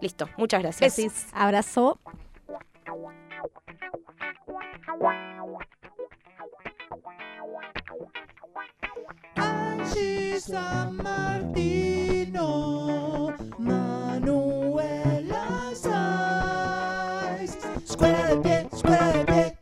Listo, 0.03 0.29
muchas 0.37 0.61
gracias. 0.61 0.99
Besis. 0.99 1.29
Abrazo. 1.33 1.99
Angie 9.37 10.39
Martino, 10.93 12.35
Manuela 13.57 14.43
de 18.33 18.37
pie, 18.43 18.69
escuela 18.73 19.13
de 19.13 19.25
pie. 19.25 19.62